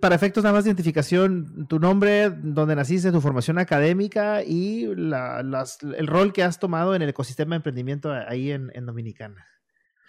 para 0.00 0.14
efectos 0.14 0.44
nada 0.44 0.54
más 0.54 0.64
de 0.64 0.70
identificación, 0.70 1.66
tu 1.66 1.80
nombre, 1.80 2.30
dónde 2.30 2.76
naciste, 2.76 3.10
tu 3.10 3.20
formación 3.20 3.58
académica 3.58 4.42
y 4.44 4.84
el 4.84 6.06
rol 6.06 6.32
que 6.32 6.44
has 6.44 6.58
tomado 6.58 6.94
en 6.94 7.02
el 7.02 7.08
ecosistema 7.08 7.54
de 7.54 7.56
emprendimiento 7.56 8.12
ahí 8.12 8.52
en, 8.52 8.86
Dominicana. 8.86 9.44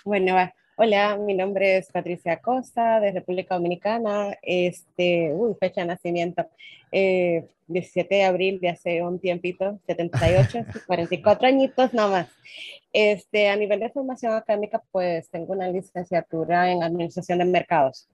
Bueno, 0.06 0.36
hola, 0.76 1.18
mi 1.18 1.34
nombre 1.34 1.78
es 1.78 1.92
Patricia 1.92 2.38
Costa 2.38 3.00
de 3.00 3.14
República 3.14 3.56
Dominicana. 3.56 4.38
Este, 4.44 5.32
uy, 5.34 5.56
fecha 5.60 5.82
de 5.82 5.88
nacimiento, 5.88 6.46
17 6.92 8.16
eh, 8.16 8.18
de 8.18 8.24
abril 8.24 8.60
de 8.60 8.70
hace 8.70 9.02
un 9.02 9.20
tiempito, 9.20 9.80
78, 9.88 10.66
44 10.86 11.48
añitos 11.48 11.94
nada 11.96 12.10
más. 12.10 12.28
Este, 12.94 13.50
a 13.50 13.56
nivel 13.56 13.80
de 13.80 13.90
formación 13.90 14.34
académica, 14.34 14.84
pues 14.92 15.30
tengo 15.30 15.54
una 15.54 15.68
licenciatura 15.68 16.72
en 16.72 16.84
Administración 16.84 17.40
de 17.40 17.46
Mercados. 17.46 18.08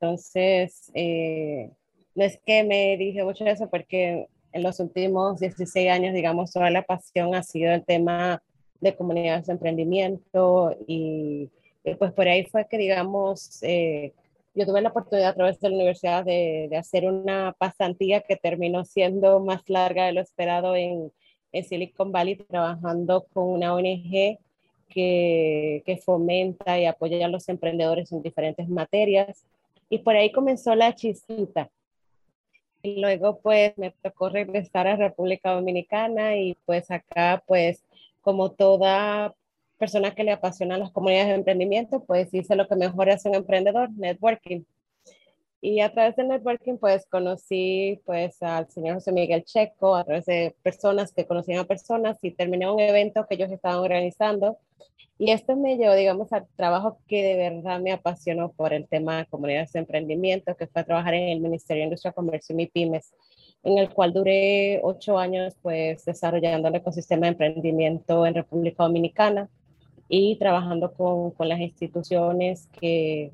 Entonces, 0.00 0.90
eh, 0.94 1.70
no 2.14 2.24
es 2.24 2.38
que 2.46 2.64
me 2.64 2.96
dije 2.96 3.22
mucho 3.22 3.44
de 3.44 3.50
eso 3.50 3.68
porque 3.68 4.28
en 4.52 4.62
los 4.62 4.80
últimos 4.80 5.40
16 5.40 5.90
años, 5.90 6.14
digamos, 6.14 6.52
toda 6.52 6.70
la 6.70 6.82
pasión 6.82 7.34
ha 7.34 7.42
sido 7.42 7.72
el 7.72 7.84
tema 7.84 8.42
de 8.80 8.96
comunidades 8.96 9.46
de 9.46 9.52
emprendimiento 9.52 10.74
y, 10.86 11.50
pues 11.98 12.12
por 12.12 12.28
ahí 12.28 12.46
fue 12.46 12.66
que, 12.66 12.78
digamos, 12.78 13.62
eh, 13.62 14.14
yo 14.54 14.64
tuve 14.66 14.80
la 14.80 14.88
oportunidad 14.88 15.30
a 15.30 15.34
través 15.34 15.60
de 15.60 15.68
la 15.68 15.76
universidad 15.76 16.24
de, 16.24 16.68
de, 16.70 16.76
hacer 16.78 17.06
una 17.06 17.54
pasantía 17.58 18.22
que 18.22 18.36
terminó 18.36 18.86
siendo 18.86 19.38
más 19.40 19.62
larga 19.68 20.06
de 20.06 20.12
lo 20.12 20.22
esperado 20.22 20.76
en, 20.76 21.12
en 21.52 21.64
Silicon 21.64 22.10
Valley, 22.10 22.36
trabajando 22.36 23.26
con 23.34 23.48
una 23.48 23.74
ONG 23.74 24.38
que, 24.88 25.82
que 25.84 25.96
fomenta 26.02 26.80
y 26.80 26.86
apoya 26.86 27.26
a 27.26 27.28
los 27.28 27.48
emprendedores 27.50 28.10
en 28.12 28.22
diferentes 28.22 28.68
materias 28.68 29.44
y 29.90 29.98
por 29.98 30.16
ahí 30.16 30.32
comenzó 30.32 30.74
la 30.74 30.94
chisita. 30.94 31.68
Y 32.82 33.00
luego 33.00 33.40
pues 33.40 33.76
me 33.76 33.90
tocó 33.90 34.30
regresar 34.30 34.86
a 34.86 34.96
República 34.96 35.52
Dominicana 35.52 36.36
y 36.36 36.56
pues 36.64 36.90
acá 36.90 37.42
pues 37.46 37.84
como 38.22 38.52
toda 38.52 39.34
persona 39.76 40.14
que 40.14 40.24
le 40.24 40.32
apasiona 40.32 40.78
las 40.78 40.90
comunidades 40.90 41.28
de 41.28 41.34
emprendimiento, 41.34 42.04
pues 42.04 42.32
hice 42.32 42.54
lo 42.54 42.68
que 42.68 42.76
mejor 42.76 43.10
hace 43.10 43.28
un 43.28 43.34
emprendedor, 43.34 43.90
networking. 43.96 44.62
Y 45.62 45.80
a 45.80 45.92
través 45.92 46.16
del 46.16 46.28
networking, 46.28 46.78
pues 46.78 47.06
conocí 47.06 48.00
pues 48.06 48.42
al 48.42 48.70
señor 48.70 48.94
José 48.94 49.12
Miguel 49.12 49.44
Checo, 49.44 49.94
a 49.94 50.04
través 50.04 50.24
de 50.24 50.54
personas 50.62 51.12
que 51.12 51.26
conocían 51.26 51.58
a 51.58 51.64
personas 51.64 52.18
y 52.22 52.30
terminé 52.30 52.70
un 52.70 52.80
evento 52.80 53.26
que 53.28 53.34
ellos 53.34 53.50
estaban 53.50 53.78
organizando. 53.78 54.56
Y 55.18 55.32
esto 55.32 55.54
me 55.56 55.76
llevó, 55.76 55.94
digamos, 55.94 56.32
al 56.32 56.46
trabajo 56.56 56.98
que 57.06 57.22
de 57.22 57.36
verdad 57.36 57.78
me 57.78 57.92
apasionó 57.92 58.52
por 58.52 58.72
el 58.72 58.88
tema 58.88 59.18
de 59.18 59.26
comunidades 59.26 59.72
de 59.72 59.80
emprendimiento, 59.80 60.56
que 60.56 60.66
fue 60.66 60.82
trabajar 60.82 61.12
en 61.12 61.28
el 61.28 61.40
Ministerio 61.40 61.82
de 61.82 61.88
Industria, 61.88 62.12
Comercio 62.12 62.58
y 62.58 62.66
Pymes, 62.66 63.12
en 63.62 63.76
el 63.76 63.90
cual 63.90 64.14
duré 64.14 64.80
ocho 64.82 65.18
años, 65.18 65.56
pues, 65.60 66.06
desarrollando 66.06 66.68
el 66.68 66.76
ecosistema 66.76 67.26
de 67.26 67.32
emprendimiento 67.32 68.24
en 68.24 68.34
República 68.34 68.84
Dominicana 68.84 69.50
y 70.08 70.36
trabajando 70.36 70.94
con, 70.94 71.32
con 71.32 71.50
las 71.50 71.60
instituciones 71.60 72.66
que 72.80 73.30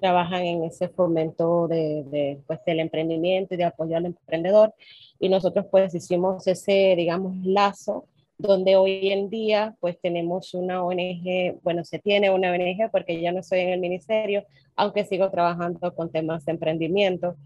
trabajan 0.00 0.44
en 0.44 0.64
ese 0.64 0.88
fomento 0.88 1.68
de, 1.68 2.04
de, 2.04 2.40
pues, 2.46 2.60
del 2.64 2.80
emprendimiento 2.80 3.54
y 3.54 3.56
de 3.56 3.64
apoyo 3.64 3.96
al 3.96 4.06
emprendedor. 4.06 4.74
Y 5.18 5.28
nosotros, 5.28 5.66
pues, 5.70 5.94
hicimos 5.94 6.46
ese, 6.46 6.94
digamos, 6.96 7.36
lazo 7.44 8.06
donde 8.38 8.76
hoy 8.76 9.10
en 9.12 9.30
día 9.30 9.74
pues 9.80 9.98
tenemos 10.00 10.52
una 10.54 10.84
ONG, 10.84 11.58
bueno, 11.62 11.84
se 11.84 11.98
tiene 11.98 12.30
una 12.30 12.52
ONG 12.52 12.90
porque 12.90 13.20
ya 13.20 13.32
no 13.32 13.40
estoy 13.40 13.60
en 13.60 13.70
el 13.70 13.80
ministerio, 13.80 14.44
aunque 14.74 15.04
sigo 15.04 15.30
trabajando 15.30 15.94
con 15.94 16.10
temas 16.10 16.44
de 16.44 16.52
emprendimiento. 16.52 17.36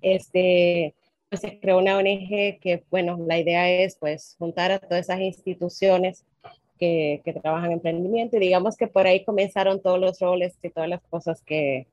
Este, 0.00 0.94
pues 1.28 1.40
se 1.40 1.60
creó 1.60 1.78
una 1.78 1.96
ONG 1.96 2.58
que, 2.60 2.84
bueno, 2.90 3.16
la 3.26 3.38
idea 3.38 3.70
es 3.70 3.96
pues 3.96 4.34
juntar 4.38 4.72
a 4.72 4.80
todas 4.80 5.04
esas 5.04 5.20
instituciones 5.20 6.24
que, 6.82 7.22
que 7.24 7.32
trabajan 7.32 7.66
en 7.66 7.72
emprendimiento 7.74 8.36
y 8.36 8.40
digamos 8.40 8.76
que 8.76 8.88
por 8.88 9.06
ahí 9.06 9.24
comenzaron 9.24 9.80
todos 9.80 10.00
los 10.00 10.18
roles 10.18 10.58
y 10.60 10.68
todas 10.68 10.88
las 10.88 11.00
cosas 11.02 11.40
que, 11.42 11.86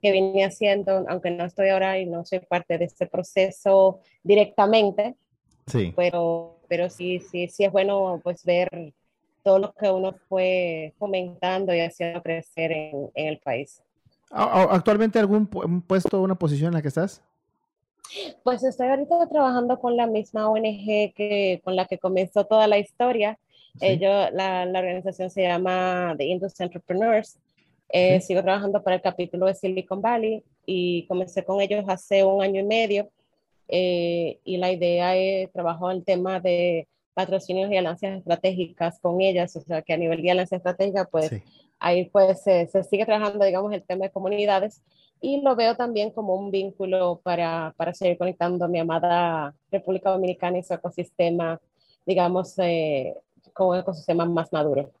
que 0.00 0.12
vine 0.12 0.44
haciendo, 0.44 1.04
aunque 1.08 1.32
no 1.32 1.44
estoy 1.44 1.70
ahora 1.70 1.98
y 1.98 2.06
no 2.06 2.24
soy 2.24 2.38
parte 2.38 2.78
de 2.78 2.84
este 2.84 3.08
proceso 3.08 3.98
directamente, 4.22 5.16
sí. 5.66 5.92
pero 5.96 6.60
pero 6.68 6.88
sí, 6.90 7.18
sí, 7.18 7.48
sí 7.48 7.64
es 7.64 7.72
bueno 7.72 8.20
pues 8.22 8.44
ver 8.44 8.92
todo 9.42 9.58
lo 9.58 9.72
que 9.72 9.90
uno 9.90 10.14
fue 10.28 10.94
fomentando 10.96 11.74
y 11.74 11.80
haciendo 11.80 12.22
crecer 12.22 12.70
en, 12.70 13.10
en 13.14 13.26
el 13.26 13.38
país. 13.38 13.82
¿Actualmente 14.30 15.18
algún 15.18 15.46
puesto 15.82 16.22
una 16.22 16.36
posición 16.36 16.68
en 16.68 16.74
la 16.74 16.82
que 16.82 16.88
estás? 16.88 17.20
Pues 18.44 18.62
estoy 18.62 18.88
ahorita 18.88 19.28
trabajando 19.28 19.80
con 19.80 19.96
la 19.96 20.06
misma 20.06 20.48
ONG 20.48 21.12
que, 21.14 21.60
con 21.64 21.74
la 21.74 21.86
que 21.86 21.98
comenzó 21.98 22.44
toda 22.44 22.68
la 22.68 22.78
historia. 22.78 23.38
Ellos, 23.80 24.28
la, 24.32 24.64
la, 24.66 24.78
organización 24.78 25.30
se 25.30 25.42
llama 25.42 26.14
The 26.16 26.24
Industry 26.24 26.64
Entrepreneurs. 26.64 27.38
Eh, 27.88 28.20
sigo 28.20 28.42
trabajando 28.42 28.82
para 28.82 28.96
el 28.96 29.02
capítulo 29.02 29.46
de 29.46 29.54
Silicon 29.54 30.02
Valley 30.02 30.42
y 30.64 31.06
comencé 31.06 31.44
con 31.44 31.60
ellos 31.60 31.84
hace 31.88 32.24
un 32.24 32.42
año 32.42 32.60
y 32.60 32.64
medio. 32.64 33.10
Eh, 33.68 34.38
y 34.44 34.56
la 34.58 34.72
idea 34.72 35.16
es 35.16 35.50
trabajar 35.52 35.94
el 35.94 36.04
tema 36.04 36.40
de 36.40 36.88
patrocinios 37.14 37.70
y 37.70 37.76
alianzas 37.76 38.18
estratégicas 38.18 38.98
con 39.00 39.20
ellas, 39.20 39.56
o 39.56 39.60
sea 39.60 39.82
que 39.82 39.92
a 39.92 39.96
nivel 39.96 40.22
de 40.22 40.30
alianza 40.30 40.56
estratégica, 40.56 41.06
pues 41.06 41.30
ahí 41.78 42.04
pues 42.10 42.42
se, 42.42 42.68
sigue 42.84 43.06
trabajando, 43.06 43.44
digamos, 43.44 43.72
el 43.72 43.82
tema 43.82 44.04
de 44.04 44.10
comunidades. 44.10 44.82
Y 45.20 45.40
lo 45.40 45.56
veo 45.56 45.76
también 45.76 46.10
como 46.10 46.34
un 46.34 46.50
vínculo 46.50 47.20
para, 47.22 47.74
para 47.78 47.94
seguir 47.94 48.18
conectando 48.18 48.66
a 48.66 48.68
mi 48.68 48.78
amada 48.78 49.54
República 49.70 50.10
Dominicana 50.10 50.58
y 50.58 50.62
su 50.62 50.74
ecosistema, 50.74 51.58
digamos, 52.04 52.54
eh, 52.58 53.14
con 53.56 53.68
un 53.68 53.76
ecosistema 53.76 54.24
más 54.24 54.52
maduro. 54.52 54.92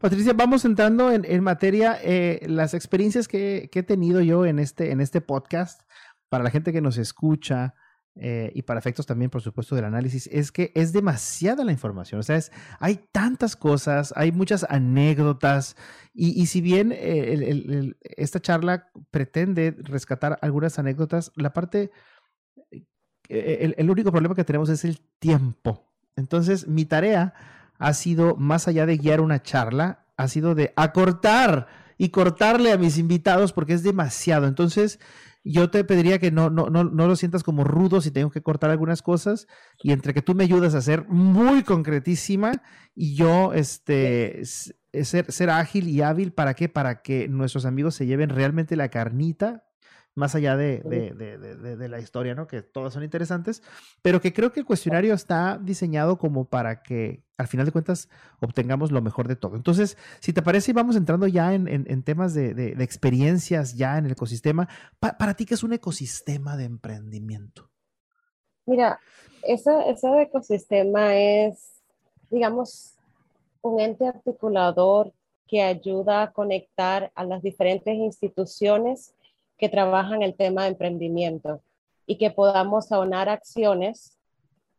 Patricia, 0.00 0.32
vamos 0.34 0.64
entrando 0.64 1.10
en, 1.10 1.24
en 1.24 1.42
materia, 1.42 1.98
eh, 2.02 2.44
las 2.48 2.74
experiencias 2.74 3.28
que, 3.28 3.68
que, 3.72 3.80
he 3.80 3.82
tenido 3.82 4.20
yo 4.20 4.44
en 4.44 4.58
este, 4.58 4.90
en 4.90 5.00
este 5.00 5.20
podcast, 5.20 5.82
para 6.28 6.44
la 6.44 6.50
gente 6.50 6.72
que 6.72 6.82
nos 6.82 6.98
escucha, 6.98 7.74
eh, 8.16 8.52
y 8.54 8.62
para 8.62 8.78
efectos 8.78 9.06
también, 9.06 9.28
por 9.28 9.42
supuesto, 9.42 9.74
del 9.74 9.86
análisis, 9.86 10.28
es 10.28 10.52
que 10.52 10.70
es 10.76 10.92
demasiada 10.92 11.64
la 11.64 11.72
información. 11.72 12.20
O 12.20 12.22
sea, 12.22 12.36
es, 12.36 12.52
hay 12.78 13.00
tantas 13.10 13.56
cosas, 13.56 14.12
hay 14.16 14.30
muchas 14.30 14.64
anécdotas, 14.68 15.76
y, 16.12 16.46
si 16.46 16.60
bien 16.60 16.92
eh, 16.94 17.94
esta 18.02 18.40
charla 18.40 18.88
pretende 19.10 19.74
rescatar 19.78 20.38
algunas 20.42 20.78
anécdotas, 20.78 21.32
la 21.34 21.52
parte, 21.52 21.90
eh, 23.28 23.74
el, 23.76 23.90
único 23.90 24.12
problema 24.12 24.36
que 24.36 24.44
tenemos 24.44 24.68
es 24.68 24.84
el 24.84 25.00
tiempo. 25.18 25.92
Entonces, 26.14 26.68
mi 26.68 26.84
tarea 26.84 27.34
ha 27.78 27.92
sido, 27.94 28.36
más 28.36 28.68
allá 28.68 28.86
de 28.86 28.96
guiar 28.96 29.20
una 29.20 29.42
charla, 29.42 30.06
ha 30.16 30.28
sido 30.28 30.54
de 30.54 30.72
acortar 30.76 31.66
y 31.98 32.10
cortarle 32.10 32.72
a 32.72 32.78
mis 32.78 32.98
invitados 32.98 33.52
porque 33.52 33.74
es 33.74 33.82
demasiado. 33.82 34.46
Entonces, 34.46 34.98
yo 35.44 35.70
te 35.70 35.84
pediría 35.84 36.18
que 36.18 36.30
no, 36.30 36.48
no, 36.50 36.70
no, 36.70 36.84
no 36.84 37.06
lo 37.06 37.16
sientas 37.16 37.42
como 37.42 37.64
rudo 37.64 38.00
si 38.00 38.10
tengo 38.10 38.30
que 38.30 38.42
cortar 38.42 38.70
algunas 38.70 39.02
cosas 39.02 39.46
y 39.82 39.92
entre 39.92 40.14
que 40.14 40.22
tú 40.22 40.34
me 40.34 40.44
ayudas 40.44 40.74
a 40.74 40.80
ser 40.80 41.06
muy 41.08 41.62
concretísima 41.62 42.62
y 42.94 43.14
yo 43.14 43.52
este, 43.52 44.42
ser, 44.44 45.30
ser 45.30 45.50
ágil 45.50 45.88
y 45.88 46.00
hábil, 46.00 46.32
¿para 46.32 46.54
qué? 46.54 46.68
Para 46.68 47.02
que 47.02 47.28
nuestros 47.28 47.66
amigos 47.66 47.94
se 47.94 48.06
lleven 48.06 48.30
realmente 48.30 48.74
la 48.76 48.88
carnita 48.88 49.64
más 50.14 50.34
allá 50.34 50.56
de, 50.56 50.80
de, 50.80 51.76
de, 51.76 51.88
la 51.88 51.98
historia, 51.98 52.34
¿no? 52.34 52.46
Que 52.46 52.62
todas 52.62 52.92
son 52.92 53.02
interesantes, 53.02 53.62
pero 54.00 54.20
que 54.20 54.32
creo 54.32 54.52
que 54.52 54.60
el 54.60 54.66
cuestionario 54.66 55.12
está 55.12 55.58
diseñado 55.60 56.18
como 56.18 56.44
para 56.44 56.82
que 56.82 57.24
al 57.36 57.48
final 57.48 57.66
de 57.66 57.72
cuentas 57.72 58.08
obtengamos 58.40 58.92
lo 58.92 59.02
mejor 59.02 59.26
de 59.26 59.34
todo. 59.34 59.56
Entonces, 59.56 59.98
si 60.20 60.32
te 60.32 60.42
parece, 60.42 60.72
vamos 60.72 60.94
entrando 60.94 61.26
ya 61.26 61.52
en, 61.52 61.66
en, 61.68 62.02
temas 62.04 62.32
de, 62.32 62.76
experiencias 62.78 63.76
ya 63.76 63.98
en 63.98 64.06
el 64.06 64.12
ecosistema. 64.12 64.68
para 65.00 65.34
ti, 65.34 65.46
¿qué 65.46 65.54
es 65.54 65.64
un 65.64 65.72
ecosistema 65.72 66.56
de 66.56 66.64
emprendimiento? 66.64 67.70
Mira, 68.66 69.00
ese, 69.42 69.72
ese 69.90 70.22
ecosistema 70.22 71.16
es, 71.16 71.82
digamos, 72.30 72.94
un 73.62 73.80
ente 73.80 74.06
articulador 74.06 75.12
que 75.48 75.62
ayuda 75.62 76.22
a 76.22 76.32
conectar 76.32 77.10
a 77.14 77.24
las 77.24 77.42
diferentes 77.42 77.94
instituciones 77.94 79.12
que 79.58 79.68
trabajan 79.68 80.22
el 80.22 80.34
tema 80.34 80.62
de 80.62 80.70
emprendimiento 80.70 81.60
y 82.06 82.18
que 82.18 82.30
podamos 82.30 82.92
aunar 82.92 83.28
acciones 83.28 84.18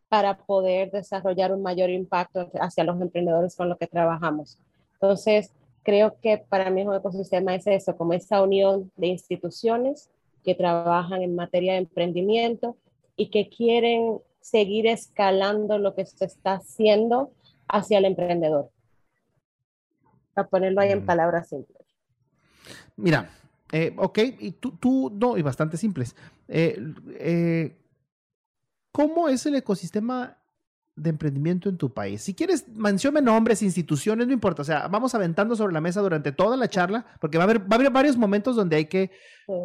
para 0.10 0.38
poder 0.38 0.92
desarrollar 0.92 1.51
un 1.51 1.62
mayor 1.62 1.89
impacto 1.89 2.50
hacia 2.60 2.83
los 2.83 3.01
emprendedores 3.01 3.56
con 3.56 3.69
los 3.69 3.77
que 3.77 3.88
trabajamos. 3.88 4.60
Entonces, 4.94 5.51
creo 5.83 6.18
que 6.22 6.38
para 6.38 6.69
mí 6.69 6.83
un 6.83 6.95
ecosistema 6.95 7.56
es 7.56 7.68
eso, 7.68 7.95
como 7.95 8.13
esa 8.13 8.42
unión 8.42 8.92
de 8.95 9.07
instituciones 9.07 10.10
que 10.44 10.56
trabajan 10.56 11.21
en 11.21 11.36
materia 11.36 11.74
de 11.74 11.80
emprendimiento 11.80 12.78
y 13.16 13.30
que 13.30 13.50
quieren 13.50 14.19
seguir 14.42 14.88
escalando 14.88 15.80
lo 15.80 15.95
que 15.95 16.06
se 16.06 16.25
está 16.25 16.54
haciendo 16.54 17.31
hacia 17.68 17.98
el 17.98 18.06
emprendedor. 18.06 18.69
Para 20.33 20.48
ponerlo 20.48 20.81
ahí 20.81 20.92
en 20.92 21.04
mm. 21.04 21.06
palabras 21.06 21.50
simples. 21.50 21.81
Mira, 22.95 23.30
Eh, 23.72 23.96
ok, 23.98 24.20
y 24.40 24.52
tú, 24.52 24.78
tú, 24.78 25.12
no, 25.14 25.38
y 25.38 25.42
bastante 25.42 25.78
simples. 25.78 26.16
Eh, 26.48 26.80
eh, 27.20 27.78
¿Cómo 28.92 29.28
es 29.28 29.46
el 29.46 29.56
ecosistema 29.56 30.38
de 30.96 31.10
emprendimiento 31.10 31.68
en 31.68 31.78
tu 31.78 31.94
país? 31.94 32.22
Si 32.22 32.34
quieres, 32.34 32.68
mencione 32.70 33.22
nombres, 33.22 33.62
instituciones, 33.62 34.28
no 34.28 34.34
importa. 34.34 34.62
O 34.62 34.66
sea, 34.66 34.88
vamos 34.88 35.14
aventando 35.16 35.56
sobre 35.56 35.74
la 35.74 35.82
mesa 35.82 36.02
durante 36.02 36.32
toda 36.32 36.56
la 36.56 36.70
charla, 36.70 37.06
porque 37.20 37.38
va 37.38 37.44
a 37.44 37.46
haber, 37.46 37.62
va 37.62 37.72
a 37.72 37.76
haber 37.76 37.92
varios 37.92 38.18
momentos 38.18 38.56
donde 38.56 38.78
hay 38.78 38.86
que 38.86 39.12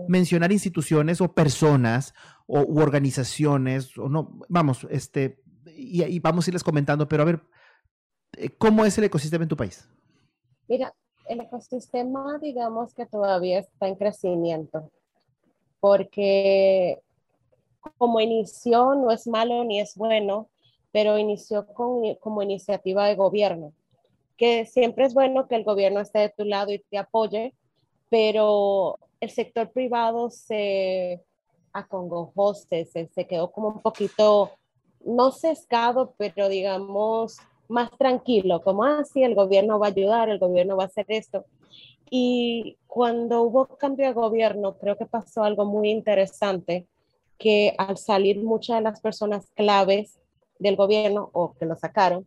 mencionar 0.09 0.51
instituciones 0.51 1.21
o 1.21 1.33
personas 1.33 2.15
o 2.47 2.63
u 2.63 2.81
organizaciones, 2.81 3.97
o 3.97 4.09
no, 4.09 4.41
vamos, 4.49 4.87
este, 4.91 5.43
y, 5.67 6.03
y 6.03 6.19
vamos 6.19 6.47
a 6.47 6.51
irles 6.51 6.65
comentando, 6.65 7.09
pero 7.09 7.23
a 7.23 7.27
ver, 7.27 7.43
¿cómo 8.59 8.85
es 8.85 8.99
el 8.99 9.05
ecosistema 9.05 9.45
en 9.45 9.49
tu 9.49 9.57
país? 9.57 9.89
Mira, 10.67 10.93
el 11.31 11.41
ecosistema, 11.41 12.39
digamos 12.39 12.93
que 12.93 13.07
todavía 13.07 13.61
está 13.61 13.87
en 13.87 13.95
crecimiento, 13.95 14.91
porque 15.79 17.01
como 17.99 18.21
inició, 18.21 18.97
no 18.97 19.13
es 19.13 19.29
malo 19.29 19.63
ni 19.63 19.79
es 19.79 19.95
bueno, 19.95 20.49
pero 20.91 21.19
inició 21.19 21.67
con, 21.69 22.17
como 22.17 22.43
iniciativa 22.43 23.07
de 23.07 23.15
gobierno, 23.15 23.73
que 24.37 24.67
siempre 24.67 25.05
es 25.05 25.15
bueno 25.15 25.47
que 25.47 25.55
el 25.55 25.63
gobierno 25.63 26.01
esté 26.01 26.19
de 26.19 26.29
tu 26.31 26.45
lado 26.45 26.73
y 26.73 26.81
te 26.81 26.99
apoye, 26.99 27.55
pero 28.09 28.99
el 29.21 29.31
sector 29.31 29.71
privado 29.71 30.31
se 30.31 31.23
acongojó, 31.73 32.55
se, 32.55 32.87
se 32.87 33.27
quedó 33.29 33.53
como 33.53 33.69
un 33.69 33.81
poquito, 33.81 34.51
no 35.05 35.31
sesgado, 35.31 36.13
pero 36.19 36.49
digamos 36.49 37.39
más 37.71 37.91
tranquilo, 37.97 38.61
como 38.63 38.85
así 38.85 39.23
ah, 39.23 39.27
el 39.27 39.35
gobierno 39.35 39.79
va 39.79 39.87
a 39.87 39.91
ayudar, 39.91 40.29
el 40.29 40.39
gobierno 40.39 40.77
va 40.77 40.85
a 40.85 40.87
hacer 40.87 41.07
esto. 41.09 41.45
Y 42.11 42.77
cuando 42.87 43.43
hubo 43.43 43.67
cambio 43.67 44.07
de 44.07 44.13
gobierno, 44.13 44.77
creo 44.77 44.97
que 44.97 45.07
pasó 45.07 45.45
algo 45.45 45.65
muy 45.65 45.91
interesante, 45.91 46.87
que 47.39 47.75
al 47.79 47.97
salir 47.97 48.43
muchas 48.43 48.79
de 48.79 48.83
las 48.83 49.01
personas 49.01 49.47
claves 49.55 50.19
del 50.59 50.77
gobierno 50.77 51.31
o 51.33 51.55
que 51.55 51.65
lo 51.65 51.77
sacaron, 51.77 52.27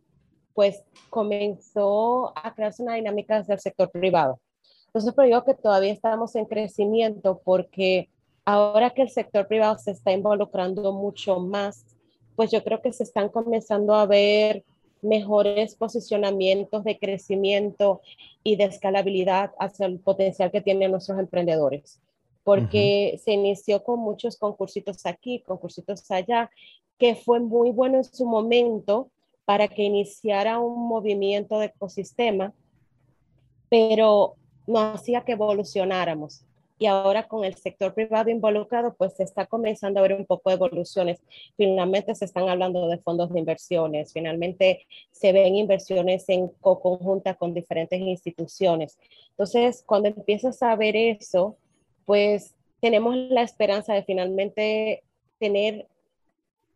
pues 0.54 0.82
comenzó 1.10 2.32
a 2.36 2.54
crearse 2.54 2.82
una 2.82 2.94
dinámica 2.94 3.38
desde 3.38 3.58
sector 3.58 3.90
privado. 3.90 4.40
Entonces, 4.86 5.12
pero 5.14 5.26
digo 5.26 5.44
que 5.44 5.54
todavía 5.54 5.92
estamos 5.92 6.34
en 6.36 6.46
crecimiento 6.46 7.40
porque 7.44 8.08
ahora 8.44 8.90
que 8.90 9.02
el 9.02 9.10
sector 9.10 9.46
privado 9.46 9.76
se 9.78 9.90
está 9.90 10.12
involucrando 10.12 10.92
mucho 10.92 11.40
más, 11.40 11.84
pues 12.36 12.50
yo 12.50 12.62
creo 12.64 12.80
que 12.80 12.92
se 12.92 13.02
están 13.02 13.28
comenzando 13.28 13.94
a 13.94 14.06
ver 14.06 14.64
mejores 15.04 15.74
posicionamientos 15.76 16.82
de 16.84 16.98
crecimiento 16.98 18.00
y 18.42 18.56
de 18.56 18.64
escalabilidad 18.64 19.52
hacia 19.58 19.86
el 19.86 20.00
potencial 20.00 20.50
que 20.50 20.60
tienen 20.60 20.90
nuestros 20.90 21.18
emprendedores. 21.18 22.00
Porque 22.42 23.20
se 23.22 23.32
inició 23.32 23.82
con 23.84 24.00
muchos 24.00 24.36
concursitos 24.36 25.06
aquí, 25.06 25.40
concursitos 25.40 26.10
allá, 26.10 26.50
que 26.98 27.14
fue 27.14 27.40
muy 27.40 27.70
bueno 27.70 27.98
en 27.98 28.04
su 28.04 28.26
momento 28.26 29.10
para 29.44 29.68
que 29.68 29.82
iniciara 29.82 30.58
un 30.58 30.88
movimiento 30.88 31.58
de 31.58 31.66
ecosistema, 31.66 32.52
pero 33.68 34.36
no 34.66 34.78
hacía 34.78 35.24
que 35.24 35.32
evolucionáramos 35.32 36.44
y 36.78 36.86
ahora 36.86 37.28
con 37.28 37.44
el 37.44 37.54
sector 37.54 37.94
privado 37.94 38.30
involucrado, 38.30 38.94
pues 38.94 39.14
se 39.14 39.22
está 39.22 39.46
comenzando 39.46 40.00
a 40.00 40.02
ver 40.02 40.14
un 40.14 40.26
poco 40.26 40.50
de 40.50 40.56
evoluciones. 40.56 41.20
Finalmente 41.56 42.14
se 42.14 42.24
están 42.24 42.48
hablando 42.48 42.88
de 42.88 42.98
fondos 42.98 43.32
de 43.32 43.38
inversiones, 43.38 44.12
finalmente 44.12 44.86
se 45.12 45.32
ven 45.32 45.54
inversiones 45.54 46.28
en 46.28 46.48
conjunta 46.60 47.34
con 47.34 47.54
diferentes 47.54 48.00
instituciones. 48.00 48.98
Entonces, 49.30 49.84
cuando 49.86 50.08
empiezas 50.08 50.62
a 50.62 50.74
ver 50.74 50.96
eso, 50.96 51.56
pues 52.04 52.54
tenemos 52.80 53.16
la 53.16 53.42
esperanza 53.42 53.94
de 53.94 54.02
finalmente 54.02 55.04
tener 55.38 55.86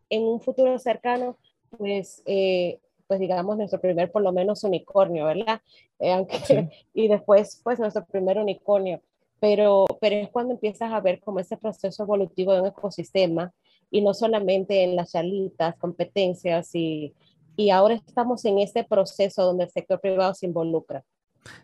en 0.09 0.23
un 0.23 0.39
futuro 0.39 0.79
cercano, 0.79 1.37
pues, 1.77 2.23
eh, 2.25 2.79
pues 3.05 3.19
digamos, 3.19 3.57
nuestro 3.57 3.81
primer, 3.81 4.11
por 4.11 4.21
lo 4.21 4.31
menos, 4.31 4.63
unicornio, 4.63 5.25
¿verdad? 5.25 5.61
Eh, 5.99 6.11
aunque, 6.11 6.37
Y 6.93 7.07
después, 7.07 7.61
pues, 7.63 7.79
nuestro 7.79 8.05
primer 8.05 8.37
unicornio 8.37 9.01
pero, 9.39 9.85
pero 10.01 10.15
es 10.15 10.29
cuando 10.29 10.53
empiezas 10.53 10.91
a 10.91 10.99
ver 10.99 11.19
como 11.19 11.39
ese 11.39 11.57
proceso 11.57 12.03
evolutivo 12.03 12.53
de 12.53 12.61
un 12.61 12.67
ecosistema 12.67 13.51
y 13.91 14.01
no 14.01 14.13
solamente 14.13 14.83
en 14.83 14.95
las 14.95 15.11
charlitas, 15.11 15.75
competencias 15.77 16.73
y, 16.75 17.13
y 17.55 17.69
ahora 17.71 17.95
estamos 17.95 18.45
en 18.45 18.59
este 18.59 18.83
proceso 18.83 19.43
donde 19.43 19.65
el 19.65 19.69
sector 19.69 19.99
privado 19.99 20.33
se 20.33 20.45
involucra. 20.45 21.03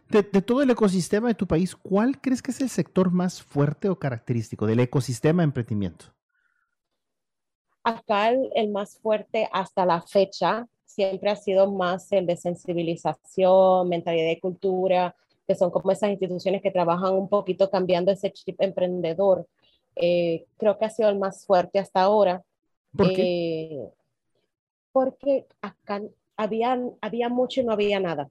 De, 0.09 0.23
de, 0.23 0.41
todo 0.41 0.61
el 0.61 0.69
ecosistema 0.69 1.27
de 1.27 1.35
tu 1.35 1.47
país, 1.47 1.75
¿cuál 1.75 2.19
crees 2.19 2.41
que 2.41 2.51
es 2.51 2.61
el 2.61 2.69
sector 2.69 3.11
más 3.11 3.43
fuerte 3.43 3.89
o 3.89 3.99
característico 3.99 4.65
del 4.65 4.79
ecosistema 4.79 5.41
de 5.41 5.45
emprendimiento? 5.45 6.05
Acá 7.83 8.29
el, 8.29 8.49
el, 8.55 8.69
más 8.71 8.97
fuerte 8.97 9.47
hasta 9.51 9.85
la 9.85 10.01
fecha 10.01 10.67
siempre 10.85 11.29
ha 11.29 11.35
sido 11.35 11.71
más 11.71 12.11
el 12.13 12.25
de 12.25 12.37
sensibilización, 12.37 13.89
mentalidad 13.89 14.31
y 14.31 14.39
cultura, 14.39 15.15
que 15.47 15.55
son 15.55 15.71
como 15.71 15.91
esas 15.91 16.09
instituciones 16.09 16.61
que 16.61 16.71
trabajan 16.71 17.13
un 17.13 17.29
poquito 17.29 17.69
cambiando 17.69 18.11
ese 18.11 18.31
chip 18.31 18.61
emprendedor. 18.61 19.47
Eh, 19.95 20.45
creo 20.57 20.77
que 20.77 20.85
ha 20.85 20.89
sido 20.89 21.09
el 21.09 21.17
más 21.17 21.45
fuerte 21.45 21.79
hasta 21.79 22.01
ahora. 22.01 22.43
¿Por 22.95 23.13
qué? 23.13 23.23
Eh, 23.23 23.89
porque 24.91 25.45
acá 25.61 26.01
había, 26.37 26.79
había 27.01 27.29
mucho 27.29 27.61
y 27.61 27.65
no 27.65 27.73
había 27.73 27.99
nada. 27.99 28.29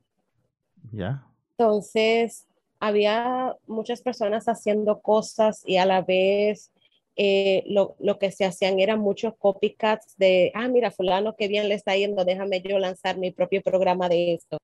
Ya. 0.93 1.27
Entonces, 1.57 2.47
había 2.81 3.57
muchas 3.67 4.03
personas 4.03 4.47
haciendo 4.47 5.01
cosas 5.01 5.63
y 5.67 5.77
a 5.77 5.87
la 5.87 6.03
vez 6.03 6.73
eh, 7.17 7.63
lo, 7.67 7.95
lo, 8.01 8.19
que 8.19 8.33
se 8.33 8.45
hacían 8.45 8.81
eran 8.81 8.99
muchos 8.99 9.35
copycats 9.39 10.17
de, 10.17 10.51
ah, 10.55 10.69
mira, 10.69 10.91
fulano, 10.91 11.37
qué 11.37 11.47
bien 11.47 11.69
le 11.69 11.75
está 11.77 11.97
yendo, 11.97 12.25
déjame 12.25 12.61
yo 12.61 12.79
lanzar 12.79 13.19
mi 13.19 13.31
propio 13.31 13.63
programa 13.63 14.09
de 14.09 14.35
esto. 14.35 14.59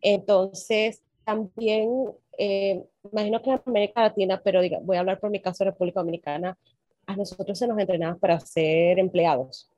Entonces, 0.00 1.02
también, 1.24 2.06
eh, 2.38 2.84
imagino 3.10 3.42
que 3.42 3.50
en 3.50 3.60
América 3.66 4.02
Latina, 4.02 4.40
pero 4.42 4.60
voy 4.82 4.96
a 4.96 5.00
hablar 5.00 5.20
por 5.20 5.30
mi 5.30 5.40
caso 5.40 5.64
de 5.64 5.70
República 5.70 6.00
Dominicana, 6.00 6.58
a 7.06 7.16
nosotros 7.16 7.58
se 7.58 7.66
nos 7.66 7.78
entrenaba 7.78 8.16
para 8.16 8.40
ser 8.40 8.98
empleados. 8.98 9.68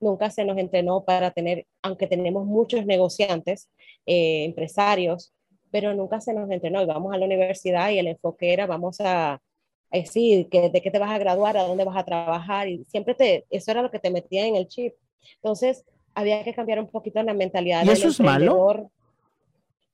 Nunca 0.00 0.30
se 0.30 0.44
nos 0.44 0.58
entrenó 0.58 1.04
para 1.04 1.30
tener, 1.30 1.66
aunque 1.82 2.06
tenemos 2.06 2.46
muchos 2.46 2.86
negociantes, 2.86 3.68
eh, 4.06 4.44
empresarios, 4.44 5.32
pero 5.70 5.94
nunca 5.94 6.20
se 6.20 6.34
nos 6.34 6.50
entrenó. 6.50 6.86
vamos 6.86 7.14
a 7.14 7.18
la 7.18 7.26
universidad 7.26 7.90
y 7.90 7.98
el 7.98 8.08
enfoque 8.08 8.52
era, 8.52 8.66
vamos 8.66 9.00
a, 9.00 9.40
decir, 9.90 10.48
que, 10.48 10.70
de 10.70 10.80
qué 10.80 10.90
te 10.90 10.98
vas 10.98 11.10
a 11.10 11.18
graduar, 11.18 11.56
a 11.56 11.64
dónde 11.64 11.84
vas 11.84 11.96
a 11.96 12.04
trabajar, 12.04 12.68
y 12.68 12.84
siempre 12.84 13.14
te, 13.14 13.44
eso 13.50 13.70
era 13.70 13.82
lo 13.82 13.90
que 13.90 13.98
te 13.98 14.10
metía 14.10 14.46
en 14.46 14.56
el 14.56 14.66
chip. 14.66 14.94
Entonces, 15.36 15.84
había 16.14 16.42
que 16.44 16.54
cambiar 16.54 16.80
un 16.80 16.88
poquito 16.88 17.22
la 17.22 17.34
mentalidad. 17.34 17.84
¿Y 17.84 17.90
eso 17.90 18.08
es 18.08 18.20
malo? 18.20 18.90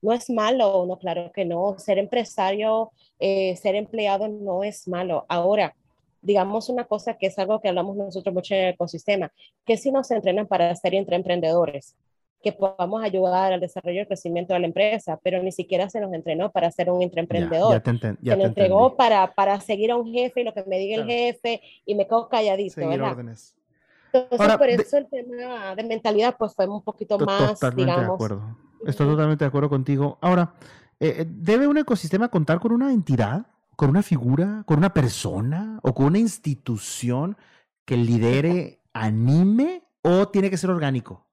No 0.01 0.13
es 0.13 0.29
malo, 0.29 0.85
no, 0.87 0.97
claro 0.97 1.31
que 1.33 1.45
no. 1.45 1.77
Ser 1.77 1.97
empresario, 1.97 2.91
eh, 3.19 3.55
ser 3.55 3.75
empleado 3.75 4.27
no 4.27 4.63
es 4.63 4.87
malo. 4.87 5.25
Ahora, 5.27 5.75
digamos 6.21 6.69
una 6.69 6.85
cosa 6.85 7.15
que 7.15 7.27
es 7.27 7.39
algo 7.39 7.59
que 7.59 7.69
hablamos 7.69 7.95
nosotros 7.95 8.33
mucho 8.33 8.53
en 8.53 8.61
el 8.61 8.73
ecosistema, 8.73 9.31
que 9.65 9.77
si 9.77 9.91
nos 9.91 10.11
entrenan 10.11 10.47
para 10.47 10.73
ser 10.75 10.93
entre 10.95 11.15
emprendedores, 11.15 11.95
que 12.41 12.53
podamos 12.53 13.03
ayudar 13.03 13.51
al 13.51 13.59
desarrollo 13.59 14.01
y 14.01 14.05
crecimiento 14.05 14.53
de 14.53 14.61
la 14.61 14.67
empresa, 14.67 15.19
pero 15.21 15.43
ni 15.43 15.51
siquiera 15.51 15.89
se 15.89 15.99
nos 15.99 16.13
entrenó 16.13 16.49
para 16.51 16.71
ser 16.71 16.89
un 16.89 17.01
intraemprendedor. 17.01 17.81
Ya, 18.21 18.31
se 18.33 18.37
nos 18.37 18.47
entregó 18.47 18.95
para, 18.95 19.33
para 19.33 19.59
seguir 19.59 19.91
a 19.91 19.97
un 19.97 20.09
jefe 20.09 20.41
y 20.41 20.43
lo 20.45 20.53
que 20.53 20.63
me 20.63 20.79
diga 20.79 21.01
el 21.01 21.05
jefe 21.05 21.61
y 21.85 21.95
me 21.95 22.07
quedo 22.07 22.29
calladito, 22.29 22.75
Seguir 22.75 23.01
Órdenes. 23.01 23.55
Entonces, 24.13 24.57
por 24.57 24.69
eso 24.69 24.97
el 24.97 25.07
tema 25.07 25.75
de 25.75 25.83
mentalidad 25.83 26.35
pues 26.39 26.55
fue 26.55 26.65
un 26.65 26.81
poquito 26.81 27.19
más, 27.19 27.59
digamos, 27.75 28.07
de 28.07 28.13
acuerdo 28.13 28.68
Estoy 28.85 29.07
totalmente 29.07 29.43
de 29.43 29.47
acuerdo 29.47 29.69
contigo. 29.69 30.17
Ahora, 30.21 30.53
eh, 30.99 31.15
eh, 31.19 31.25
¿debe 31.27 31.67
un 31.67 31.77
ecosistema 31.77 32.29
contar 32.29 32.59
con 32.59 32.71
una 32.71 32.91
entidad, 32.91 33.45
con 33.75 33.89
una 33.89 34.03
figura, 34.03 34.63
con 34.65 34.77
una 34.77 34.93
persona 34.93 35.79
o 35.83 35.93
con 35.93 36.07
una 36.07 36.19
institución 36.19 37.37
que 37.85 37.97
lidere, 37.97 38.79
anime 38.93 39.83
o 40.01 40.27
tiene 40.27 40.49
que 40.49 40.57
ser 40.57 40.69
orgánico? 40.69 41.25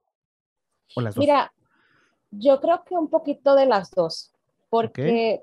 ¿O 0.94 1.00
las 1.00 1.14
dos? 1.14 1.22
Mira, 1.22 1.52
yo 2.30 2.60
creo 2.60 2.84
que 2.84 2.94
un 2.94 3.08
poquito 3.08 3.54
de 3.54 3.66
las 3.66 3.90
dos, 3.90 4.32
porque 4.70 5.42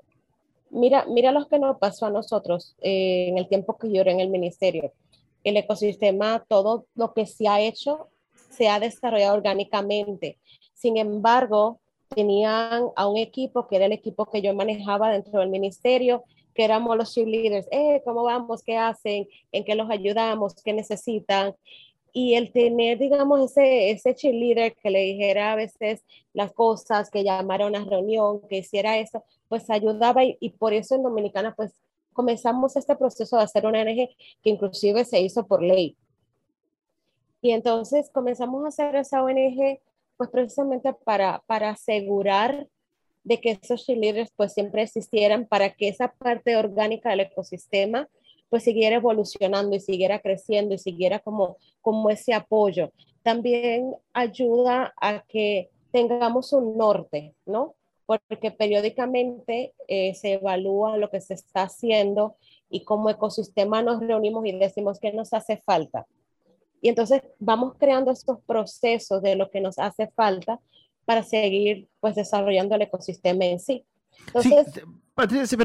mira, 0.70 1.06
mira 1.08 1.32
lo 1.32 1.46
que 1.48 1.58
nos 1.58 1.78
pasó 1.78 2.06
a 2.06 2.10
nosotros 2.10 2.76
eh, 2.80 3.28
en 3.28 3.38
el 3.38 3.48
tiempo 3.48 3.76
que 3.76 3.92
yo 3.92 4.00
era 4.00 4.12
en 4.12 4.20
el 4.20 4.28
ministerio. 4.28 4.92
El 5.42 5.56
ecosistema, 5.56 6.44
todo 6.48 6.86
lo 6.94 7.12
que 7.12 7.26
se 7.26 7.48
ha 7.48 7.60
hecho, 7.60 8.08
se 8.50 8.68
ha 8.68 8.80
desarrollado 8.80 9.36
orgánicamente. 9.36 10.38
Sin 10.72 10.96
embargo, 10.96 11.80
tenían 12.14 12.88
a 12.96 13.08
un 13.08 13.16
equipo 13.16 13.66
que 13.66 13.76
era 13.76 13.86
el 13.86 13.92
equipo 13.92 14.26
que 14.26 14.42
yo 14.42 14.54
manejaba 14.54 15.10
dentro 15.10 15.40
del 15.40 15.50
ministerio, 15.50 16.24
que 16.54 16.64
éramos 16.64 16.96
los 16.96 17.12
cheerleaders, 17.12 17.66
eh, 17.70 18.00
¿cómo 18.04 18.22
vamos? 18.22 18.62
¿Qué 18.62 18.76
hacen? 18.76 19.28
¿En 19.52 19.64
qué 19.64 19.74
los 19.74 19.90
ayudamos? 19.90 20.54
¿Qué 20.62 20.72
necesitan? 20.72 21.54
Y 22.12 22.34
el 22.34 22.52
tener, 22.52 22.98
digamos, 22.98 23.50
ese, 23.50 23.90
ese 23.90 24.14
cheerleader 24.14 24.74
que 24.76 24.90
le 24.90 25.00
dijera 25.00 25.52
a 25.52 25.56
veces 25.56 26.04
las 26.32 26.52
cosas, 26.52 27.10
que 27.10 27.24
llamara 27.24 27.64
a 27.64 27.68
una 27.68 27.84
reunión, 27.84 28.40
que 28.48 28.58
hiciera 28.58 28.98
eso, 28.98 29.24
pues 29.48 29.68
ayudaba 29.68 30.24
y, 30.24 30.36
y 30.40 30.50
por 30.50 30.72
eso 30.72 30.94
en 30.94 31.02
Dominicana, 31.02 31.54
pues 31.56 31.72
comenzamos 32.12 32.76
este 32.76 32.94
proceso 32.96 33.36
de 33.36 33.42
hacer 33.42 33.66
una 33.66 33.82
ONG 33.82 34.08
que 34.42 34.50
inclusive 34.50 35.04
se 35.04 35.20
hizo 35.20 35.46
por 35.46 35.62
ley. 35.62 35.96
Y 37.42 37.50
entonces 37.50 38.08
comenzamos 38.10 38.64
a 38.64 38.68
hacer 38.68 38.96
esa 38.96 39.22
ONG 39.22 39.80
pues 40.16 40.30
precisamente 40.30 40.92
para, 41.04 41.42
para 41.46 41.70
asegurar 41.70 42.68
de 43.24 43.40
que 43.40 43.58
esos 43.60 43.84
cheerleaders 43.84 44.30
pues 44.36 44.52
siempre 44.52 44.82
existieran 44.82 45.46
para 45.46 45.70
que 45.70 45.88
esa 45.88 46.12
parte 46.12 46.56
orgánica 46.56 47.10
del 47.10 47.20
ecosistema 47.20 48.08
pues 48.50 48.62
siguiera 48.62 48.96
evolucionando 48.96 49.74
y 49.74 49.80
siguiera 49.80 50.20
creciendo 50.20 50.74
y 50.74 50.78
siguiera 50.78 51.18
como, 51.18 51.56
como 51.80 52.10
ese 52.10 52.34
apoyo. 52.34 52.92
También 53.22 53.94
ayuda 54.12 54.94
a 55.00 55.24
que 55.26 55.70
tengamos 55.90 56.52
un 56.52 56.76
norte, 56.76 57.34
¿no? 57.46 57.74
Porque 58.06 58.50
periódicamente 58.50 59.74
eh, 59.88 60.14
se 60.14 60.34
evalúa 60.34 60.98
lo 60.98 61.10
que 61.10 61.20
se 61.20 61.34
está 61.34 61.62
haciendo 61.62 62.36
y 62.68 62.84
como 62.84 63.10
ecosistema 63.10 63.82
nos 63.82 64.00
reunimos 64.00 64.46
y 64.46 64.52
decimos 64.52 65.00
que 65.00 65.12
nos 65.12 65.32
hace 65.32 65.56
falta. 65.56 66.06
Y 66.84 66.90
entonces 66.90 67.22
vamos 67.38 67.76
creando 67.78 68.10
estos 68.10 68.40
procesos 68.46 69.22
de 69.22 69.36
lo 69.36 69.50
que 69.50 69.62
nos 69.62 69.78
hace 69.78 70.08
falta 70.08 70.60
para 71.06 71.22
seguir 71.22 71.88
pues 71.98 72.14
desarrollando 72.14 72.74
el 72.74 72.82
ecosistema 72.82 73.46
en 73.46 73.58
sí. 73.58 73.86
Entonces, 74.26 74.66
sí, 74.74 74.80
Patricia, 75.14 75.56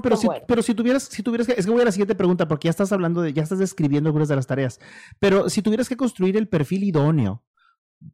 pero, 0.00 0.16
si, 0.16 0.28
pero 0.46 0.62
si 0.62 0.74
tuvieras, 0.76 1.02
si 1.02 1.24
tuvieras 1.24 1.48
que, 1.48 1.54
es 1.54 1.66
que 1.66 1.72
voy 1.72 1.82
a 1.82 1.86
la 1.86 1.90
siguiente 1.90 2.14
pregunta 2.14 2.46
porque 2.46 2.66
ya 2.66 2.70
estás 2.70 2.92
hablando 2.92 3.22
de, 3.22 3.32
ya 3.32 3.42
estás 3.42 3.58
describiendo 3.58 4.08
algunas 4.08 4.28
de 4.28 4.36
las 4.36 4.46
tareas, 4.46 4.78
pero 5.18 5.50
si 5.50 5.62
tuvieras 5.62 5.88
que 5.88 5.96
construir 5.96 6.36
el 6.36 6.46
perfil 6.46 6.84
idóneo 6.84 7.42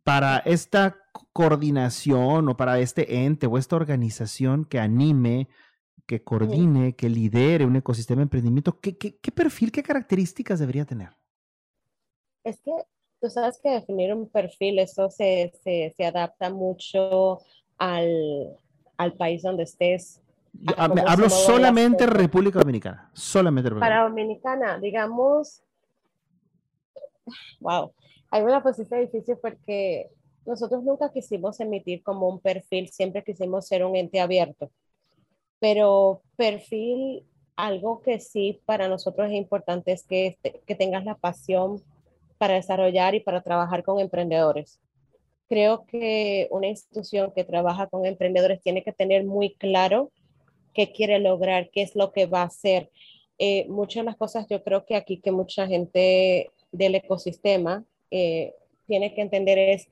para 0.02 0.38
esta 0.38 0.96
coordinación 1.34 2.48
o 2.48 2.56
para 2.56 2.78
este 2.78 3.26
ente 3.26 3.46
o 3.46 3.58
esta 3.58 3.76
organización 3.76 4.64
que 4.64 4.80
anime, 4.80 5.48
que 6.06 6.24
coordine, 6.24 6.96
que 6.96 7.10
lidere 7.10 7.66
un 7.66 7.76
ecosistema 7.76 8.20
de 8.20 8.24
emprendimiento, 8.24 8.80
¿qué, 8.80 8.96
qué, 8.96 9.18
qué 9.18 9.32
perfil, 9.32 9.70
qué 9.70 9.82
características 9.82 10.60
debería 10.60 10.86
tener? 10.86 11.10
Es 12.44 12.60
que 12.60 12.72
tú 13.24 13.30
sabes 13.30 13.58
que 13.58 13.70
definir 13.70 14.14
un 14.14 14.28
perfil, 14.28 14.78
eso 14.78 15.08
se, 15.08 15.50
se, 15.62 15.94
se 15.96 16.04
adapta 16.04 16.50
mucho 16.50 17.40
al, 17.78 18.54
al, 18.98 19.14
país 19.14 19.42
donde 19.42 19.62
estés. 19.62 20.20
hablo 20.76 21.30
solamente 21.30 22.06
República 22.06 22.58
Dominicana, 22.58 23.10
solamente 23.14 23.70
República 23.70 23.86
Para 23.86 24.02
Dominicana, 24.02 24.78
digamos, 24.78 25.62
wow, 27.60 27.92
hay 28.30 28.42
una 28.42 28.62
posición 28.62 29.00
difícil 29.00 29.36
porque 29.40 30.10
nosotros 30.44 30.84
nunca 30.84 31.10
quisimos 31.10 31.58
emitir 31.60 32.02
como 32.02 32.28
un 32.28 32.40
perfil, 32.40 32.90
siempre 32.90 33.24
quisimos 33.24 33.66
ser 33.66 33.86
un 33.86 33.96
ente 33.96 34.20
abierto, 34.20 34.70
pero 35.58 36.20
perfil, 36.36 37.24
algo 37.56 38.02
que 38.02 38.20
sí 38.20 38.60
para 38.66 38.86
nosotros 38.86 39.28
es 39.28 39.34
importante 39.34 39.92
es 39.92 40.04
que, 40.04 40.36
que 40.66 40.74
tengas 40.74 41.06
la 41.06 41.14
pasión 41.14 41.82
para 42.44 42.56
desarrollar 42.56 43.14
y 43.14 43.20
para 43.20 43.40
trabajar 43.40 43.82
con 43.82 44.00
emprendedores. 44.00 44.78
Creo 45.48 45.86
que 45.86 46.46
una 46.50 46.66
institución 46.66 47.32
que 47.34 47.42
trabaja 47.42 47.86
con 47.86 48.04
emprendedores 48.04 48.60
tiene 48.60 48.82
que 48.84 48.92
tener 48.92 49.24
muy 49.24 49.54
claro 49.54 50.12
qué 50.74 50.92
quiere 50.92 51.18
lograr, 51.20 51.70
qué 51.70 51.80
es 51.80 51.96
lo 51.96 52.12
que 52.12 52.26
va 52.26 52.42
a 52.42 52.48
hacer. 52.48 52.90
Eh, 53.38 53.64
muchas 53.70 54.02
de 54.02 54.10
las 54.10 54.18
cosas 54.18 54.46
yo 54.50 54.62
creo 54.62 54.84
que 54.84 54.94
aquí 54.94 55.22
que 55.22 55.32
mucha 55.32 55.66
gente 55.66 56.50
del 56.70 56.96
ecosistema 56.96 57.82
eh, 58.10 58.52
tiene 58.86 59.14
que 59.14 59.22
entender 59.22 59.56
es 59.56 59.88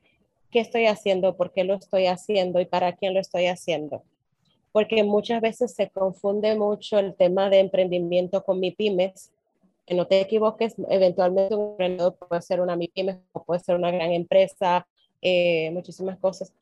qué 0.50 0.60
estoy 0.60 0.84
haciendo, 0.84 1.38
por 1.38 1.54
qué 1.54 1.64
lo 1.64 1.72
estoy 1.72 2.04
haciendo 2.04 2.60
y 2.60 2.66
para 2.66 2.92
quién 2.92 3.14
lo 3.14 3.20
estoy 3.20 3.46
haciendo. 3.46 4.02
Porque 4.72 5.04
muchas 5.04 5.40
veces 5.40 5.74
se 5.74 5.88
confunde 5.88 6.54
mucho 6.54 6.98
el 6.98 7.14
tema 7.14 7.48
de 7.48 7.60
emprendimiento 7.60 8.44
con 8.44 8.60
mi 8.60 8.72
pymes 8.72 9.32
que 9.86 9.94
no 9.94 10.06
te 10.06 10.20
equivoques, 10.20 10.74
eventualmente 10.88 11.54
un 11.54 11.70
emprendedor 11.70 12.16
puede 12.16 12.42
ser 12.42 12.60
una 12.60 12.76
MIPYME 12.76 13.20
o 13.32 13.44
puede 13.44 13.60
ser 13.60 13.76
una 13.76 13.90
gran 13.90 14.12
empresa, 14.12 14.86
eh, 15.20 15.70
muchísimas 15.72 16.18
cosas. 16.18 16.52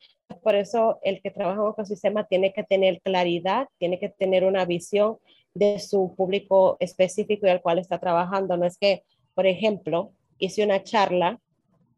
Por 0.43 0.55
eso 0.55 0.99
el 1.03 1.21
que 1.21 1.31
trabaja 1.31 1.59
en 1.59 1.65
un 1.65 1.71
ecosistema 1.71 2.23
tiene 2.25 2.53
que 2.53 2.63
tener 2.63 3.01
claridad, 3.01 3.67
tiene 3.77 3.99
que 3.99 4.09
tener 4.09 4.43
una 4.43 4.65
visión 4.65 5.17
de 5.53 5.79
su 5.79 6.13
público 6.15 6.77
específico 6.79 7.45
y 7.45 7.49
al 7.49 7.61
cual 7.61 7.79
está 7.79 7.99
trabajando. 7.99 8.55
No 8.57 8.65
es 8.65 8.77
que, 8.77 9.03
por 9.33 9.45
ejemplo, 9.45 10.11
hice 10.37 10.63
una 10.63 10.83
charla 10.83 11.39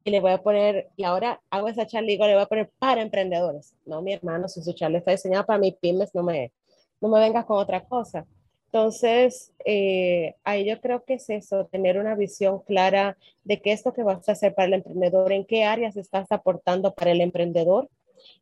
y 0.03 0.11
le 0.11 0.19
voy 0.19 0.31
a 0.31 0.39
poner, 0.39 0.89
y 0.97 1.03
ahora 1.03 1.41
hago 1.49 1.69
esa 1.69 1.87
charla 1.87 2.09
y 2.09 2.13
digo, 2.13 2.25
le 2.27 2.33
voy 2.33 2.43
a 2.43 2.47
poner 2.47 2.71
para 2.79 3.01
emprendedores. 3.01 3.75
No, 3.85 4.01
mi 4.01 4.13
hermano, 4.13 4.47
si 4.47 4.61
su 4.61 4.73
charla 4.73 4.97
está 4.97 5.11
diseñada 5.11 5.45
para 5.45 5.59
mis 5.59 5.75
pymes, 5.75 6.13
no 6.13 6.23
me, 6.23 6.51
no 6.99 7.09
me 7.09 7.19
vengas 7.19 7.45
con 7.45 7.57
otra 7.57 7.85
cosa. 7.85 8.25
Entonces, 8.73 9.53
eh, 9.65 10.33
ahí 10.43 10.65
yo 10.65 10.81
creo 10.81 11.03
que 11.03 11.13
es 11.13 11.29
eso, 11.29 11.67
tener 11.67 11.99
una 11.99 12.15
visión 12.15 12.57
clara 12.61 13.17
de 13.43 13.61
qué 13.61 13.71
es 13.71 13.85
lo 13.85 13.93
que 13.93 14.01
vas 14.01 14.27
a 14.27 14.31
hacer 14.31 14.55
para 14.55 14.65
el 14.65 14.73
emprendedor, 14.73 15.31
en 15.31 15.45
qué 15.45 15.63
áreas 15.63 15.95
estás 15.95 16.31
aportando 16.31 16.91
para 16.91 17.11
el 17.11 17.21
emprendedor. 17.21 17.87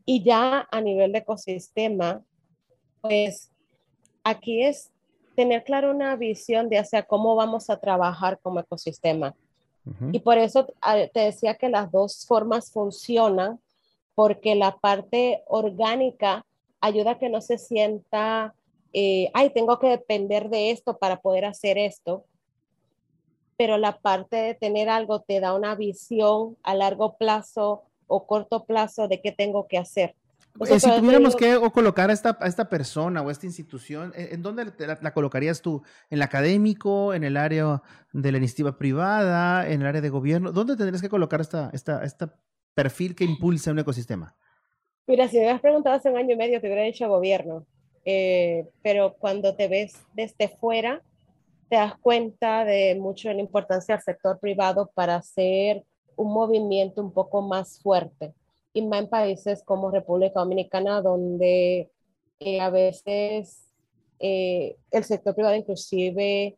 Y 0.05 0.23
ya 0.23 0.65
a 0.71 0.79
nivel 0.79 1.11
de 1.11 1.17
ecosistema, 1.17 2.23
pues 3.01 3.51
aquí 4.23 4.63
es 4.63 4.89
tener 5.35 5.65
clara 5.65 5.91
una 5.91 6.15
visión 6.15 6.69
de 6.69 6.77
hacia 6.77 7.03
cómo 7.03 7.35
vamos 7.35 7.69
a 7.69 7.81
trabajar 7.81 8.39
como 8.41 8.61
ecosistema. 8.61 9.35
Y 10.13 10.19
por 10.19 10.37
eso 10.37 10.65
ah, 10.79 10.95
te 11.13 11.19
decía 11.19 11.55
que 11.55 11.67
las 11.67 11.91
dos 11.91 12.25
formas 12.25 12.71
funcionan, 12.71 13.59
porque 14.15 14.55
la 14.55 14.77
parte 14.77 15.43
orgánica 15.47 16.45
ayuda 16.79 17.11
a 17.11 17.19
que 17.19 17.27
no 17.27 17.41
se 17.41 17.57
sienta 17.57 18.55
eh, 18.93 19.29
ay, 19.33 19.51
tengo 19.51 19.79
que 19.79 19.87
depender 19.87 20.49
de 20.49 20.71
esto 20.71 20.97
para 20.97 21.21
poder 21.21 21.45
hacer 21.45 21.77
esto, 21.77 22.25
pero 23.57 23.77
la 23.77 23.99
parte 23.99 24.35
de 24.35 24.55
tener 24.55 24.89
algo 24.89 25.21
te 25.21 25.39
da 25.39 25.53
una 25.53 25.75
visión 25.75 26.57
a 26.63 26.75
largo 26.75 27.17
plazo 27.17 27.83
o 28.07 28.25
corto 28.27 28.65
plazo 28.65 29.07
de 29.07 29.21
qué 29.21 29.31
tengo 29.31 29.67
que 29.67 29.77
hacer. 29.77 30.15
Eh, 30.59 30.79
si 30.79 30.91
tuviéramos 30.91 31.35
que 31.35 31.57
colocar 31.73 32.09
a 32.09 32.13
esta, 32.13 32.37
a 32.39 32.47
esta 32.47 32.67
persona 32.69 33.21
o 33.21 33.29
a 33.29 33.31
esta 33.31 33.45
institución, 33.45 34.11
¿en, 34.15 34.41
dónde 34.41 34.65
la, 34.79 35.13
colocarías 35.13 35.61
tú? 35.61 35.81
¿En 36.09 36.17
el 36.17 36.21
académico? 36.21 37.13
¿En 37.13 37.23
el 37.23 37.37
área 37.37 37.81
de 38.11 38.31
la 38.31 38.37
iniciativa 38.37 38.77
privada? 38.77 39.69
¿En 39.69 39.81
el 39.81 39.87
área 39.87 40.01
de 40.01 40.09
gobierno? 40.09 40.51
¿Dónde 40.51 40.75
tendrías 40.75 41.01
que 41.01 41.09
colocar 41.09 41.39
esta, 41.39 41.69
esta, 41.73 42.03
este 42.03 42.27
perfil 42.73 43.15
que 43.15 43.23
impulsa 43.23 43.71
un 43.71 43.79
ecosistema? 43.79 44.35
Mira, 45.07 45.27
si 45.27 45.37
me 45.37 45.43
hubieras 45.43 45.61
preguntado 45.61 45.95
hace 45.95 46.09
un 46.09 46.17
año 46.17 46.33
y 46.33 46.37
medio, 46.37 46.59
te 46.59 46.67
hubiera 46.67 46.83
dicho 46.83 47.07
gobierno. 47.07 47.65
Eh, 48.05 48.67
pero 48.81 49.15
cuando 49.17 49.55
te 49.55 49.67
ves 49.67 49.93
desde 50.13 50.49
fuera, 50.49 51.01
te 51.69 51.75
das 51.75 51.97
cuenta 51.99 52.65
de 52.65 52.95
mucho 52.95 53.29
de 53.29 53.35
la 53.35 53.41
importancia 53.41 53.95
del 53.95 54.03
sector 54.03 54.39
privado 54.39 54.91
para 54.93 55.15
hacer 55.15 55.83
un 56.15 56.33
movimiento 56.33 57.01
un 57.01 57.13
poco 57.13 57.41
más 57.41 57.79
fuerte. 57.79 58.33
Y 58.73 58.81
más 58.83 59.01
en 59.01 59.09
países 59.09 59.63
como 59.63 59.91
República 59.91 60.39
Dominicana, 60.39 61.01
donde 61.01 61.89
eh, 62.39 62.59
a 62.59 62.69
veces 62.69 63.67
eh, 64.19 64.77
el 64.91 65.03
sector 65.03 65.35
privado 65.35 65.55
inclusive 65.55 66.57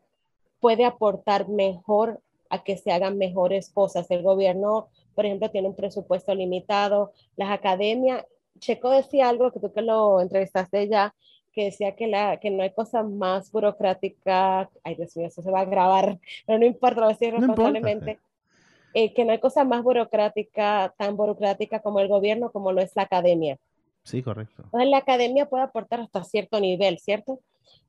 puede 0.60 0.86
aportar 0.86 1.50
mejor 1.50 2.22
a 2.50 2.64
que 2.64 2.78
se 2.78 2.92
hagan 2.92 3.18
mejores 3.18 3.70
cosas. 3.70 4.10
El 4.12 4.22
gobierno, 4.22 4.90
por 5.16 5.26
ejemplo, 5.26 5.50
tiene 5.50 5.68
un 5.68 5.76
presupuesto 5.76 6.34
limitado, 6.36 7.12
las 7.36 7.52
academias, 7.52 8.26
Checo 8.60 8.90
decía 8.92 9.30
algo 9.30 9.52
que 9.52 9.60
tú 9.60 9.74
que 9.74 9.82
lo 9.82 10.22
entrevistaste 10.22 10.88
ya, 10.88 11.14
que 11.54 11.66
decía 11.66 11.96
que, 11.96 12.08
la, 12.08 12.38
que 12.38 12.50
no 12.50 12.64
hay 12.64 12.72
cosa 12.72 13.04
más 13.04 13.52
burocrática, 13.52 14.70
ay 14.84 14.96
Dios 14.96 15.16
mío, 15.16 15.28
eso 15.28 15.42
se 15.42 15.52
va 15.52 15.62
a 15.62 15.66
grabar, 15.66 16.20
pero 16.46 16.60
no 16.60 16.66
importa, 16.66 17.02
lo 17.02 17.06
voy 17.08 17.14
a 17.14 17.18
decir 17.18 17.34
responsablemente, 17.34 18.20
eh, 18.94 19.14
que 19.14 19.26
no 19.26 19.32
hay 19.32 19.40
cosa 19.40 19.64
más 19.64 19.84
burocrática, 19.84 20.94
tan 20.98 21.16
burocrática 21.16 21.80
como 21.80 22.00
el 22.00 22.08
gobierno, 22.08 22.52
como 22.52 22.72
lo 22.72 22.82
es 22.82 22.96
la 22.96 23.04
academia. 23.04 23.58
Sí, 24.04 24.22
correcto. 24.22 24.64
Entonces, 24.66 24.90
la 24.90 24.98
academia 24.98 25.46
puede 25.46 25.64
aportar 25.64 26.02
hasta 26.02 26.24
cierto 26.24 26.60
nivel, 26.60 27.00
¿cierto? 27.00 27.40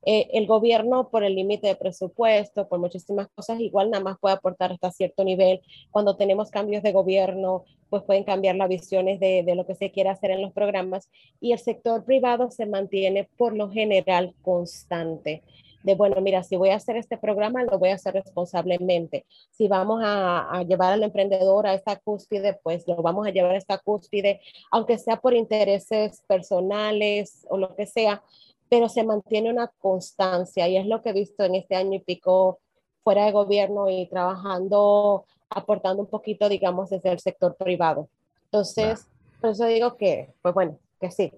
Eh, 0.05 0.29
el 0.33 0.45
gobierno, 0.45 1.09
por 1.09 1.23
el 1.23 1.35
límite 1.35 1.67
de 1.67 1.75
presupuesto, 1.75 2.67
por 2.67 2.79
muchísimas 2.79 3.27
cosas, 3.29 3.59
igual 3.59 3.89
nada 3.89 4.03
más 4.03 4.19
puede 4.19 4.35
aportar 4.35 4.71
hasta 4.71 4.91
cierto 4.91 5.23
nivel. 5.23 5.61
Cuando 5.91 6.15
tenemos 6.15 6.51
cambios 6.51 6.83
de 6.83 6.91
gobierno, 6.91 7.65
pues 7.89 8.03
pueden 8.03 8.23
cambiar 8.23 8.55
las 8.55 8.69
visiones 8.69 9.19
de, 9.19 9.43
lo 9.55 9.65
que 9.65 9.75
se 9.75 9.91
quiere 9.91 10.09
hacer 10.09 10.31
en 10.31 10.41
los 10.41 10.53
programas 10.53 11.09
y 11.39 11.53
el 11.53 11.59
sector 11.59 12.03
privado 12.03 12.51
se 12.51 12.65
mantiene 12.65 13.27
por 13.37 13.55
lo 13.55 13.69
general 13.71 14.33
constante 14.41 15.43
de, 15.85 15.93
bueno, 15.93 16.19
mira, 16.19 16.41
si 16.41 16.55
voy 16.55 16.69
a 16.69 16.77
hacer 16.77 16.97
este 16.97 17.15
programa, 17.15 17.63
lo 17.63 17.77
voy 17.77 17.89
a 17.89 17.95
hacer 17.95 18.15
responsablemente. 18.15 19.25
Si 19.51 19.67
vamos 19.67 20.01
a, 20.03 20.63
llevar 20.67 20.93
al 20.93 21.03
emprendedor 21.03 21.67
a 21.67 21.75
esta 21.75 21.95
cúspide, 21.97 22.59
pues 22.63 22.87
lo 22.87 22.95
vamos 23.03 23.27
a 23.27 23.29
llevar 23.29 23.51
a 23.51 23.57
esta 23.57 23.77
cúspide, 23.77 24.41
aunque 24.71 24.97
sea 24.97 25.17
por 25.17 25.35
intereses 25.35 26.23
personales 26.27 27.45
o 27.49 27.57
lo 27.57 27.75
que 27.75 27.85
sea, 27.85 28.23
pero 28.69 28.89
se 28.89 29.03
mantiene 29.03 29.51
una 29.51 29.67
constancia 29.79 30.67
y 30.67 30.77
es 30.77 30.85
lo 30.85 31.01
que 31.01 31.09
he 31.09 31.13
visto 31.13 31.43
en 31.43 31.55
este 31.55 31.75
año 31.75 31.95
y 31.95 31.99
pico 31.99 32.59
fuera 33.03 33.25
de 33.25 33.31
gobierno 33.31 33.89
y 33.89 34.07
trabajando, 34.09 35.25
aportando 35.49 36.01
un 36.01 36.09
poquito, 36.09 36.49
digamos, 36.49 36.89
desde 36.89 37.11
el 37.11 37.19
sector 37.19 37.55
privado. 37.55 38.09
Entonces, 38.45 39.07
por 39.39 39.51
eso 39.51 39.65
digo 39.65 39.95
que, 39.95 40.33
pues 40.41 40.53
bueno, 40.55 40.79
que 40.99 41.11
sí, 41.11 41.31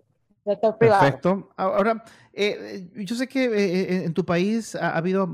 sector 0.46 0.78
privado. 0.78 1.02
Perfecto. 1.02 1.50
Ahora, 1.58 2.06
eh, 2.32 2.90
yo 2.96 3.16
sé 3.16 3.28
que 3.28 3.46
eh, 3.46 4.06
en 4.06 4.14
tu 4.14 4.26
país 4.26 4.76
ha, 4.76 4.96
habido 4.96 5.28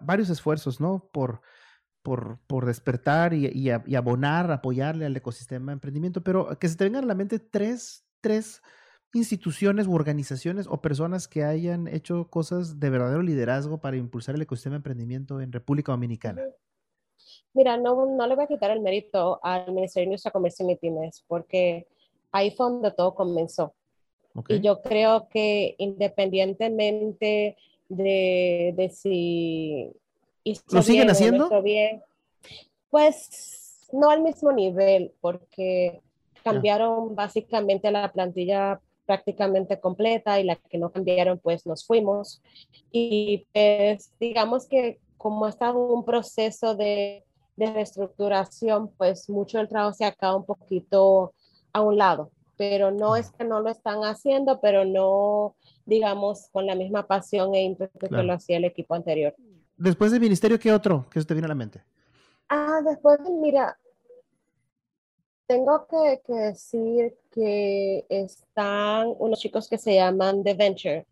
varios 0.00 0.28
esfuerzos, 0.28 0.80
¿no? 0.80 1.08
Por, 1.12 1.40
por, 2.02 2.38
por 2.46 2.66
despertar 2.66 3.32
y, 3.32 3.46
y, 3.46 3.70
y, 3.86 3.94
abonar, 3.94 4.52
apoyarle 4.52 5.06
al 5.06 5.16
ecosistema 5.16 5.72
de 5.72 5.74
emprendimiento, 5.74 6.22
pero 6.22 6.58
que 6.58 6.68
se 6.68 6.76
te 6.76 6.84
vengan 6.84 7.04
a 7.04 7.06
la 7.06 7.14
mente 7.14 7.38
tres, 7.38 8.04
tres 8.20 8.60
instituciones 9.14 9.86
u 9.86 9.94
organizaciones 9.94 10.66
o 10.68 10.80
personas 10.80 11.28
que 11.28 11.44
hayan 11.44 11.88
hecho 11.88 12.28
cosas 12.28 12.80
de 12.80 12.90
verdadero 12.90 13.22
liderazgo 13.22 13.78
para 13.78 13.96
impulsar 13.96 14.34
el 14.34 14.42
ecosistema 14.42 14.74
de 14.74 14.78
emprendimiento 14.78 15.40
en 15.40 15.52
República 15.52 15.92
Dominicana? 15.92 16.42
Mira, 17.52 17.76
no, 17.76 18.06
no 18.06 18.26
le 18.26 18.34
voy 18.34 18.44
a 18.44 18.48
quitar 18.48 18.70
el 18.72 18.80
mérito 18.80 19.38
al 19.42 19.72
Ministerio 19.72 20.08
de 20.08 20.12
Industria, 20.12 20.32
Comercio 20.32 20.68
y 20.68 20.76
Pymes, 20.76 21.24
porque 21.28 21.86
ahí 22.32 22.50
fue 22.50 22.66
donde 22.66 22.90
todo 22.90 23.14
comenzó. 23.14 23.72
Y 24.48 24.60
yo 24.60 24.82
creo 24.82 25.28
que 25.28 25.76
independientemente 25.78 27.56
de, 27.88 28.74
de 28.76 28.88
si... 28.88 29.92
¿Lo 30.72 30.82
siguen 30.82 31.08
haciendo? 31.08 31.62
Bien, 31.62 32.02
pues 32.90 33.86
no 33.92 34.10
al 34.10 34.22
mismo 34.22 34.52
nivel, 34.52 35.12
porque 35.20 36.02
cambiaron 36.42 37.14
básicamente 37.14 37.90
la 37.90 38.12
plantilla 38.12 38.80
prácticamente 39.06 39.80
completa 39.80 40.40
y 40.40 40.44
la 40.44 40.56
que 40.56 40.78
no 40.78 40.90
cambiaron, 40.90 41.38
pues 41.38 41.66
nos 41.66 41.86
fuimos. 41.86 42.42
Y 42.90 43.46
pues 43.52 44.12
digamos 44.18 44.66
que 44.66 45.00
como 45.16 45.46
ha 45.46 45.50
estado 45.50 45.78
un 45.78 46.04
proceso 46.04 46.74
de, 46.74 47.24
de 47.56 47.72
reestructuración, 47.72 48.90
pues 48.96 49.28
mucho 49.30 49.58
del 49.58 49.68
trabajo 49.68 49.94
se 49.94 50.12
quedado 50.12 50.38
un 50.38 50.44
poquito 50.44 51.32
a 51.72 51.80
un 51.80 51.96
lado, 51.96 52.30
pero 52.56 52.90
no 52.90 53.16
es 53.16 53.30
que 53.32 53.44
no 53.44 53.60
lo 53.60 53.70
están 53.70 54.00
haciendo, 54.04 54.60
pero 54.60 54.84
no, 54.84 55.56
digamos, 55.86 56.48
con 56.52 56.66
la 56.66 56.74
misma 56.74 57.06
pasión 57.06 57.54
e 57.54 57.62
ímpetu 57.62 58.06
que 58.06 58.22
lo 58.22 58.32
hacía 58.32 58.58
el 58.58 58.64
equipo 58.64 58.94
anterior. 58.94 59.34
Después 59.76 60.12
del 60.12 60.20
ministerio, 60.20 60.58
¿qué 60.58 60.72
otro 60.72 61.06
que 61.10 61.20
se 61.20 61.26
te 61.26 61.34
viene 61.34 61.46
a 61.46 61.48
la 61.48 61.54
mente? 61.54 61.82
Ah, 62.48 62.80
después, 62.84 63.18
mira, 63.40 63.76
tengo 65.46 65.86
que, 65.86 66.32
decir 66.32 67.14
que 67.30 68.04
están 68.08 69.14
unos 69.18 69.40
chicos 69.40 69.68
que 69.68 69.78
se 69.78 69.94
llaman 69.94 70.42
The 70.42 70.54
Venture. 70.54 71.06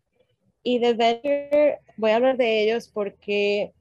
Y 0.63 0.79
The 0.79 0.93
Venture, 0.93 1.79
voy 1.97 2.11
a 2.11 2.15
hablar 2.15 2.37
de 2.37 2.63
ellos 2.63 2.87
porque 2.87 3.73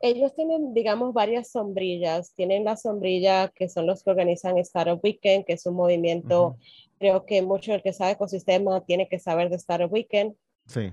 ellos 0.00 0.34
tienen, 0.34 0.74
digamos, 0.74 1.14
varias 1.14 1.50
sombrillas. 1.50 2.32
Tienen 2.34 2.64
la 2.64 2.76
sombrilla 2.76 3.48
que 3.48 3.68
son 3.68 3.86
los 3.86 4.02
que 4.02 4.10
organizan 4.10 4.58
Startup 4.58 5.00
Weekend, 5.02 5.44
que 5.44 5.54
es 5.54 5.66
un 5.66 5.74
movimiento, 5.74 6.56
creo 6.98 7.24
que 7.24 7.42
mucho 7.42 7.74
el 7.74 7.82
que 7.82 7.92
sabe 7.92 8.12
ecosistema 8.12 8.84
tiene 8.84 9.08
que 9.08 9.18
saber 9.18 9.48
de 9.48 9.56
Startup 9.56 9.92
Weekend. 9.92 10.34
Sí. 10.66 10.92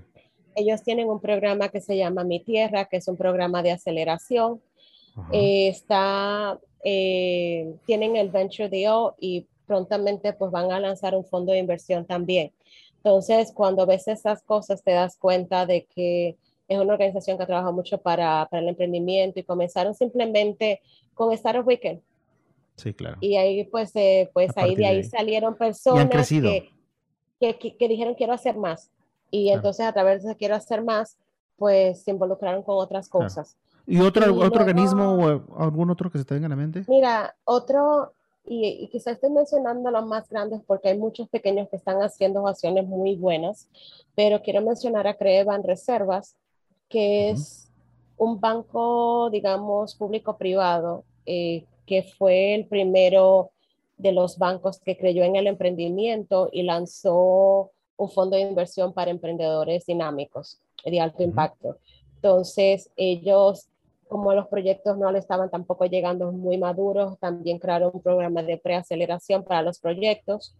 Ellos 0.56 0.84
tienen 0.84 1.10
un 1.10 1.20
programa 1.20 1.70
que 1.70 1.82
se 1.82 1.98
llama 1.98 2.24
Mi 2.24 2.40
Tierra, 2.40 2.86
que 2.86 2.98
es 2.98 3.08
un 3.08 3.18
programa 3.18 3.62
de 3.62 3.72
aceleración. 3.72 4.62
Eh, 5.32 5.68
está 5.68 6.60
eh, 6.84 7.76
tienen 7.86 8.16
el 8.16 8.30
Venture 8.30 8.70
DO 8.70 9.16
y 9.20 9.48
prontamente 9.66 10.34
pues 10.34 10.52
van 10.52 10.72
a 10.72 10.80
lanzar 10.80 11.16
un 11.16 11.26
fondo 11.26 11.52
de 11.52 11.60
inversión 11.60 12.06
también. 12.06 12.52
Entonces, 12.98 13.52
cuando 13.54 13.86
ves 13.86 14.08
esas 14.08 14.44
cosas, 14.44 14.84
te 14.84 14.92
das 14.92 15.18
cuenta 15.18 15.66
de 15.66 15.86
que 15.86 16.38
es 16.68 16.80
una 16.80 16.94
organización 16.94 17.38
que 17.38 17.46
trabaja 17.46 17.72
mucho 17.72 17.98
para, 17.98 18.48
para 18.50 18.62
el 18.62 18.70
emprendimiento 18.70 19.40
y 19.40 19.44
comenzaron 19.44 19.94
simplemente 19.96 20.82
con 21.14 21.32
Startup 21.34 21.66
Weekend. 21.66 22.02
Sí, 22.76 22.94
claro. 22.94 23.18
Y 23.20 23.36
ahí 23.36 23.64
pues, 23.66 23.96
eh, 23.96 24.30
pues 24.34 24.56
ahí 24.56 24.76
de 24.76 24.86
ahí, 24.86 25.04
salieron 25.04 25.56
personas 25.56 26.30
que, 26.30 26.70
que, 27.40 27.76
que, 27.78 27.88
dijeron 27.88 28.16
quiero 28.16 28.34
hacer 28.34 28.56
más. 28.56 28.92
Y 29.32 29.50
entonces 29.50 29.86
a 29.86 29.94
través 29.94 30.24
de 30.24 30.36
quiero 30.36 30.56
hacer 30.56 30.84
más, 30.84 31.18
pues 31.60 32.02
se 32.02 32.12
involucraron 32.12 32.64
con 32.64 32.78
otras 32.78 33.10
cosas. 33.10 33.58
¿Y 33.86 34.00
otro, 34.00 34.34
otro 34.36 34.62
organismo 34.62 35.16
o 35.16 35.62
algún 35.62 35.90
otro 35.90 36.10
que 36.10 36.18
se 36.18 36.26
te 36.26 36.34
venga 36.34 36.46
a 36.46 36.50
la 36.50 36.56
mente? 36.56 36.86
Mira, 36.88 37.36
otro, 37.44 38.14
y, 38.46 38.88
quizás 38.92 39.16
estoy 39.16 39.32
mencionando 39.32 39.92
los 39.92 40.06
más 40.06 40.30
grandes 40.30 40.62
porque 40.66 40.90
hay 40.90 40.98
muchos 40.98 41.28
pequeños 41.28 41.68
que 41.70 41.76
están 41.76 41.98
haciendo 41.98 42.48
acciones 42.48 42.88
muy 42.88 43.16
buenas, 43.16 43.68
pero 44.16 44.42
quiero 44.42 44.62
mencionar 44.62 45.08
a 45.08 45.16
Creevan 45.16 45.64
Reservas, 45.64 46.36
que 46.88 47.32
es 47.32 47.72
un 48.18 48.40
banco, 48.40 49.30
digamos, 49.32 49.96
público-privado, 49.96 51.04
eh, 51.26 51.66
que 51.86 52.04
fue 52.04 52.56
el 52.56 52.68
primero 52.68 53.52
de 53.98 54.12
los 54.12 54.38
bancos 54.38 54.80
que 54.80 54.98
creyó 54.98 55.24
en 55.24 55.36
el 55.36 55.48
emprendimiento 55.48 56.50
y 56.52 56.64
lanzó 56.64 57.72
un 57.98 58.10
fondo 58.10 58.38
de 58.38 58.44
inversión 58.44 58.94
para 58.94 59.12
emprendedores 59.12 59.86
dinámicos 59.86 60.62
de 60.84 61.00
alto 61.00 61.24
impacto. 61.24 61.78
Entonces, 62.16 62.90
ellos 62.96 63.70
como 64.10 64.34
los 64.34 64.48
proyectos 64.48 64.98
no 64.98 65.12
le 65.12 65.20
estaban 65.20 65.52
tampoco 65.52 65.86
llegando 65.86 66.32
muy 66.32 66.58
maduros, 66.58 67.18
también 67.20 67.60
crearon 67.60 67.92
un 67.94 68.02
programa 68.02 68.42
de 68.42 68.58
preaceleración 68.58 69.44
para 69.44 69.62
los 69.62 69.80
proyectos 69.80 70.56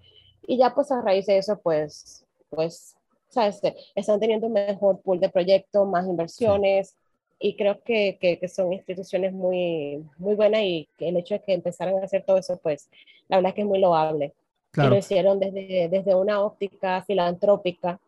y 0.46 0.58
ya 0.58 0.74
pues 0.74 0.92
a 0.92 1.02
raíz 1.02 1.26
de 1.26 1.40
eso 1.40 1.60
pues, 1.60 2.26
pues, 2.52 2.96
¿sabes? 3.30 3.60
Están 3.96 4.20
teniendo 4.20 4.48
un 4.48 4.54
mejor 4.54 5.02
pool 5.02 5.20
de 5.20 5.30
proyectos, 5.30 5.88
más 5.88 6.06
inversiones 6.06 6.96
y 7.40 7.56
creo 7.56 7.82
que, 7.82 8.20
que, 8.22 8.48
son 8.48 8.72
instituciones 8.72 9.34
muy, 9.34 10.06
muy 10.18 10.36
buenas 10.36 10.62
y 10.62 10.88
el 11.00 11.18
hecho 11.18 11.34
de 11.34 11.42
que 11.42 11.54
empezaran 11.54 11.98
a 11.98 12.06
hacer 12.06 12.24
todo 12.24 12.38
eso 12.38 12.58
pues 12.58 12.88
la 13.30 13.38
verdad 13.38 13.50
es 13.50 13.56
que 13.56 13.62
es 13.62 13.68
muy 13.68 13.80
loable. 13.80 14.34
Y 14.76 14.82
lo 14.82 14.96
hicieron 14.96 15.40
desde, 15.40 15.90
desde 15.90 16.14
una 16.14 16.44
óptica 16.44 17.02
filantrópica, 17.02 18.00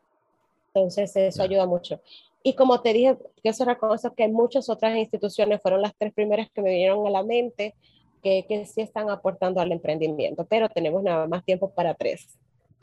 entonces 0.74 1.16
eso 1.16 1.44
ayuda 1.44 1.66
mucho. 1.66 2.02
Y 2.44 2.54
como 2.56 2.82
te 2.82 2.94
dije, 2.94 3.18
que 3.44 3.50
eso 3.50 3.66
reconoce 3.66 4.10
que 4.16 4.28
muchas 4.28 4.70
otras 4.70 4.96
instituciones 4.96 5.62
fueron 5.62 5.82
las 5.82 5.94
tres 5.96 6.14
primeras 6.14 6.50
que 6.52 6.62
me 6.62 6.72
vinieron 6.72 7.06
a 7.06 7.10
la 7.10 7.24
mente 7.24 7.76
que, 8.24 8.46
que 8.48 8.66
sí 8.66 8.82
están 8.82 9.10
aportando 9.10 9.62
al 9.62 9.72
emprendimiento, 9.72 10.46
pero 10.46 10.70
tenemos 10.70 11.04
nada 11.04 11.28
más 11.28 11.44
tiempo 11.44 11.72
para 11.72 11.94
tres. 11.94 12.38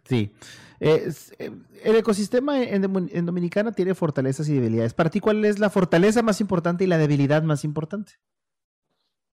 Sí. 0.05 0.31
Eh, 0.81 1.11
el 1.83 1.97
ecosistema 1.97 2.63
en, 2.63 2.85
en, 2.85 3.27
Dominicana 3.27 3.73
tiene 3.73 3.95
fortalezas 3.95 4.49
y 4.49 4.55
debilidades. 4.55 4.95
Para 4.95 5.11
ti, 5.11 5.21
¿cuál 5.21 5.45
es 5.45 5.59
la 5.59 5.71
fortaleza 5.71 6.23
más 6.23 6.41
importante 6.41 6.85
y 6.85 6.87
la 6.87 6.99
debilidad 6.99 7.43
más 7.43 7.65
importante 7.65 8.13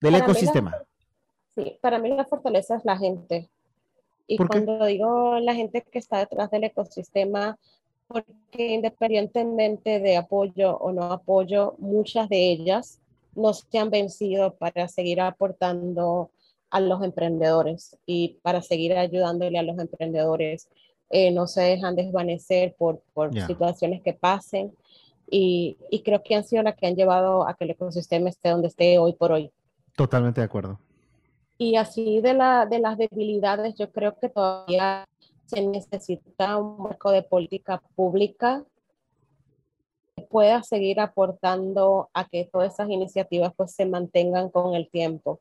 del 0.02 0.15
ecosistema? 0.15 0.76
sí, 1.56 1.78
para 1.82 2.00
mí 2.00 2.10
la 2.10 2.26
fortaleza 2.26 2.76
es 2.76 2.84
la 2.84 2.98
gente. 2.98 3.50
Y 4.28 4.38
cuando 4.38 4.86
digo 4.86 5.39
la 5.39 5.54
gente 5.54 5.84
que 5.84 6.00
está 6.00 6.18
detrás 6.18 6.50
del 6.50 6.63
ecosistema, 6.63 7.58
porque 8.08 8.74
independientemente 8.74 10.00
de 10.00 10.18
apoyo 10.18 10.78
o 10.78 10.91
no 10.91 11.04
apoyo, 11.12 11.76
muchas 11.78 12.30
de 12.30 12.52
ellas 12.52 13.02
no 13.36 13.54
se 13.54 13.78
han 13.78 13.89
vencido 13.89 14.56
para 14.56 14.88
seguir 14.88 15.22
aportando 15.22 16.32
a 16.70 16.80
los 16.80 17.04
emprendedores 17.04 17.98
y 18.06 18.38
para 18.41 18.62
seguir 18.62 18.94
ayudándole 18.94 19.60
a 19.60 19.63
los 19.63 19.78
emprendedores. 19.80 20.70
Eh, 21.10 21.32
no 21.32 21.48
se 21.48 21.62
dejan 21.62 21.96
desvanecer 21.96 22.76
por, 22.78 23.02
por 23.13 23.32
situaciones 23.46 24.02
que 24.02 24.13
pasen 24.13 24.76
y, 25.30 25.78
y, 25.91 26.02
creo 26.02 26.24
que 26.24 26.36
han 26.36 26.44
sido 26.44 26.63
las 26.63 26.76
que 26.76 26.88
han 26.88 26.96
llevado 26.96 27.48
a 27.48 27.56
que 27.56 27.63
el 27.63 27.72
ecosistema 27.72 28.30
esté 28.30 28.50
donde 28.50 28.68
esté 28.68 28.98
hoy 28.98 29.13
por 29.13 29.32
hoy. 29.32 29.52
Totalmente 29.96 30.41
de 30.41 30.46
acuerdo. 30.46 30.80
Y 31.58 31.78
así 31.78 32.22
de, 32.22 32.34
la, 32.34 32.65
de 32.65 32.80
las 32.80 32.98
debilidades, 32.98 33.76
yo 33.76 33.91
creo 33.91 34.18
que 34.20 34.30
todavía 34.30 35.08
se 35.45 35.62
necesita 35.62 36.58
un 36.58 36.84
marco 36.84 37.12
de 37.12 37.23
política 37.23 37.81
pública 37.95 38.65
que 40.15 40.23
pueda 40.23 40.63
seguir 40.63 40.99
aportando 40.99 42.10
a 42.13 42.27
que 42.27 42.45
todas 42.51 42.73
esas 42.73 42.89
iniciativas 42.89 43.53
pues 43.55 43.73
se 43.73 43.86
mantengan 43.86 44.49
con 44.49 44.75
el 44.75 44.89
tiempo. 44.89 45.39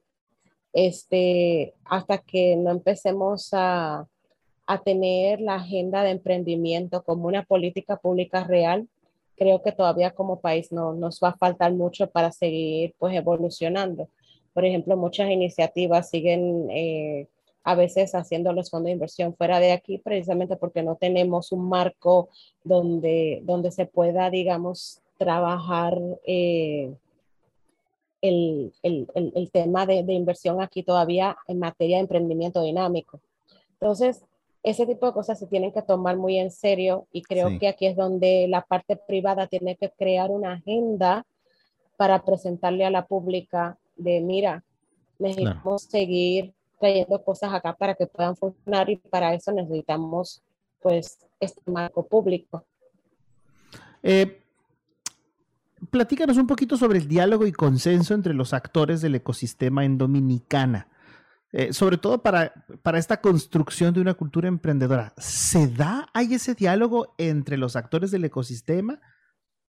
Este, 0.73 1.75
hasta 1.85 2.19
que 2.19 2.57
no 2.57 2.71
empecemos 2.71 3.51
a, 3.53 4.09
a 4.67 4.83
tener 4.83 5.41
la 5.41 5.57
agenda 5.57 6.03
de 6.03 6.11
emprendimiento 6.11 7.05
como 7.05 7.29
una 7.29 7.45
política 7.45 7.97
pública 7.97 8.45
real, 8.45 8.89
creo 9.37 9.63
que 9.63 9.73
todavía 9.73 10.13
como 10.13 10.41
país 10.41 10.73
no 10.73 10.93
nos 10.95 11.21
va 11.23 11.31
a 11.31 11.37
faltar 11.37 11.73
mucho 11.73 12.11
para 12.11 12.33
seguir 12.33 12.95
pues 12.99 13.15
evolucionando. 13.15 14.09
Por 14.53 14.65
ejemplo, 14.65 14.97
muchas 14.97 15.31
iniciativas 15.31 16.11
siguen 16.11 16.69
eh, 16.71 17.29
a 17.65 17.75
veces 17.75 18.15
haciendo 18.15 18.53
los 18.53 18.71
fondos 18.71 18.87
de 18.87 18.93
inversión 18.93 19.35
fuera 19.35 19.59
de 19.59 19.73
aquí, 19.73 19.99
precisamente 19.99 20.57
porque 20.57 20.83
no 20.83 20.97
tenemos 20.97 21.51
un 21.51 21.69
marco 21.69 22.29
donde, 22.63 23.41
donde 23.45 23.71
se 23.71 23.87
pueda, 23.87 24.29
digamos, 24.31 25.01
trabajar 25.17 25.99
eh, 26.27 26.95
el, 28.21 28.73
el, 28.83 29.09
el, 29.15 29.51
tema 29.51 29.87
de, 29.87 30.03
de, 30.03 30.13
inversión 30.13 30.61
aquí 30.61 30.83
todavía 30.83 31.37
en 31.47 31.59
materia 31.59 31.97
de 31.97 32.03
emprendimiento 32.03 32.63
dinámico. 32.63 33.21
Entonces, 33.81 34.25
ese 34.63 34.87
tipo 34.87 35.07
de 35.07 35.13
cosas 35.13 35.39
se 35.39 35.47
tienen 35.47 35.73
que 35.73 35.83
tomar 35.83 36.17
muy 36.17 36.39
en 36.39 36.51
serio 36.51 37.07
y 37.13 37.23
creo 37.23 37.59
que 37.59 37.69
aquí 37.69 37.87
es 37.87 37.97
donde 37.97 38.47
la 38.49 38.63
parte 38.63 38.97
privada 38.97 39.47
tiene 39.47 39.77
que 39.77 39.91
crear 39.91 40.31
una 40.31 40.55
agenda 40.55 41.27
para 41.97 42.25
presentarle 42.25 42.85
a 42.85 42.91
la 42.91 43.07
pública 43.07 43.79
de, 43.97 44.21
mira, 44.21 44.65
necesitamos 45.19 45.83
seguir 45.83 46.55
trayendo 46.85 47.25
cosas 47.25 47.55
acá 47.55 47.75
para 47.75 47.95
que 47.95 48.07
puedan 48.07 48.37
funcionar 48.37 48.91
y 48.91 48.97
para 48.97 49.33
eso 49.33 49.51
necesitamos 49.53 50.43
pues 50.81 51.19
este 51.41 51.63
marco 51.71 52.07
público. 52.07 52.67
Eh, 54.03 54.43
platícanos 55.91 56.37
un 56.37 56.47
poquito 56.47 56.77
sobre 56.77 56.99
el 56.99 57.09
diálogo 57.09 57.47
y 57.47 57.53
consenso 57.53 58.13
entre 58.13 58.35
los 58.35 58.53
actores 58.53 59.01
del 59.01 59.15
ecosistema 59.15 59.87
en 59.87 59.97
Dominicana. 59.97 60.89
Eh, 61.53 61.73
sobre 61.73 61.97
todo 61.97 62.21
para, 62.21 62.53
para 62.83 62.99
esta 62.99 63.21
construcción 63.21 63.95
de 63.95 64.01
una 64.01 64.13
cultura 64.15 64.49
emprendedora. 64.49 65.15
¿Se 65.17 65.69
da, 65.69 66.09
hay 66.13 66.35
ese 66.35 66.55
diálogo 66.55 67.15
entre 67.17 67.57
los 67.57 67.77
actores 67.77 68.11
del 68.11 68.25
ecosistema? 68.25 69.01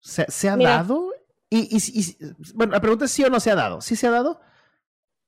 ¿Se, 0.00 0.48
ha 0.48 0.56
dado? 0.56 1.12
Y, 1.50 2.16
bueno, 2.54 2.72
la 2.72 2.80
pregunta 2.80 3.04
es 3.04 3.10
sí 3.10 3.22
o 3.24 3.30
no 3.30 3.40
se 3.40 3.50
ha 3.50 3.56
dado. 3.56 3.82
¿Sí 3.82 3.96
se 3.96 4.06
ha 4.06 4.12
dado? 4.12 4.40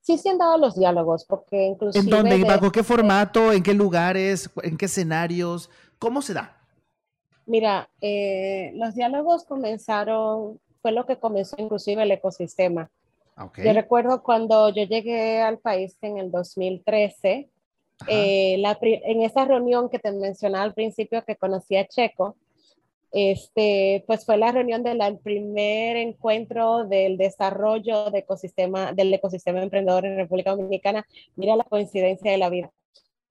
Sí 0.05 0.19
se 0.19 0.29
han 0.29 0.37
dado 0.37 0.59
los 0.59 0.75
diálogos, 0.75 1.25
porque 1.25 1.65
inclusive... 1.65 2.03
¿En 2.03 2.09
dónde? 2.11 2.43
¿Bajo 2.43 2.71
qué 2.71 2.83
formato? 2.83 3.51
¿En 3.51 3.63
qué 3.63 3.73
lugares? 3.73 4.47
¿En 4.61 4.77
qué 4.77 4.85
escenarios? 4.85 5.67
¿Cómo 5.97 6.21
se 6.21 6.35
da? 6.35 6.55
Mira, 7.47 7.89
eh, 8.01 8.71
los 8.75 8.93
diálogos 8.93 9.45
comenzaron, 9.45 10.59
fue 10.83 10.91
lo 10.91 11.07
que 11.07 11.17
comenzó 11.17 11.55
inclusive 11.57 12.03
el 12.03 12.11
ecosistema. 12.11 12.91
Yo 13.57 13.73
recuerdo 13.73 14.21
cuando 14.21 14.69
yo 14.69 14.83
llegué 14.83 15.41
al 15.41 15.57
país 15.57 15.97
en 16.03 16.19
el 16.19 16.29
2013, 16.29 17.49
eh, 18.07 18.63
en 18.63 19.21
esa 19.23 19.45
reunión 19.45 19.89
que 19.89 19.97
te 19.97 20.11
mencionaba 20.11 20.65
al 20.65 20.75
principio 20.75 21.25
que 21.25 21.35
conocí 21.35 21.77
a 21.77 21.87
Checo, 21.87 22.35
este, 23.11 24.03
pues 24.07 24.25
fue 24.25 24.37
la 24.37 24.51
reunión 24.51 24.83
del 24.83 24.99
primer 25.19 25.97
encuentro 25.97 26.85
del 26.85 27.17
desarrollo 27.17 28.11
de 28.11 28.19
ecosistema, 28.19 28.93
del 28.93 29.13
ecosistema 29.13 29.61
emprendedor 29.61 30.05
en 30.05 30.17
República 30.17 30.51
Dominicana. 30.51 31.05
Mira 31.35 31.55
la 31.55 31.63
coincidencia 31.63 32.31
de 32.31 32.37
la 32.37 32.49
vida. 32.49 32.71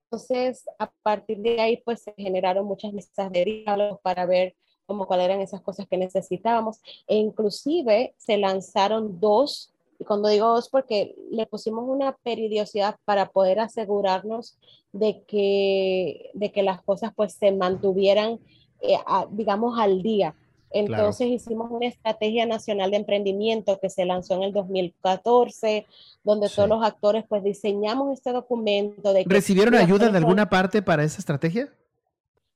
Entonces, 0.05 0.65
a 0.79 0.91
partir 1.03 1.39
de 1.39 1.59
ahí, 1.59 1.77
pues 1.83 2.03
se 2.03 2.13
generaron 2.17 2.65
muchas 2.65 2.93
mesas 2.93 3.31
de 3.31 3.45
diálogo 3.45 3.99
para 4.01 4.25
ver 4.25 4.55
cómo 4.85 5.07
cuáles 5.07 5.25
eran 5.25 5.41
esas 5.41 5.61
cosas 5.61 5.87
que 5.87 5.97
necesitábamos. 5.97 6.79
E 7.07 7.15
inclusive 7.17 8.13
se 8.17 8.37
lanzaron 8.37 9.19
dos 9.19 9.75
y 9.99 10.03
cuando 10.03 10.29
digo 10.29 10.47
dos, 10.47 10.69
porque 10.69 11.15
le 11.31 11.45
pusimos 11.45 11.85
una 11.87 12.17
periodicidad 12.17 12.97
para 13.05 13.29
poder 13.29 13.59
asegurarnos 13.59 14.57
de 14.91 15.23
que, 15.23 16.31
de 16.33 16.51
que 16.51 16.63
las 16.63 16.81
cosas 16.81 17.11
pues 17.15 17.33
se 17.33 17.51
mantuvieran, 17.51 18.39
eh, 18.81 18.97
digamos, 19.31 19.79
al 19.79 20.01
día. 20.01 20.35
Entonces 20.71 21.27
hicimos 21.27 21.71
una 21.71 21.87
estrategia 21.87 22.45
nacional 22.45 22.91
de 22.91 22.97
emprendimiento 22.97 23.79
que 23.79 23.89
se 23.89 24.03
lanzó 24.03 24.33
en 24.35 24.43
el 24.43 24.51
2014, 24.51 25.85
donde 26.23 26.49
todos 26.49 26.67
los 26.67 26.83
actores 26.83 27.23
pues 27.29 27.43
diseñamos 27.43 28.11
este 28.11 28.33
documento. 28.33 29.13
De 29.13 29.23
¿Recibieron 29.25 29.75
ayuda 29.75 30.09
de 30.09 30.17
alguna 30.17 30.49
parte 30.49 30.81
para 30.81 31.05
esa 31.05 31.19
estrategia? 31.19 31.71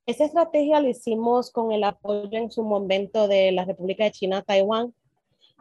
Esa 0.06 0.26
estrategia 0.26 0.82
la 0.82 0.90
hicimos 0.90 1.52
con 1.52 1.72
el 1.72 1.84
apoyo 1.84 2.38
en 2.38 2.52
su 2.52 2.64
momento 2.64 3.28
de 3.28 3.52
la 3.52 3.64
República 3.64 4.04
de 4.04 4.12
China, 4.12 4.42
Taiwán, 4.42 4.94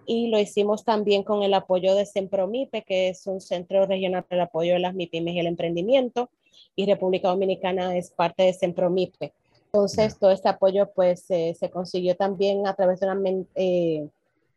y 0.05 0.29
lo 0.29 0.41
hicimos 0.41 0.85
también 0.85 1.23
con 1.23 1.43
el 1.43 1.53
apoyo 1.55 1.95
de 1.95 2.07
Sempromipe, 2.07 2.83
que 2.83 3.11
es 3.11 3.27
un 3.27 3.43
centro 3.43 3.87
regional 3.87 4.25
para 4.25 4.43
el 4.43 4.49
apoyo 4.49 4.73
de 4.73 4.79
las 4.79 4.95
MIPIMES 4.95 5.35
y 5.35 5.39
el 5.41 5.47
emprendimiento, 5.47 6.31
y 6.75 6.87
República 6.87 7.29
Dominicana 7.29 7.97
es 7.97 8.11
parte 8.11 8.45
de 8.45 8.55
Sempromipe. 8.55 9.33
Entonces, 9.73 10.19
todo 10.19 10.31
este 10.31 10.49
apoyo 10.49 10.91
pues 10.95 11.25
se 11.25 11.71
consiguió 11.73 12.17
también 12.17 12.67
a 12.67 12.75
través 12.75 13.01
de 13.01 13.07
una, 13.07 13.45
eh, 13.55 14.09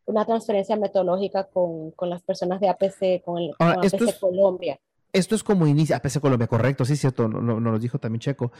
una 0.05 0.25
transferencia 0.25 0.75
metodológica 0.75 1.45
con, 1.45 1.91
con, 1.91 2.09
las 2.09 2.21
personas 2.21 2.59
de 2.61 2.69
APC, 2.69 3.23
con, 3.23 3.37
el, 3.37 3.51
APC 3.59 4.19
Colombia. 4.19 4.79
Esto 5.13 5.35
es 5.35 5.43
como 5.43 5.67
inicia, 5.67 5.97
APC 5.97 6.21
Colombia, 6.21 6.47
correcto, 6.47 6.85
sí, 6.85 6.95
cierto, 6.95 7.27
nos 7.27 7.61
lo 7.61 7.79
dijo 7.79 7.99
también 7.99 8.21
Checo. 8.21 8.53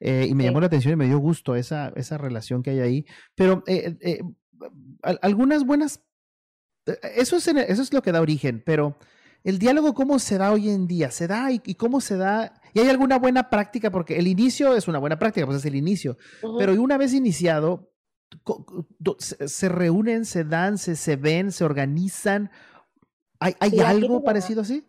Eh, 0.00 0.26
y 0.28 0.34
me 0.34 0.44
llamó 0.44 0.60
la 0.60 0.66
atención 0.66 0.94
y 0.94 0.96
me 0.96 1.06
dio 1.06 1.18
gusto 1.18 1.54
esa, 1.54 1.92
esa 1.96 2.16
relación 2.16 2.62
que 2.62 2.70
hay 2.70 2.80
ahí. 2.80 3.06
Pero 3.34 3.62
eh, 3.66 4.22
algunas 5.02 5.66
buenas 5.66 6.00
eso 7.14 7.36
es, 7.36 7.46
eso 7.48 7.82
es 7.82 7.92
lo 7.92 8.02
que 8.02 8.12
da 8.12 8.20
origen, 8.20 8.62
pero 8.64 8.96
el 9.44 9.58
diálogo, 9.58 9.94
¿cómo 9.94 10.18
se 10.18 10.38
da 10.38 10.52
hoy 10.52 10.68
en 10.68 10.86
día? 10.86 11.10
¿Se 11.10 11.26
da 11.26 11.50
y, 11.52 11.74
cómo 11.74 12.00
se 12.00 12.16
da? 12.16 12.60
¿Y 12.78 12.82
hay 12.82 12.88
alguna 12.90 13.18
buena 13.18 13.50
práctica? 13.50 13.90
Porque 13.90 14.18
el 14.18 14.28
inicio 14.28 14.74
es 14.76 14.86
una 14.86 15.00
buena 15.00 15.18
práctica, 15.18 15.44
pues 15.46 15.58
es 15.58 15.64
el 15.64 15.74
inicio. 15.74 16.16
Pero 16.58 16.80
una 16.80 16.96
vez 16.96 17.12
iniciado, 17.12 17.90
se, 19.18 19.68
reúnen, 19.68 20.24
se 20.24 20.44
dan, 20.44 20.78
se, 20.78 20.94
se 20.94 21.16
ven, 21.16 21.50
se 21.50 21.64
organizan. 21.64 22.50
¿Hay, 23.40 23.54
hay 23.58 23.80
algo 23.80 24.22
parecido 24.22 24.62
así? 24.62 24.84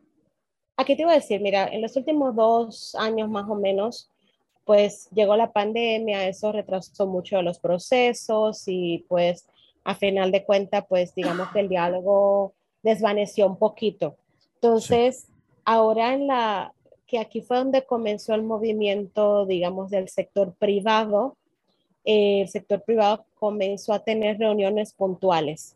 Aquí 0.78 0.95
te 0.95 1.02
iba 1.02 1.12
a 1.12 1.15
decir, 1.15 1.41
mira, 1.41 1.67
en 1.67 1.82
los 1.82 1.95
últimos 1.97 2.36
dos 2.36 2.95
años 2.95 3.28
más 3.28 3.49
o 3.49 3.56
menos, 3.56 4.12
pues 4.65 5.10
llegó 5.10 5.36
la 5.36 5.52
pandemia, 5.52 6.28
eso 6.28 6.52
retrasó 6.52 7.08
mucho 7.08 7.41
los 7.41 7.60
procesos 7.60 8.63
y 8.67 9.04
pues 9.10 9.47
a 9.84 9.95
final 9.95 10.32
de 10.32 10.45
cuentas, 10.45 10.86
pues 10.88 11.15
digamos 11.15 11.49
que 11.49 11.62
el 11.62 11.69
diálogo 11.69 12.54
desvaneció 12.84 13.47
un 13.47 13.58
poquito. 13.58 14.17
Entonces, 14.56 15.28
ahora 15.65 16.13
en 16.13 16.28
la, 16.28 16.73
que 17.10 17.19
aquí 17.19 17.41
fue 17.41 17.58
donde 17.58 17.86
comenzó 17.86 18.36
el 18.36 18.43
movimiento, 18.43 19.45
digamos, 19.45 19.89
del 19.89 20.10
sector 20.10 20.54
privado, 20.54 21.36
eh, 22.06 22.41
el 22.41 22.50
sector 22.50 22.84
privado 22.84 23.26
comenzó 23.39 23.93
a 23.93 24.00
tener 24.00 24.38
reuniones 24.38 24.93
puntuales 24.93 25.76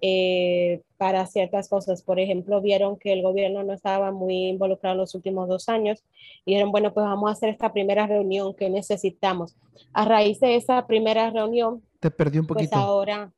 eh, 0.00 0.82
para 0.98 1.26
ciertas 1.26 1.68
cosas. 1.68 2.02
Por 2.02 2.20
ejemplo, 2.20 2.60
vieron 2.60 2.96
que 2.96 3.12
el 3.12 3.22
gobierno 3.22 3.64
no 3.64 3.72
estaba 3.72 4.12
muy 4.12 4.48
involucrado 4.48 4.94
en 4.94 5.00
los 5.00 5.14
últimos 5.14 5.48
dos 5.48 5.68
años 5.68 6.04
y 6.44 6.52
dijeron, 6.52 6.70
bueno, 6.70 6.92
pues 6.92 7.04
vamos 7.04 7.30
a 7.30 7.32
hacer 7.32 7.48
esta 7.48 7.72
primera 7.72 8.06
reunión 8.06 8.54
que 8.54 8.68
necesitamos. 8.68 9.56
A 9.94 10.04
raíz 10.04 10.38
de 10.40 10.56
esa 10.56 10.86
primera 10.86 11.30
reunión, 11.30 11.82
te 11.98 12.10
perdí 12.10 12.38
un 12.38 12.46
pues 12.46 12.58
poquito. 12.58 12.76
Pues 12.76 12.84
ahora. 12.84 13.32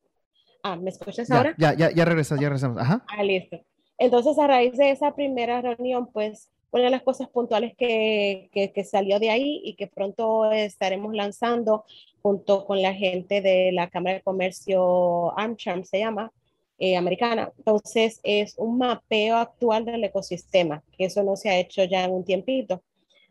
Ah, 0.62 0.76
¿me 0.76 0.90
escuchas 0.90 1.30
ahora? 1.30 1.54
Ya, 1.58 1.74
ya, 1.74 1.92
ya 1.92 2.04
regresas, 2.04 2.40
ya 2.40 2.48
regresamos. 2.48 2.80
Ajá. 2.80 3.04
Ah, 3.06 3.22
listo. 3.22 3.60
Entonces, 3.98 4.38
a 4.38 4.46
raíz 4.46 4.76
de 4.76 4.90
esa 4.90 5.14
primera 5.14 5.60
reunión, 5.60 6.08
pues, 6.10 6.48
una 6.74 6.84
de 6.84 6.90
las 6.90 7.02
cosas 7.02 7.28
puntuales 7.28 7.74
que, 7.76 8.48
que, 8.52 8.72
que, 8.72 8.84
salió 8.84 9.20
de 9.20 9.30
ahí 9.30 9.60
y 9.64 9.74
que 9.74 9.86
pronto 9.86 10.50
estaremos 10.50 11.14
lanzando 11.14 11.84
junto 12.20 12.66
con 12.66 12.82
la 12.82 12.92
gente 12.94 13.40
de 13.40 13.70
la 13.72 13.88
Cámara 13.90 14.16
de 14.16 14.22
Comercio 14.22 15.38
AmCham, 15.38 15.84
se 15.84 16.00
llama, 16.00 16.32
eh, 16.78 16.96
americana. 16.96 17.52
Entonces, 17.58 18.18
es 18.24 18.54
un 18.58 18.78
mapeo 18.78 19.36
actual 19.36 19.84
del 19.84 20.02
ecosistema, 20.02 20.82
que 20.98 21.04
eso 21.04 21.22
no 21.22 21.36
se 21.36 21.48
ha 21.48 21.58
hecho 21.58 21.84
ya 21.84 22.04
en 22.04 22.12
un 22.12 22.24
tiempito. 22.24 22.82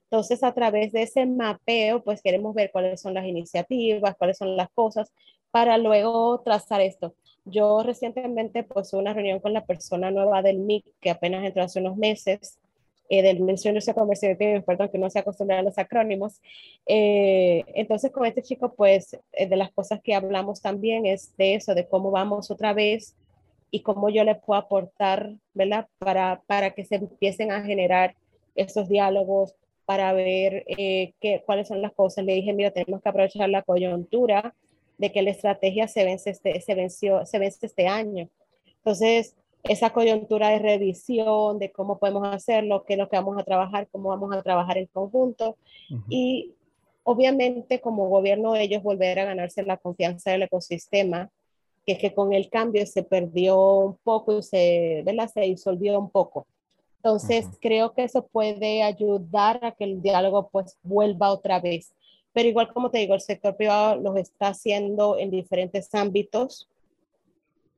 Entonces, 0.05 0.41
a 0.43 0.53
través 0.53 0.93
de 0.93 1.03
ese 1.03 1.25
mapeo, 1.25 2.01
pues 2.01 2.21
queremos 2.21 2.55
ver 2.55 2.71
cuáles 2.71 3.01
son 3.01 3.13
las 3.13 3.25
iniciativas, 3.25 4.15
cuáles 4.17 4.37
son 4.37 4.55
las 4.55 4.69
cosas, 4.69 5.11
para 5.51 5.77
luego 5.77 6.39
trazar 6.45 6.79
esto. 6.79 7.15
Yo 7.43 7.83
recientemente, 7.83 8.63
pues, 8.63 8.93
una 8.93 9.13
reunión 9.13 9.41
con 9.41 9.51
la 9.51 9.65
persona 9.65 10.11
nueva 10.11 10.41
del 10.41 10.59
MIC, 10.59 10.85
que 11.01 11.09
apenas 11.09 11.43
entró 11.43 11.63
hace 11.63 11.81
unos 11.81 11.97
meses, 11.97 12.59
eh, 13.09 13.21
del 13.21 13.41
Mención 13.41 13.75
de 13.75 13.93
Comercio 13.93 14.37
perdón, 14.65 14.89
que 14.89 14.97
no 14.97 15.09
se 15.09 15.19
acostumbra 15.19 15.59
a 15.59 15.63
los 15.63 15.77
acrónimos. 15.77 16.41
Eh, 16.85 17.63
entonces, 17.75 18.11
con 18.11 18.25
este 18.25 18.41
chico, 18.41 18.73
pues, 18.73 19.17
eh, 19.33 19.47
de 19.47 19.55
las 19.55 19.71
cosas 19.71 20.01
que 20.01 20.15
hablamos 20.15 20.61
también 20.61 21.05
es 21.05 21.35
de 21.37 21.55
eso, 21.55 21.75
de 21.75 21.87
cómo 21.87 22.11
vamos 22.11 22.49
otra 22.49 22.73
vez 22.73 23.15
y 23.71 23.81
cómo 23.81 24.09
yo 24.09 24.23
le 24.23 24.35
puedo 24.35 24.59
aportar, 24.59 25.33
¿verdad? 25.53 25.87
Para, 25.97 26.41
para 26.47 26.71
que 26.71 26.85
se 26.85 26.95
empiecen 26.95 27.51
a 27.51 27.63
generar 27.63 28.15
esos 28.55 28.87
diálogos, 28.87 29.55
para 29.85 30.13
ver 30.13 30.63
eh, 30.67 31.13
qué, 31.19 31.43
cuáles 31.45 31.67
son 31.67 31.81
las 31.81 31.93
cosas. 31.93 32.23
Le 32.25 32.33
dije, 32.33 32.53
mira, 32.53 32.71
tenemos 32.71 33.01
que 33.01 33.09
aprovechar 33.09 33.49
la 33.49 33.63
coyuntura 33.63 34.55
de 34.97 35.11
que 35.11 35.21
la 35.21 35.31
estrategia 35.31 35.87
se 35.87 36.05
vence 36.05 36.29
este, 36.29 36.61
se 36.61 36.75
venció, 36.75 37.25
se 37.25 37.39
vence 37.39 37.65
este 37.65 37.87
año. 37.87 38.29
Entonces, 38.77 39.35
esa 39.63 39.91
coyuntura 39.91 40.49
de 40.49 40.59
revisión, 40.59 41.57
de 41.57 41.71
cómo 41.71 41.97
podemos 41.97 42.27
hacerlo, 42.27 42.83
qué 42.83 42.93
es 42.93 42.99
lo 42.99 43.09
que 43.09 43.15
vamos 43.15 43.37
a 43.37 43.43
trabajar, 43.43 43.87
cómo 43.91 44.09
vamos 44.09 44.35
a 44.35 44.41
trabajar 44.41 44.77
en 44.77 44.87
conjunto. 44.87 45.57
Y 46.09 46.53
obviamente 47.03 47.79
como 47.79 48.09
gobierno 48.09 48.55
ellos 48.55 48.83
volver 48.83 49.19
a 49.19 49.25
ganarse 49.25 49.63
la 49.63 49.77
confianza 49.77 50.31
del 50.31 50.43
ecosistema, 50.43 51.29
que 51.85 51.93
es 51.93 51.99
que 51.99 52.13
con 52.13 52.33
el 52.33 52.49
cambio 52.49 52.85
se 52.85 53.03
perdió 53.03 53.59
un 53.79 53.97
poco 54.03 54.37
y 54.37 54.43
se, 54.43 55.01
¿verdad? 55.05 55.29
se 55.33 55.41
disolvió 55.41 55.99
un 55.99 56.09
poco. 56.09 56.45
Entonces, 56.97 57.47
creo 57.59 57.93
que 57.93 58.05
eso 58.05 58.25
puede 58.25 58.81
ayudar 58.81 59.59
a 59.61 59.71
que 59.73 59.83
el 59.83 60.01
diálogo 60.01 60.47
pues 60.49 60.77
vuelva 60.83 61.31
otra 61.31 61.59
vez. 61.59 61.93
Pero 62.31 62.47
igual 62.47 62.71
como 62.71 62.89
te 62.89 62.99
digo, 62.99 63.13
el 63.13 63.19
sector 63.19 63.57
privado 63.57 63.97
los 63.97 64.15
está 64.15 64.47
haciendo 64.47 65.17
en 65.17 65.29
diferentes 65.29 65.93
ámbitos. 65.93 66.69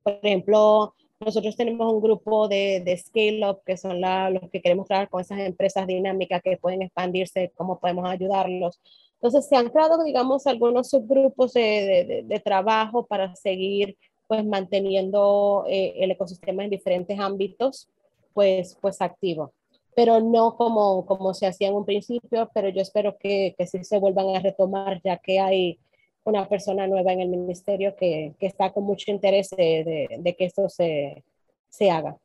Por 0.03 0.19
ejemplo, 0.21 0.93
nosotros 1.19 1.56
tenemos 1.56 1.91
un 1.91 2.01
grupo 2.01 2.47
de, 2.47 2.82
de 2.84 2.97
Scale 2.97 3.49
Up, 3.49 3.62
que 3.65 3.78
son 3.78 4.01
los 4.01 4.49
que 4.51 4.62
queremos 4.62 4.88
trabajar 4.88 5.10
con 5.10 5.21
esas 5.21 5.39
empresas 5.39 5.88
dinámicas 5.88 6.41
que 6.41 6.58
pueden 6.58 6.82
expandirse, 6.82 7.51
cómo 7.56 7.80
podemos 7.80 8.10
ayudarlos. 8.10 8.80
Entonces, 9.15 9.47
se 9.47 9.56
han 9.56 9.69
creado, 9.69 10.04
digamos, 10.04 10.45
algunos 10.45 10.89
subgrupos 10.89 11.54
de, 11.54 12.25
de, 12.28 12.39
trabajo 12.41 13.06
para 13.06 13.36
seguir 13.36 13.97
pues 14.28 14.45
manteniendo 14.45 15.65
eh, 15.67 15.93
el 15.97 16.12
ecosistema 16.12 16.63
en 16.63 16.69
diferentes 16.69 17.19
ámbitos 17.19 17.88
pues, 18.34 18.78
pues 18.82 19.01
activo. 19.01 19.54
pero 19.95 20.19
no 20.19 20.58
como, 20.58 21.06
como 21.06 21.34
se 21.34 21.47
hacía 21.47 21.69
en 21.69 21.75
un 21.75 21.86
principio, 21.86 22.49
pero 22.54 22.69
yo 22.69 22.82
espero 22.82 23.17
que, 23.17 23.56
que 23.58 23.65
sí 23.65 23.84
se 23.84 23.97
vuelvan 23.99 24.36
a 24.36 24.39
retomar, 24.41 25.01
ya 25.04 25.17
que 25.17 25.39
hay 25.39 25.80
una 26.25 26.49
persona 26.49 26.88
nueva 26.88 27.13
en 27.13 27.21
el 27.21 27.29
ministerio 27.29 27.95
que, 27.95 28.35
que 28.39 28.47
está 28.47 28.71
con 28.73 28.83
mucho 28.83 29.11
interés 29.11 29.51
de, 29.51 30.07
de, 30.19 30.35
que 30.35 30.45
esto 30.45 30.67
se, 30.69 31.23
se 31.69 31.89
haga. 31.89 32.17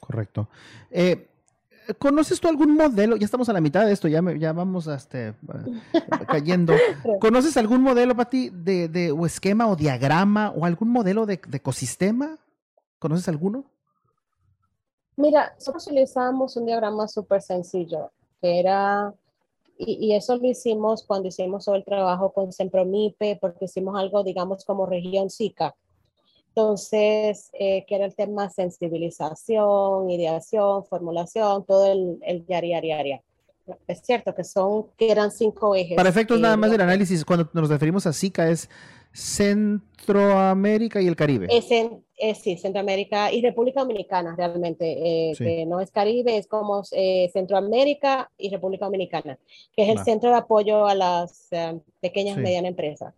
Correcto. 0.00 0.48
Eh, 0.90 1.26
¿Conoces 1.98 2.38
tú 2.38 2.48
algún 2.48 2.74
modelo? 2.74 3.16
Ya 3.16 3.24
estamos 3.24 3.48
a 3.48 3.54
la 3.54 3.62
mitad 3.62 3.86
de 3.86 3.92
esto, 3.92 4.06
ya, 4.06 4.22
ya 4.36 4.52
vamos 4.52 4.86
este, 4.86 5.34
cayendo. 6.28 6.74
¿Conoces 7.20 7.56
algún 7.56 7.82
modelo 7.82 8.14
para 8.14 8.28
ti 8.28 8.50
de, 8.52 8.88
de, 8.88 9.10
o 9.10 9.24
esquema 9.24 9.66
o 9.66 9.74
diagrama 9.74 10.50
o 10.50 10.66
algún 10.66 10.90
modelo 10.90 11.24
de, 11.24 11.40
de 11.48 11.56
ecosistema? 11.56 12.38
¿Conoces 12.98 13.28
alguno? 13.28 13.64
Mira, 15.16 15.54
nosotros 15.54 15.86
utilizamos 15.86 16.56
un 16.56 16.66
diagrama 16.66 17.08
súper 17.08 17.40
sencillo, 17.40 18.12
que 18.42 18.60
era, 18.60 19.12
y, 19.78 20.14
eso 20.14 20.36
lo 20.36 20.48
hicimos 20.48 21.04
cuando 21.04 21.28
hicimos 21.28 21.64
todo 21.64 21.76
el 21.76 21.84
trabajo 21.84 22.32
con 22.32 22.52
Sempromipe, 22.52 23.38
porque 23.40 23.66
hicimos 23.66 23.98
algo, 23.98 24.24
digamos, 24.24 24.64
como 24.64 24.86
región 24.86 25.30
SICA. 25.30 25.74
Entonces, 26.48 27.50
eh, 27.52 27.84
que 27.86 27.94
era 27.94 28.04
el 28.04 28.16
tema 28.16 28.50
sensibilización, 28.50 30.10
ideación, 30.10 30.84
formulación, 30.84 31.64
todo 31.64 31.86
el, 31.86 32.18
el 32.22 32.44
diaria, 32.46 32.80
diaria. 32.80 33.22
Es 33.86 34.00
cierto 34.02 34.34
que 34.34 34.44
son, 34.44 34.86
que 34.96 35.10
eran 35.10 35.30
cinco 35.30 35.74
ejes. 35.74 35.96
Para 35.96 36.08
efectos 36.08 36.40
nada 36.40 36.56
más 36.56 36.70
del 36.70 36.80
análisis, 36.80 37.24
cuando 37.24 37.48
nos 37.52 37.68
referimos 37.68 38.06
a 38.06 38.12
SICA 38.12 38.48
es 38.48 38.68
Centroamérica 39.12 41.00
y 41.00 41.06
el 41.06 41.14
Caribe. 41.14 41.46
Es 41.50 41.70
en, 41.70 42.02
sí, 42.34 42.56
Centroamérica 42.56 43.32
y 43.32 43.42
República 43.42 43.80
Dominicana 43.80 44.34
realmente, 44.36 45.30
eh, 45.30 45.32
que 45.36 45.66
no 45.66 45.80
es 45.80 45.90
Caribe, 45.90 46.36
es 46.36 46.46
como 46.46 46.82
eh, 46.92 47.30
Centroamérica 47.32 48.30
y 48.36 48.50
República 48.50 48.86
Dominicana, 48.86 49.38
que 49.74 49.84
es 49.84 49.88
el 49.90 50.04
centro 50.04 50.30
de 50.30 50.36
apoyo 50.36 50.86
a 50.86 50.94
las 50.94 51.48
eh, 51.52 51.78
pequeñas 52.00 52.38
y 52.38 52.40
medianas 52.40 52.70
empresas. 52.70 53.14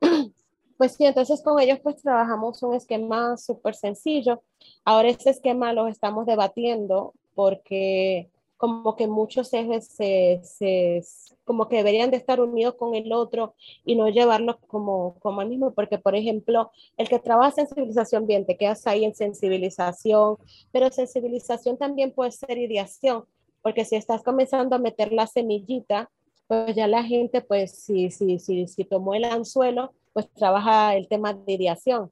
Pues 0.78 0.92
sí, 0.92 1.06
entonces 1.06 1.40
con 1.40 1.58
ellos 1.58 1.78
pues 1.82 2.02
trabajamos 2.02 2.62
un 2.62 2.74
esquema 2.74 3.38
súper 3.38 3.74
sencillo. 3.74 4.42
Ahora 4.84 5.08
ese 5.08 5.30
esquema 5.30 5.72
lo 5.72 5.88
estamos 5.88 6.26
debatiendo 6.26 7.14
porque 7.34 8.28
como 8.56 8.96
que 8.96 9.06
muchos 9.06 9.52
ejes 9.52 9.86
se, 9.86 10.40
se, 10.42 11.02
como 11.44 11.68
que 11.68 11.76
deberían 11.76 12.10
de 12.10 12.16
estar 12.16 12.40
unidos 12.40 12.74
con 12.74 12.94
el 12.94 13.12
otro 13.12 13.54
y 13.84 13.96
no 13.96 14.08
llevarlos 14.08 14.56
como, 14.66 15.16
como 15.20 15.40
al 15.40 15.48
mismo, 15.48 15.72
porque 15.72 15.98
por 15.98 16.14
ejemplo, 16.14 16.70
el 16.96 17.08
que 17.08 17.18
trabaja 17.18 17.50
sensibilización 17.52 18.26
bien, 18.26 18.46
te 18.46 18.56
quedas 18.56 18.86
ahí 18.86 19.04
en 19.04 19.14
sensibilización, 19.14 20.38
pero 20.72 20.90
sensibilización 20.90 21.76
también 21.76 22.12
puede 22.12 22.32
ser 22.32 22.56
ideación, 22.58 23.24
porque 23.62 23.84
si 23.84 23.96
estás 23.96 24.22
comenzando 24.22 24.76
a 24.76 24.78
meter 24.78 25.12
la 25.12 25.26
semillita, 25.26 26.10
pues 26.46 26.74
ya 26.74 26.86
la 26.86 27.02
gente, 27.02 27.40
pues 27.40 27.78
si, 27.78 28.10
si, 28.10 28.38
si, 28.38 28.68
si 28.68 28.84
tomó 28.84 29.14
el 29.14 29.24
anzuelo, 29.24 29.92
pues 30.12 30.30
trabaja 30.32 30.94
el 30.94 31.08
tema 31.08 31.34
de 31.34 31.52
ideación. 31.52 32.10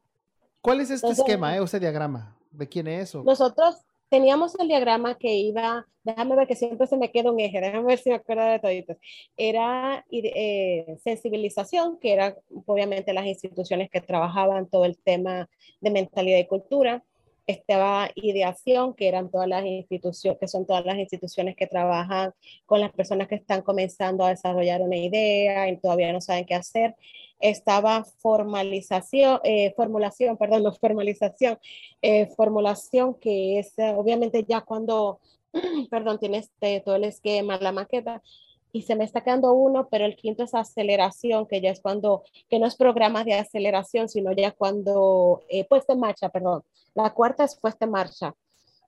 ¿Cuál 0.61 0.81
es 0.81 0.91
este 0.91 1.09
esquema, 1.09 1.57
eh, 1.57 1.63
este 1.63 1.81
diagrama? 1.81 2.37
¿De 2.51 2.69
quién 2.69 2.87
es? 2.87 3.15
O? 3.15 3.23
Nosotros, 3.23 3.77
teníamos 4.15 4.55
el 4.61 4.69
diagrama 4.69 5.19
que 5.19 5.35
iba, 5.35 5.85
déjame 6.05 6.37
ver 6.37 6.47
que 6.47 6.55
siempre 6.55 6.87
se 6.87 6.97
me 6.97 7.11
queda 7.11 7.33
un 7.33 7.41
eje, 7.41 7.61
déjame 7.61 7.85
ver 7.85 7.99
si 7.99 8.11
me 8.11 8.15
acuerdo 8.15 8.45
de 8.45 8.61
toditos. 8.61 8.97
Era 9.37 10.07
eh, 10.09 10.97
sensibilización, 11.03 11.99
que 11.99 12.13
eran 12.13 12.37
obviamente 12.65 13.13
las 13.13 13.27
instituciones 13.27 13.91
que 13.91 14.01
trabajaban 14.01 14.71
todo 14.71 14.85
el 14.85 14.97
tema 14.99 15.51
de 15.81 15.91
mentalidad 15.91 16.39
y 16.39 16.47
cultura. 16.47 17.03
Estaba 17.49 18.09
ideación, 18.15 18.95
que 18.95 19.09
eran 19.09 19.33
todas 19.33 19.49
las 19.49 19.65
instituciones, 19.65 20.39
que 20.39 20.47
son 20.47 20.65
todas 20.65 20.87
las 20.87 20.97
instituciones 20.97 21.57
que 21.57 21.67
trabajan 21.67 22.33
con 22.67 22.81
las 22.81 22.93
personas 22.93 23.27
que 23.27 23.35
están 23.35 23.63
comenzando 23.63 24.25
a 24.25 24.31
desarrollar 24.31 24.81
una 24.81 24.97
idea 24.97 25.69
y 25.69 25.77
todavía 25.79 26.13
no 26.13 26.21
saben 26.21 26.47
qué 26.47 26.55
hacer 26.55 26.95
estaba 27.45 28.05
formalización, 28.21 29.39
eh, 29.45 29.75
formulación, 29.77 30.39
perdón, 30.39 30.63
no 30.63 30.73
formalización, 30.73 31.59
eh, 32.01 32.27
formulación 32.35 33.15
que 33.15 33.59
es 33.59 33.79
eh, 33.79 33.93
obviamente 33.95 34.47
ya 34.49 34.63
cuando, 34.63 35.21
perdón, 35.91 36.19
tienes 36.19 36.47
este, 36.47 36.81
todo 36.81 36.97
el 36.97 37.05
esquema, 37.05 37.59
la 37.59 37.71
maqueta, 37.71 38.23
y 38.73 38.83
se 38.83 38.97
me 38.97 39.05
está 39.05 39.23
quedando 39.23 39.53
uno, 39.53 39.89
pero 39.91 40.07
el 40.07 40.17
quinto 40.17 40.43
es 40.43 40.55
aceleración, 40.55 41.47
que 41.47 41.61
ya 41.61 41.71
es 41.71 41.81
cuando, 41.81 42.25
que 42.49 42.59
no 42.59 42.67
es 42.67 42.77
programa 42.77 43.25
de 43.25 43.35
aceleración, 43.35 44.09
sino 44.09 44.33
ya 44.33 44.51
cuando, 44.51 45.43
puesta 45.69 45.93
en 45.93 46.01
marcha, 46.01 46.31
perdón. 46.31 46.65
La 46.95 47.11
cuarta 47.13 47.45
es 47.45 47.55
puesta 47.57 47.85
en 47.85 47.93
marcha. 47.93 48.35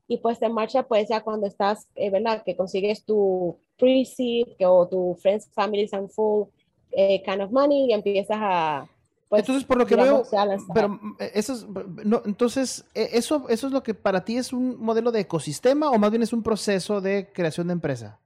Y 0.08 0.18
puesta 0.18 0.46
en 0.46 0.54
marcha, 0.54 0.82
pues 0.82 1.08
ya 1.08 1.20
cuando 1.20 1.46
estás, 1.46 1.86
¿verdad? 1.94 2.42
Que 2.44 2.56
consigues 2.56 3.04
tu 3.04 3.58
pre-seed 3.76 4.56
o 4.66 4.88
tu 4.88 5.14
Friends, 5.20 5.48
Families 5.54 5.92
and 5.94 6.10
Full 6.10 6.48
eh, 6.96 7.22
kind 7.24 7.42
of 7.42 7.52
money 7.52 7.90
y 7.90 7.92
empiezas 7.92 8.38
a... 8.40 8.88
Pues, 9.28 9.40
entonces, 9.40 9.64
por 9.64 9.76
lo 9.76 9.86
que 9.86 9.96
veo, 9.96 10.22
pero 10.72 11.00
eh, 11.18 11.32
eso 11.34 11.52
es, 11.52 11.66
no, 12.04 12.22
entonces, 12.24 12.84
e, 12.94 13.10
eso, 13.12 13.46
eso 13.48 13.66
es 13.66 13.72
lo 13.72 13.82
que 13.82 13.92
para 13.92 14.24
ti 14.24 14.36
es 14.36 14.52
un 14.52 14.80
modelo 14.80 15.10
de 15.10 15.20
ecosistema 15.20 15.90
o 15.90 15.98
más 15.98 16.10
bien 16.10 16.22
es 16.22 16.32
un 16.32 16.44
proceso 16.44 17.00
de 17.00 17.28
creación 17.32 17.66
de 17.66 17.72
empresa. 17.72 18.20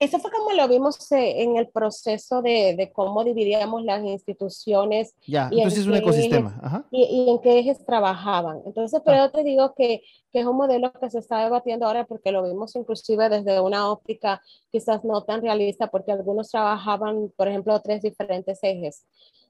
Eso 0.00 0.18
fue 0.18 0.30
como 0.30 0.52
lo 0.52 0.66
vimos 0.66 1.12
eh, 1.12 1.42
en 1.42 1.58
el 1.58 1.68
proceso 1.68 2.40
de, 2.40 2.74
de 2.74 2.90
cómo 2.90 3.22
dividíamos 3.22 3.84
las 3.84 4.02
instituciones. 4.02 5.14
Ya, 5.26 5.50
entonces 5.52 5.80
es 5.80 5.86
un 5.86 5.94
ecosistema. 5.94 6.86
Y, 6.90 7.28
en 7.28 7.38
qué 7.40 7.58
ejes 7.58 7.84
trabajaban. 7.84 8.62
Entonces, 8.64 8.98
pero 9.04 9.18
ah. 9.18 9.26
yo 9.26 9.30
te 9.30 9.44
digo 9.44 9.74
que, 9.74 10.00
que, 10.32 10.40
es 10.40 10.46
un 10.46 10.56
modelo 10.56 10.90
que 10.92 11.10
se 11.10 11.18
está 11.18 11.44
debatiendo 11.44 11.84
ahora 11.84 12.06
porque 12.06 12.32
lo 12.32 12.42
vimos 12.42 12.74
inclusive 12.76 13.28
desde 13.28 13.60
una 13.60 13.90
óptica 13.90 14.40
quizás 14.72 15.04
no 15.04 15.22
tan 15.24 15.42
realista 15.42 15.88
porque 15.88 16.12
algunos 16.12 16.48
trabajaban, 16.48 17.30
por 17.36 17.48
ejemplo, 17.48 17.78
tres 17.82 18.00
diferentes 18.00 18.58
ejes. 18.62 19.04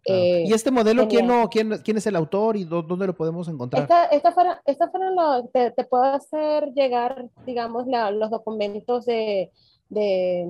Eh, 0.06 0.46
¿Y 0.48 0.52
este 0.52 0.70
modelo 0.72 1.06
¿quién, 1.06 1.28
no, 1.28 1.48
quién, 1.48 1.78
quién, 1.84 1.98
es 1.98 2.06
el 2.06 2.16
autor 2.16 2.56
y 2.56 2.64
dónde 2.64 3.06
lo 3.06 3.14
podemos 3.14 3.46
encontrar? 3.48 3.82
Esta, 3.82 4.06
esta 4.06 4.32
fueron, 4.32 4.54
esta 4.64 4.90
fueron 4.90 5.14
lo, 5.14 5.46
te, 5.48 5.70
te, 5.70 5.84
puedo 5.84 6.04
hacer 6.04 6.72
llegar, 6.72 7.28
digamos, 7.44 7.86
la, 7.86 8.10
los 8.10 8.30
documentos 8.30 9.04
de 9.04 9.52
de, 9.90 10.46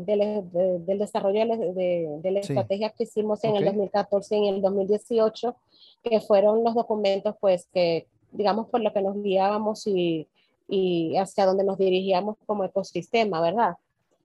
del 0.87 0.99
desarrollo 0.99 1.47
de, 1.47 2.21
la 2.23 2.41
estrategia 2.41 2.91
que 2.91 3.05
hicimos 3.05 3.43
en 3.45 3.57
el 3.57 3.65
2014 3.65 4.37
y 4.37 4.49
en 4.49 4.55
el 4.55 4.63
2018, 4.63 5.57
que 6.05 6.21
fueron 6.21 6.63
los 6.63 6.75
documentos, 6.75 7.35
pues, 7.41 7.67
que, 7.73 8.07
digamos, 8.31 8.69
por 8.69 8.81
lo 8.81 8.93
que 8.93 9.03
nos 9.03 9.21
guiábamos 9.21 9.87
y, 9.87 10.29
y 10.69 11.17
hacia 11.17 11.47
donde 11.47 11.65
nos 11.65 11.79
dirigíamos 11.79 12.37
como 12.47 12.65
ecosistema, 12.65 13.41
¿verdad? 13.41 13.77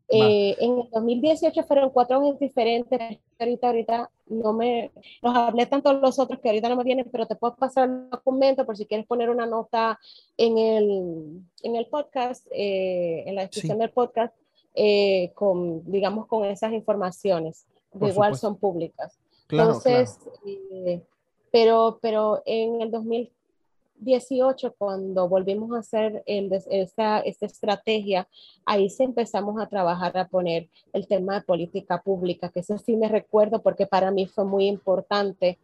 Eh, 0.08 0.56
en 0.60 0.80
el 0.80 0.90
2018 0.92 1.64
fueron 1.64 1.90
cuatro 1.90 2.20
años 2.20 2.40
diferentes. 2.40 3.00
Ahorita, 3.40 3.68
ahorita 3.68 4.12
no 4.28 4.54
me 4.54 4.92
los 5.22 5.36
hablé 5.36 5.66
tanto 5.66 5.94
los 5.94 6.20
otros 6.20 6.40
que 6.40 6.50
ahorita 6.50 6.70
no 6.70 6.76
me 6.76 6.84
vienen, 6.84 7.10
pero 7.12 7.26
te 7.26 7.36
puedo 7.36 7.56
pasar 7.56 7.90
el 7.90 8.10
documento 8.10 8.66
por 8.66 8.78
si 8.78 8.86
quieres 8.86 9.08
poner 9.08 9.30
una 9.30 9.46
nota 9.46 10.00
en 10.38 10.58
el, 10.58 11.42
en 11.64 11.76
el 11.76 11.88
podcast, 11.88 12.46
eh, 12.52 13.24
en 13.26 13.36
la 13.36 13.42
descripción 13.42 13.80
del 13.80 13.90
podcast, 13.90 14.34
eh, 14.76 15.32
con, 15.34 15.90
digamos, 15.90 16.28
con 16.28 16.46
esas 16.46 16.74
informaciones. 16.74 17.66
De 17.94 18.10
igual 18.10 18.36
son 18.36 18.58
públicas. 18.58 19.18
Entonces, 19.50 20.20
eh, 20.46 21.02
pero, 21.50 22.00
pero 22.02 22.42
en 22.46 22.82
el 22.82 22.92
2018, 22.92 24.76
cuando 24.78 25.30
volvimos 25.30 25.72
a 25.72 25.80
hacer 25.80 26.24
el, 26.26 26.52
esta, 26.52 27.20
esta 27.20 27.46
estrategia, 27.46 28.28
ahí 28.66 28.90
sí 28.90 29.04
empezamos 29.04 29.62
a 29.62 29.68
trabajar, 29.68 30.18
a 30.18 30.28
poner 30.28 30.68
el 30.92 31.08
tema 31.08 31.36
de 31.36 31.46
política 31.46 32.02
pública, 32.02 32.50
que 32.50 32.60
eso 32.60 32.78
sí 32.78 32.98
me 32.98 33.08
recuerdo 33.08 33.62
porque 33.62 33.88
para 33.88 34.12
mí 34.12 34.28
fue 34.28 34.44
muy 34.44 34.68
importante. 34.68 35.58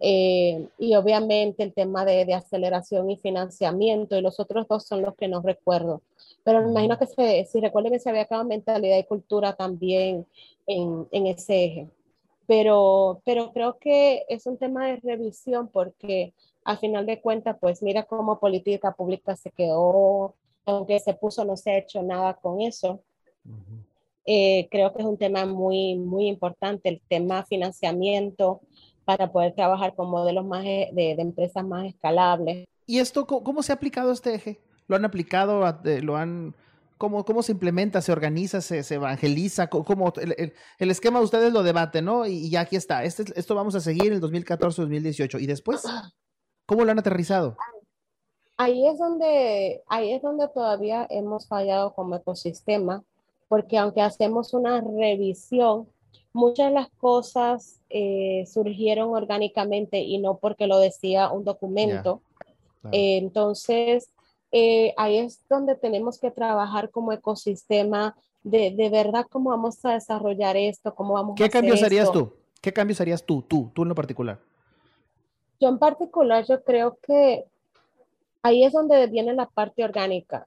Eh, 0.00 0.68
y 0.78 0.94
obviamente 0.94 1.62
el 1.62 1.72
tema 1.72 2.04
de, 2.04 2.24
de, 2.24 2.34
aceleración 2.34 3.10
y 3.10 3.16
financiamiento, 3.16 4.16
y 4.16 4.20
los 4.20 4.38
otros 4.38 4.68
dos 4.68 4.84
son 4.84 5.02
los 5.02 5.14
que 5.16 5.26
no 5.26 5.40
recuerdo. 5.40 6.02
Pero 6.48 6.62
me 6.62 6.70
imagino 6.70 6.98
que 6.98 7.06
se, 7.06 7.44
si 7.44 7.60
recuerden 7.60 7.92
que 7.92 7.98
se 7.98 8.08
había 8.08 8.22
acabado 8.22 8.48
mentalidad 8.48 8.96
y 8.96 9.04
cultura 9.04 9.52
también 9.52 10.24
en, 10.66 11.06
en 11.10 11.26
ese 11.26 11.64
eje. 11.64 11.88
Pero, 12.46 13.20
pero 13.26 13.52
creo 13.52 13.76
que 13.78 14.24
es 14.30 14.46
un 14.46 14.56
tema 14.56 14.86
de 14.86 14.96
revisión 14.96 15.68
porque 15.68 16.32
al 16.64 16.78
final 16.78 17.04
de 17.04 17.20
cuentas, 17.20 17.58
pues 17.60 17.82
mira 17.82 18.04
cómo 18.04 18.40
política 18.40 18.94
pública 18.94 19.36
se 19.36 19.50
quedó, 19.50 20.36
aunque 20.64 20.98
se 21.00 21.12
puso, 21.12 21.44
no 21.44 21.54
se 21.58 21.70
ha 21.70 21.76
hecho 21.76 22.02
nada 22.02 22.32
con 22.32 22.62
eso. 22.62 23.02
Eh, 24.24 24.68
creo 24.70 24.94
que 24.94 25.02
es 25.02 25.06
un 25.06 25.18
tema 25.18 25.44
muy, 25.44 25.96
muy 25.96 26.28
importante, 26.28 26.88
el 26.88 27.02
tema 27.08 27.44
financiamiento 27.44 28.62
para 29.04 29.30
poder 29.30 29.52
trabajar 29.52 29.94
con 29.94 30.08
modelos 30.08 30.46
más 30.46 30.64
de, 30.64 30.88
de 30.94 31.14
empresas 31.18 31.62
más 31.62 31.84
escalables. 31.84 32.66
¿Y 32.86 33.00
esto 33.00 33.26
cómo 33.26 33.62
se 33.62 33.70
ha 33.70 33.74
aplicado 33.74 34.10
este 34.12 34.34
eje? 34.34 34.58
¿Lo 34.88 34.96
han 34.96 35.04
aplicado? 35.04 35.62
¿Lo 36.02 36.16
han... 36.16 36.54
¿Cómo, 36.96 37.24
cómo 37.24 37.44
se 37.44 37.52
implementa, 37.52 38.02
se 38.02 38.10
organiza, 38.10 38.60
se, 38.60 38.82
se 38.82 38.96
evangeliza? 38.96 39.68
¿Cómo, 39.68 40.12
el, 40.20 40.52
el, 40.78 40.90
esquema 40.90 41.20
de 41.20 41.26
ustedes 41.26 41.52
lo 41.52 41.62
debaten, 41.62 42.06
¿no? 42.06 42.26
Y, 42.26 42.50
ya 42.50 42.62
aquí 42.62 42.74
está. 42.74 43.04
Este, 43.04 43.24
esto 43.36 43.54
vamos 43.54 43.76
a 43.76 43.80
seguir 43.80 44.08
en 44.08 44.14
el 44.14 44.20
2014-2018. 44.20 45.40
¿Y 45.40 45.46
después? 45.46 45.84
¿Cómo 46.66 46.84
lo 46.84 46.90
han 46.90 46.98
aterrizado? 46.98 47.56
ahí 48.58 48.86
es 48.86 48.98
donde, 48.98 49.82
ahí 49.86 50.12
es 50.12 50.20
donde 50.20 50.48
todavía 50.48 51.06
hemos 51.08 51.46
fallado 51.46 51.94
como 51.94 52.16
ecosistema, 52.16 53.02
porque 53.48 53.78
aunque 53.78 54.02
hacemos 54.02 54.52
una 54.52 54.82
revisión, 54.82 55.88
muchas 56.32 56.68
de 56.68 56.74
las 56.74 56.90
cosas 56.98 57.80
eh, 57.88 58.44
surgieron 58.46 59.10
orgánicamente 59.10 60.00
y 60.00 60.18
no 60.18 60.36
porque 60.36 60.66
lo 60.66 60.78
decía 60.78 61.30
un 61.30 61.44
documento. 61.44 62.20
Eh, 62.92 63.18
entonces, 63.18 64.10
eh, 64.52 64.94
ahí 64.96 65.18
es 65.18 65.46
donde 65.48 65.74
tenemos 65.76 66.18
que 66.18 66.30
trabajar 66.30 66.90
como 66.90 67.12
ecosistema 67.12 68.16
de, 68.42 68.70
de, 68.70 68.88
verdad 68.88 69.26
cómo 69.30 69.50
vamos 69.50 69.84
a 69.84 69.92
desarrollar 69.92 70.56
esto, 70.56 70.94
cómo 70.94 71.14
vamos 71.14 71.34
¿Qué 71.36 71.50
cambios 71.50 71.82
harías 71.82 72.10
tú? 72.10 72.32
¿Qué 72.60 72.72
cambios 72.72 73.00
harías 73.00 73.24
tú, 73.24 73.42
tú, 73.42 73.70
tú 73.74 73.82
en 73.82 73.88
lo 73.88 73.94
particular? 73.94 74.38
Yo 75.60 75.68
en 75.68 75.78
particular, 75.78 76.44
yo 76.46 76.62
creo 76.62 76.98
que 77.02 77.44
ahí 78.42 78.64
es 78.64 78.72
donde 78.72 79.06
viene 79.08 79.34
la 79.34 79.46
parte 79.46 79.84
orgánica, 79.84 80.46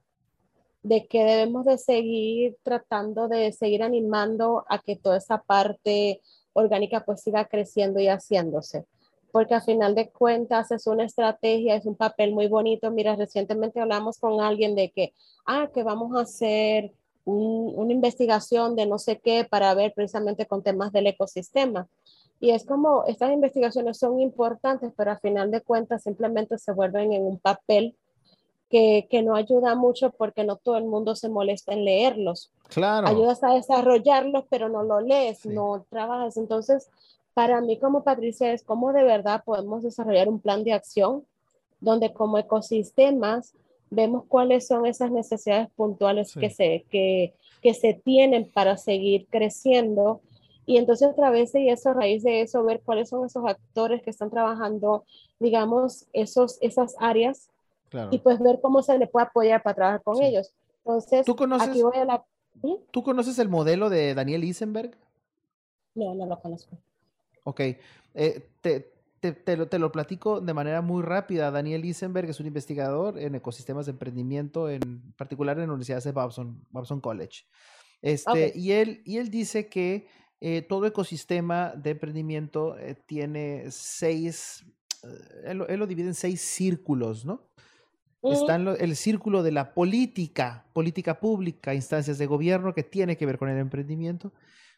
de 0.82 1.06
que 1.06 1.22
debemos 1.22 1.64
de 1.64 1.78
seguir 1.78 2.56
tratando 2.62 3.28
de 3.28 3.52
seguir 3.52 3.82
animando 3.82 4.64
a 4.68 4.80
que 4.80 4.96
toda 4.96 5.18
esa 5.18 5.38
parte 5.40 6.20
orgánica 6.52 7.04
pues 7.04 7.22
siga 7.22 7.44
creciendo 7.44 8.00
y 8.00 8.08
haciéndose. 8.08 8.84
Porque 9.32 9.54
a 9.54 9.60
final 9.60 9.94
de 9.94 10.10
cuentas 10.10 10.70
es 10.70 10.86
una 10.86 11.04
estrategia, 11.04 11.74
es 11.74 11.86
un 11.86 11.96
papel 11.96 12.32
muy 12.32 12.46
bonito. 12.46 12.90
Mira, 12.90 13.16
recientemente 13.16 13.80
hablamos 13.80 14.18
con 14.18 14.40
alguien 14.40 14.76
de 14.76 14.90
que, 14.90 15.12
ah, 15.46 15.68
que 15.74 15.82
vamos 15.82 16.14
a 16.16 16.20
hacer 16.20 16.92
una 17.24 17.92
investigación 17.92 18.76
de 18.76 18.86
no 18.86 18.98
sé 18.98 19.18
qué 19.18 19.44
para 19.48 19.74
ver 19.74 19.92
precisamente 19.94 20.46
con 20.46 20.62
temas 20.62 20.92
del 20.92 21.06
ecosistema. 21.06 21.88
Y 22.40 22.50
es 22.50 22.66
como, 22.66 23.04
estas 23.06 23.32
investigaciones 23.32 23.98
son 23.98 24.20
importantes, 24.20 24.92
pero 24.96 25.12
a 25.12 25.18
final 25.18 25.50
de 25.50 25.60
cuentas 25.60 26.02
simplemente 26.02 26.58
se 26.58 26.72
vuelven 26.72 27.12
en 27.12 27.22
un 27.22 27.38
papel 27.38 27.94
que, 28.68 29.06
que, 29.08 29.22
no 29.22 29.36
ayuda 29.36 29.76
mucho 29.76 30.10
porque 30.10 30.42
no 30.44 30.56
todo 30.56 30.76
el 30.76 30.84
mundo 30.84 31.14
se 31.14 31.28
molesta 31.28 31.72
en 31.72 31.84
leerlos. 31.84 32.50
Claro. 32.68 33.06
Ayudas 33.06 33.44
a 33.44 33.54
desarrollarlos, 33.54 34.44
pero 34.50 34.68
no 34.68 34.82
lo 34.82 35.00
lees, 35.00 35.46
no 35.46 35.86
trabajas. 35.88 36.36
Entonces, 36.36 36.88
para 37.34 37.60
mí 37.60 37.78
como 37.78 38.04
Patricia 38.04 38.52
es 38.52 38.62
cómo 38.62 38.92
de 38.92 39.04
verdad 39.04 39.42
podemos 39.44 39.82
desarrollar 39.82 40.28
un 40.28 40.40
plan 40.40 40.64
de 40.64 40.72
acción 40.72 41.24
donde 41.80 42.12
como 42.12 42.38
ecosistemas 42.38 43.54
vemos 43.90 44.24
cuáles 44.26 44.66
son 44.66 44.86
esas 44.86 45.10
necesidades 45.10 45.68
puntuales 45.76 46.34
que, 46.34 46.50
se, 46.50 46.84
que, 46.90 47.34
que 47.60 47.74
se 47.74 47.94
tienen 47.94 48.50
para 48.50 48.76
seguir 48.76 49.26
creciendo 49.28 50.20
y 50.64 50.76
entonces 50.76 51.08
a 51.08 51.14
través 51.14 51.52
de 51.52 51.70
eso, 51.70 51.90
a 51.90 51.94
raíz 51.94 52.22
de 52.22 52.40
eso, 52.40 52.62
ver 52.64 52.80
cuáles 52.84 53.08
son 53.08 53.26
esos 53.26 53.44
actores 53.44 54.02
que 54.02 54.10
están 54.10 54.30
trabajando, 54.30 55.04
digamos, 55.40 56.06
esos, 56.12 56.58
esas 56.60 56.94
áreas 56.98 57.48
y 58.10 58.18
pues 58.18 58.40
ver 58.40 58.60
cómo 58.62 58.82
se 58.82 58.96
le 58.96 59.06
puede 59.06 59.26
apoyar 59.26 59.62
para 59.62 59.74
trabajar 59.74 60.02
con 60.02 60.22
ellos. 60.22 60.52
Entonces, 60.78 61.26
¿Tú 61.26 61.36
conoces, 61.36 61.68
aquí 61.68 61.82
voy 61.82 61.96
a 61.96 62.04
la... 62.04 62.24
¿Tú 62.90 63.02
conoces 63.02 63.38
el 63.38 63.48
modelo 63.48 63.90
de 63.90 64.14
Daniel 64.14 64.44
Isenberg? 64.44 64.96
No, 65.94 66.14
no 66.14 66.26
lo 66.26 66.40
conozco. 66.40 66.78
Ok, 67.44 67.60
eh, 67.60 68.48
te, 68.60 68.92
te, 69.20 69.32
te, 69.32 69.56
lo, 69.56 69.68
te, 69.68 69.78
lo, 69.78 69.92
platico 69.92 70.40
de 70.40 70.54
manera 70.54 70.80
muy 70.82 71.02
rápida. 71.02 71.50
Daniel 71.50 71.84
Isenberg 71.84 72.30
es 72.30 72.40
un 72.40 72.46
investigador 72.46 73.18
en 73.18 73.34
ecosistemas 73.34 73.86
de 73.86 73.92
emprendimiento, 73.92 74.68
en 74.68 75.12
particular 75.16 75.58
en 75.58 75.66
la 75.66 75.72
Universidad 75.74 76.02
de 76.02 76.12
Babson, 76.12 76.64
Babson 76.70 77.00
College. 77.00 77.44
Este, 78.02 78.52
y, 78.56 78.72
él, 78.72 79.00
y 79.04 79.18
él 79.18 79.30
dice 79.30 79.68
que 79.68 80.08
eh, 80.40 80.60
todo 80.62 80.86
ecosistema 80.86 81.72
de 81.76 81.90
emprendimiento 81.90 82.76
eh, 82.76 82.96
tiene 83.06 83.66
seis, 83.70 84.66
eh, 85.04 85.52
él, 85.68 85.78
lo 85.78 85.86
divide 85.86 86.08
en 86.08 86.14
seis 86.14 86.40
círculos, 86.40 87.24
¿no? 87.24 87.48
Está 88.24 88.56
el 88.56 88.96
círculo 88.96 89.42
de 89.42 89.52
la 89.52 89.74
política, 89.74 90.66
política 90.72 91.18
pública, 91.18 91.74
instancias 91.74 92.18
de 92.18 92.26
gobierno 92.26 92.72
que 92.72 92.84
tiene 92.84 93.16
que 93.16 93.26
ver 93.26 93.36
con 93.36 93.48
el 93.48 93.58
emprendimiento. 93.58 94.32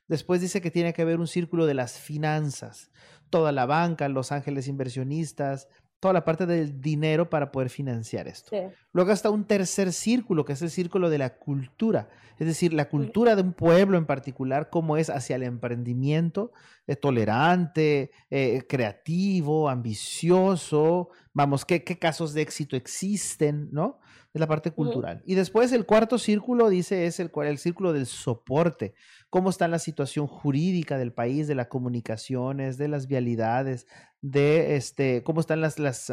Después 0.09 0.41
dice 0.41 0.61
que 0.61 0.71
tiene 0.71 0.93
que 0.93 1.03
haber 1.03 1.19
un 1.19 1.27
círculo 1.27 1.67
de 1.67 1.75
las 1.75 1.99
finanzas, 1.99 2.91
toda 3.31 3.53
la 3.53 3.67
banca, 3.67 4.09
los 4.09 4.33
ángeles 4.33 4.69
inversionistas, 4.69 5.69
toda 6.05 6.13
la 6.13 6.25
parte 6.27 6.45
del 6.45 6.83
dinero 6.83 7.31
para 7.31 7.51
poder 7.51 7.71
financiar 7.71 8.29
esto. 8.29 8.55
Luego 8.93 9.11
está 9.11 9.31
un 9.31 9.45
tercer 9.45 9.91
círculo, 9.91 10.45
que 10.45 10.53
es 10.53 10.61
el 10.61 10.69
círculo 10.69 11.09
de 11.09 11.17
la 11.17 11.39
cultura, 11.39 12.11
es 12.39 12.47
decir, 12.47 12.75
la 12.75 12.91
cultura 12.91 13.35
de 13.37 13.41
un 13.41 13.55
pueblo 13.55 13.97
en 13.97 14.05
particular, 14.05 14.69
cómo 14.69 14.99
es 14.99 15.09
hacia 15.09 15.37
el 15.37 15.45
emprendimiento, 15.45 16.53
eh, 16.87 16.97
tolerante, 16.97 18.11
eh, 18.29 18.65
creativo, 18.69 19.71
ambicioso, 19.71 21.09
vamos, 21.35 21.65
qué, 21.65 21.85
qué 21.85 21.99
casos 21.99 22.33
de 22.33 22.41
éxito 22.43 22.77
existen, 22.77 23.69
¿no? 23.73 23.99
Es 24.33 24.41
la 24.41 24.47
parte 24.47 24.71
cultural. 24.71 25.23
Y 25.27 25.35
después 25.35 25.71
el 25.73 25.85
cuarto 25.85 26.19
círculo, 26.19 26.69
dice, 26.69 27.07
es 27.07 27.21
el, 27.21 27.31
el 27.45 27.59
círculo 27.59 27.93
del 27.93 28.07
soporte. 28.07 28.95
Cómo 29.31 29.51
está 29.51 29.69
la 29.69 29.79
situación 29.79 30.27
jurídica 30.27 30.97
del 30.99 31.13
país, 31.13 31.47
de 31.47 31.55
las 31.55 31.69
comunicaciones, 31.69 32.79
de 32.79 32.89
las 32.89 33.07
vialidades, 33.07 33.87
de 34.23 34.75
este, 34.77 35.23
cómo 35.23 35.41
están 35.41 35.61
las, 35.61 35.79
las 35.79 36.13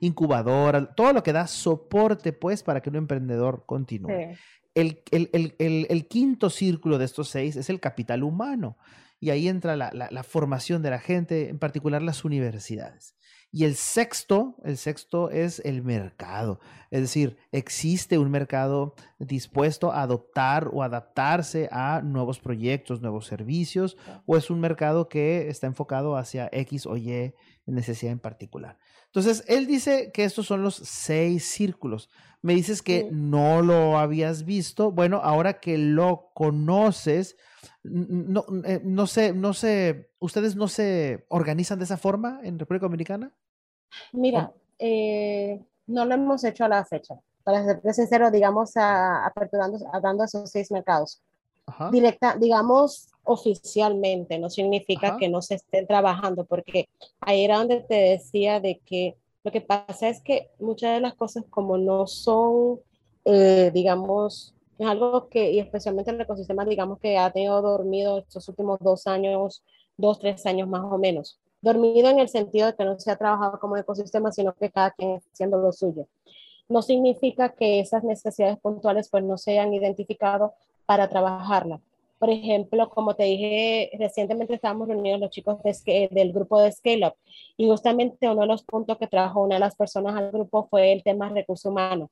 incubadoras, 0.00 0.88
todo 0.96 1.12
lo 1.12 1.22
que 1.22 1.32
da 1.32 1.46
soporte, 1.46 2.32
pues, 2.32 2.62
para 2.62 2.82
que 2.82 2.90
un 2.90 2.96
emprendedor 2.96 3.64
continúe. 3.66 4.36
El, 4.74 5.02
el, 5.10 5.30
el, 5.32 5.86
el, 5.88 6.08
quinto 6.08 6.50
círculo 6.50 6.98
de 6.98 7.04
estos 7.04 7.28
seis 7.28 7.56
es 7.56 7.70
el 7.70 7.80
capital 7.80 8.22
humano. 8.22 8.76
Y 9.20 9.30
ahí 9.30 9.48
entra 9.48 9.76
la, 9.76 9.90
la, 9.94 10.08
la 10.10 10.22
formación 10.24 10.82
de 10.82 10.90
la 10.90 10.98
gente, 10.98 11.48
en 11.48 11.58
particular 11.58 12.02
las 12.02 12.24
universidades. 12.24 13.14
Y 13.54 13.64
el 13.64 13.74
sexto, 13.76 14.56
el 14.64 14.78
sexto 14.78 15.28
es 15.28 15.60
el 15.66 15.82
mercado. 15.82 16.58
Es 16.90 17.02
decir, 17.02 17.36
existe 17.52 18.16
un 18.16 18.30
mercado 18.30 18.94
dispuesto 19.18 19.92
a 19.92 20.00
adoptar 20.00 20.70
o 20.72 20.82
adaptarse 20.82 21.68
a 21.70 22.00
nuevos 22.02 22.40
proyectos, 22.40 23.02
nuevos 23.02 23.26
servicios, 23.26 23.98
o 24.24 24.38
es 24.38 24.48
un 24.48 24.58
mercado 24.58 25.10
que 25.10 25.50
está 25.50 25.66
enfocado 25.66 26.16
hacia 26.16 26.48
X 26.50 26.86
o 26.86 26.96
Y 26.96 27.34
necesidad 27.66 28.12
en 28.12 28.18
particular. 28.18 28.78
Entonces, 29.06 29.44
él 29.46 29.66
dice 29.66 30.10
que 30.12 30.24
estos 30.24 30.46
son 30.46 30.62
los 30.62 30.74
seis 30.74 31.44
círculos. 31.44 32.08
Me 32.40 32.54
dices 32.54 32.82
que 32.82 33.08
no 33.12 33.62
lo 33.62 33.98
habías 33.98 34.44
visto. 34.44 34.90
Bueno, 34.90 35.20
ahora 35.22 35.60
que 35.60 35.76
lo 35.76 36.30
conoces, 36.34 37.36
no, 37.82 38.46
eh, 38.64 38.80
no 38.82 39.06
sé, 39.06 39.32
no 39.32 39.52
sé, 39.52 40.10
¿ustedes 40.18 40.56
no 40.56 40.66
se 40.66 41.26
organizan 41.28 41.78
de 41.78 41.84
esa 41.84 41.98
forma 41.98 42.40
en 42.42 42.58
República 42.58 42.86
Dominicana? 42.86 43.34
Mira, 44.12 44.52
eh, 44.78 45.60
no 45.86 46.04
lo 46.04 46.14
hemos 46.14 46.44
hecho 46.44 46.64
a 46.64 46.68
la 46.68 46.84
fecha. 46.84 47.18
Para 47.44 47.64
ser 47.64 47.94
sincero, 47.94 48.30
digamos, 48.30 48.76
a, 48.76 49.26
aperturando, 49.26 49.78
dando 50.02 50.24
esos 50.24 50.50
seis 50.50 50.70
mercados. 50.70 51.20
Directa, 51.90 52.36
digamos, 52.36 53.08
oficialmente, 53.24 54.38
no 54.38 54.50
significa 54.50 55.16
que 55.16 55.28
no 55.28 55.40
se 55.40 55.54
estén 55.54 55.86
trabajando, 55.86 56.44
porque 56.44 56.88
ahí 57.20 57.44
era 57.44 57.58
donde 57.58 57.80
te 57.80 57.94
decía 57.94 58.60
de 58.60 58.80
que 58.84 59.16
lo 59.44 59.52
que 59.52 59.60
pasa 59.60 60.08
es 60.08 60.20
que 60.20 60.50
muchas 60.58 60.94
de 60.94 61.00
las 61.00 61.14
cosas 61.14 61.44
como 61.48 61.78
no 61.78 62.06
son, 62.06 62.80
eh, 63.24 63.70
digamos, 63.72 64.54
es 64.78 64.86
algo 64.86 65.28
que, 65.28 65.52
y 65.52 65.60
especialmente 65.60 66.10
en 66.10 66.16
el 66.16 66.22
ecosistema, 66.22 66.64
digamos 66.64 66.98
que 66.98 67.16
ha 67.16 67.30
tenido 67.30 67.62
dormido 67.62 68.18
estos 68.18 68.48
últimos 68.48 68.78
dos 68.80 69.06
años, 69.06 69.64
dos, 69.96 70.18
tres 70.18 70.44
años 70.46 70.68
más 70.68 70.82
o 70.82 70.98
menos 70.98 71.40
dormido 71.62 72.10
en 72.10 72.18
el 72.18 72.28
sentido 72.28 72.66
de 72.66 72.74
que 72.74 72.84
no 72.84 72.98
se 72.98 73.10
ha 73.10 73.16
trabajado 73.16 73.58
como 73.58 73.76
ecosistema, 73.76 74.32
sino 74.32 74.52
que 74.52 74.70
cada 74.70 74.90
quien 74.90 75.20
haciendo 75.32 75.58
lo 75.58 75.72
suyo. 75.72 76.06
No 76.68 76.82
significa 76.82 77.50
que 77.50 77.80
esas 77.80 78.04
necesidades 78.04 78.58
puntuales 78.58 79.08
pues 79.08 79.24
no 79.24 79.38
se 79.38 79.52
hayan 79.52 79.72
identificado 79.72 80.54
para 80.84 81.08
trabajarla. 81.08 81.80
Por 82.18 82.30
ejemplo, 82.30 82.88
como 82.88 83.14
te 83.14 83.24
dije, 83.24 83.90
recientemente 83.98 84.54
estábamos 84.54 84.88
reunidos 84.88 85.20
los 85.20 85.30
chicos 85.30 85.58
del 85.62 86.32
grupo 86.32 86.60
de 86.60 86.70
Scale 86.70 87.08
Up 87.08 87.14
y 87.56 87.68
justamente 87.68 88.28
uno 88.28 88.42
de 88.42 88.46
los 88.46 88.62
puntos 88.62 88.96
que 88.98 89.08
trajo 89.08 89.42
una 89.42 89.56
de 89.56 89.60
las 89.60 89.74
personas 89.74 90.14
al 90.14 90.30
grupo 90.30 90.68
fue 90.70 90.92
el 90.92 91.02
tema 91.02 91.28
de 91.28 91.40
recursos 91.40 91.70
humanos, 91.70 92.10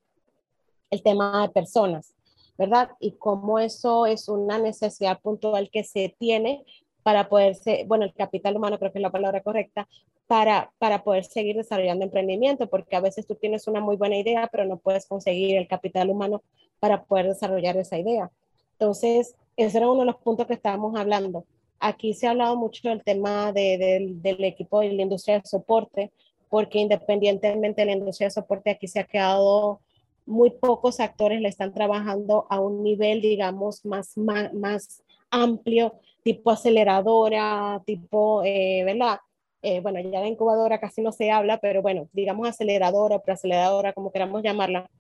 el 0.91 1.03
tema 1.03 1.43
de 1.43 1.49
personas, 1.51 2.13
¿verdad? 2.59 2.91
Y 2.99 3.13
cómo 3.13 3.61
eso 3.61 4.05
es 4.05 4.29
una 4.29 4.59
necesidad 4.59 5.21
puntual 5.21 5.71
que 5.71 5.85
se 5.85 6.15
tiene 6.19 6.65
para 7.03 7.29
poder, 7.29 7.57
bueno, 7.87 8.05
el 8.05 8.15
capital 8.15 8.57
humano 8.57 8.79
creo 8.79 8.93
que 8.93 8.99
es 8.99 9.03
la 9.03 9.11
palabra 9.11 9.43
correcta, 9.43 9.89
para, 10.27 10.71
para 10.79 11.03
poder 11.03 11.25
seguir 11.25 11.57
desarrollando 11.57 12.05
emprendimiento, 12.05 12.69
porque 12.69 12.97
a 12.97 13.01
veces 13.01 13.27
tú 13.27 13.35
tienes 13.35 13.67
una 13.67 13.81
muy 13.81 13.97
buena 13.97 14.17
idea, 14.17 14.49
pero 14.51 14.65
no 14.65 14.77
puedes 14.77 15.07
conseguir 15.07 15.57
el 15.57 15.67
capital 15.67 16.11
humano 16.11 16.43
para 16.79 17.03
poder 17.05 17.29
desarrollar 17.29 17.77
esa 17.77 17.99
idea. 17.99 18.31
Entonces, 18.73 19.35
ese 19.57 19.79
era 19.79 19.91
uno 19.91 20.01
de 20.01 20.07
los 20.07 20.17
puntos 20.17 20.47
que 20.47 20.55
estábamos 20.55 20.99
hablando. 20.99 21.45
Aquí 21.79 22.15
se 22.15 22.27
ha 22.27 22.31
hablado 22.31 22.57
mucho 22.57 22.89
del 22.89 23.03
tema 23.03 23.53
de, 23.53 24.17
del 24.23 24.45
equipo 24.45 24.81
de 24.81 24.93
la 24.93 25.03
industria 25.03 25.41
de 25.41 25.47
soporte, 25.47 26.13
porque 26.49 26.79
independientemente 26.79 27.83
de 27.83 27.87
la 27.87 27.93
industria 27.93 28.29
de 28.29 28.33
soporte, 28.33 28.71
aquí 28.71 28.89
se 28.89 29.01
ha 29.01 29.05
quedado 29.05 29.81
muy 30.27 30.51
pocos 30.51 31.01
actores 31.01 31.41
le 31.41 31.49
están 31.49 31.75
trabajando 31.75 32.47
a 32.51 32.61
un 32.61 32.83
nivel, 32.83 33.21
digamos, 33.21 33.85
más, 33.85 34.17
más, 34.17 34.53
más 34.55 35.03
amplio 35.31 35.95
tipo 36.23 36.51
aceleradora, 36.51 37.83
tipo, 37.87 38.43
eh, 38.45 38.83
¿verdad? 38.85 39.19
eh, 39.63 39.81
bueno, 39.81 40.01
ya 40.01 40.21
la 40.21 40.29
incubadora 40.29 40.81
casi 40.81 41.03
no 41.03 41.13
se 41.13 41.31
habla, 41.31 41.59
pero 41.59 41.83
bueno, 41.83 42.09
digamos 42.13 42.49
aceleradora, 42.49 43.21
preaceleradora, 43.21 43.93
como 43.93 44.13
queramos 44.13 44.43
llamarla. 44.43 44.91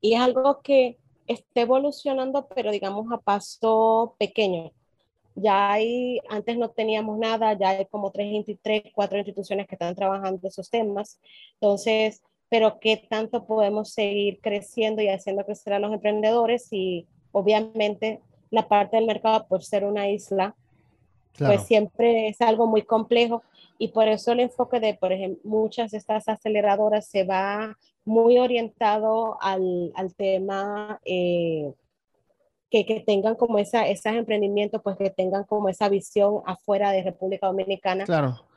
Y 0.00 0.14
es 0.14 0.20
algo 0.20 0.60
que 0.62 0.98
está 1.26 1.62
evolucionando, 1.62 2.46
pero 2.54 2.70
digamos 2.70 3.10
a 3.12 3.18
paso 3.18 4.16
pequeño. 4.18 4.72
Ya 5.34 5.72
hay, 5.72 6.20
antes 6.28 6.58
no 6.58 6.70
teníamos 6.70 7.18
nada, 7.18 7.54
ya 7.54 7.70
hay 7.70 7.86
como 7.86 8.12
tres, 8.12 8.44
tres, 8.62 8.82
cuatro 8.94 9.18
instituciones 9.18 9.66
que 9.66 9.74
están 9.76 9.94
trabajando 9.94 10.46
esos 10.46 10.70
temas. 10.70 11.18
Entonces, 11.54 12.22
pero 12.50 12.78
qué 12.80 12.98
tanto 13.08 13.46
podemos 13.46 13.92
seguir 13.92 14.40
creciendo 14.42 15.02
y 15.02 15.08
haciendo 15.08 15.44
crecer 15.44 15.72
a 15.72 15.78
los 15.78 15.92
emprendedores 15.92 16.68
y 16.70 17.06
obviamente 17.32 18.20
la 18.54 18.68
parte 18.68 18.96
del 18.96 19.06
mercado 19.06 19.46
por 19.46 19.62
ser 19.62 19.84
una 19.84 20.08
isla, 20.08 20.54
pues 21.38 21.62
siempre 21.62 22.28
es 22.28 22.40
algo 22.40 22.66
muy 22.66 22.82
complejo 22.82 23.42
y 23.78 23.88
por 23.88 24.06
eso 24.06 24.32
el 24.32 24.40
enfoque 24.40 24.78
de, 24.78 24.94
por 24.94 25.12
ejemplo, 25.12 25.40
muchas 25.44 25.90
de 25.90 25.98
estas 25.98 26.28
aceleradoras 26.28 27.08
se 27.08 27.24
va 27.24 27.76
muy 28.04 28.38
orientado 28.38 29.36
al, 29.40 29.92
al 29.96 30.14
tema 30.14 31.00
eh, 31.04 31.72
que, 32.70 32.86
que, 32.86 33.00
tengan 33.00 33.34
como 33.34 33.58
esa, 33.58 33.86
esos 33.88 34.12
emprendimientos, 34.12 34.80
pues 34.82 34.96
que 34.96 35.10
tengan 35.10 35.44
como 35.44 35.68
esa 35.68 35.88
visión 35.88 36.42
afuera 36.46 36.92
de 36.92 37.02
República 37.02 37.48
Dominicana 37.48 38.04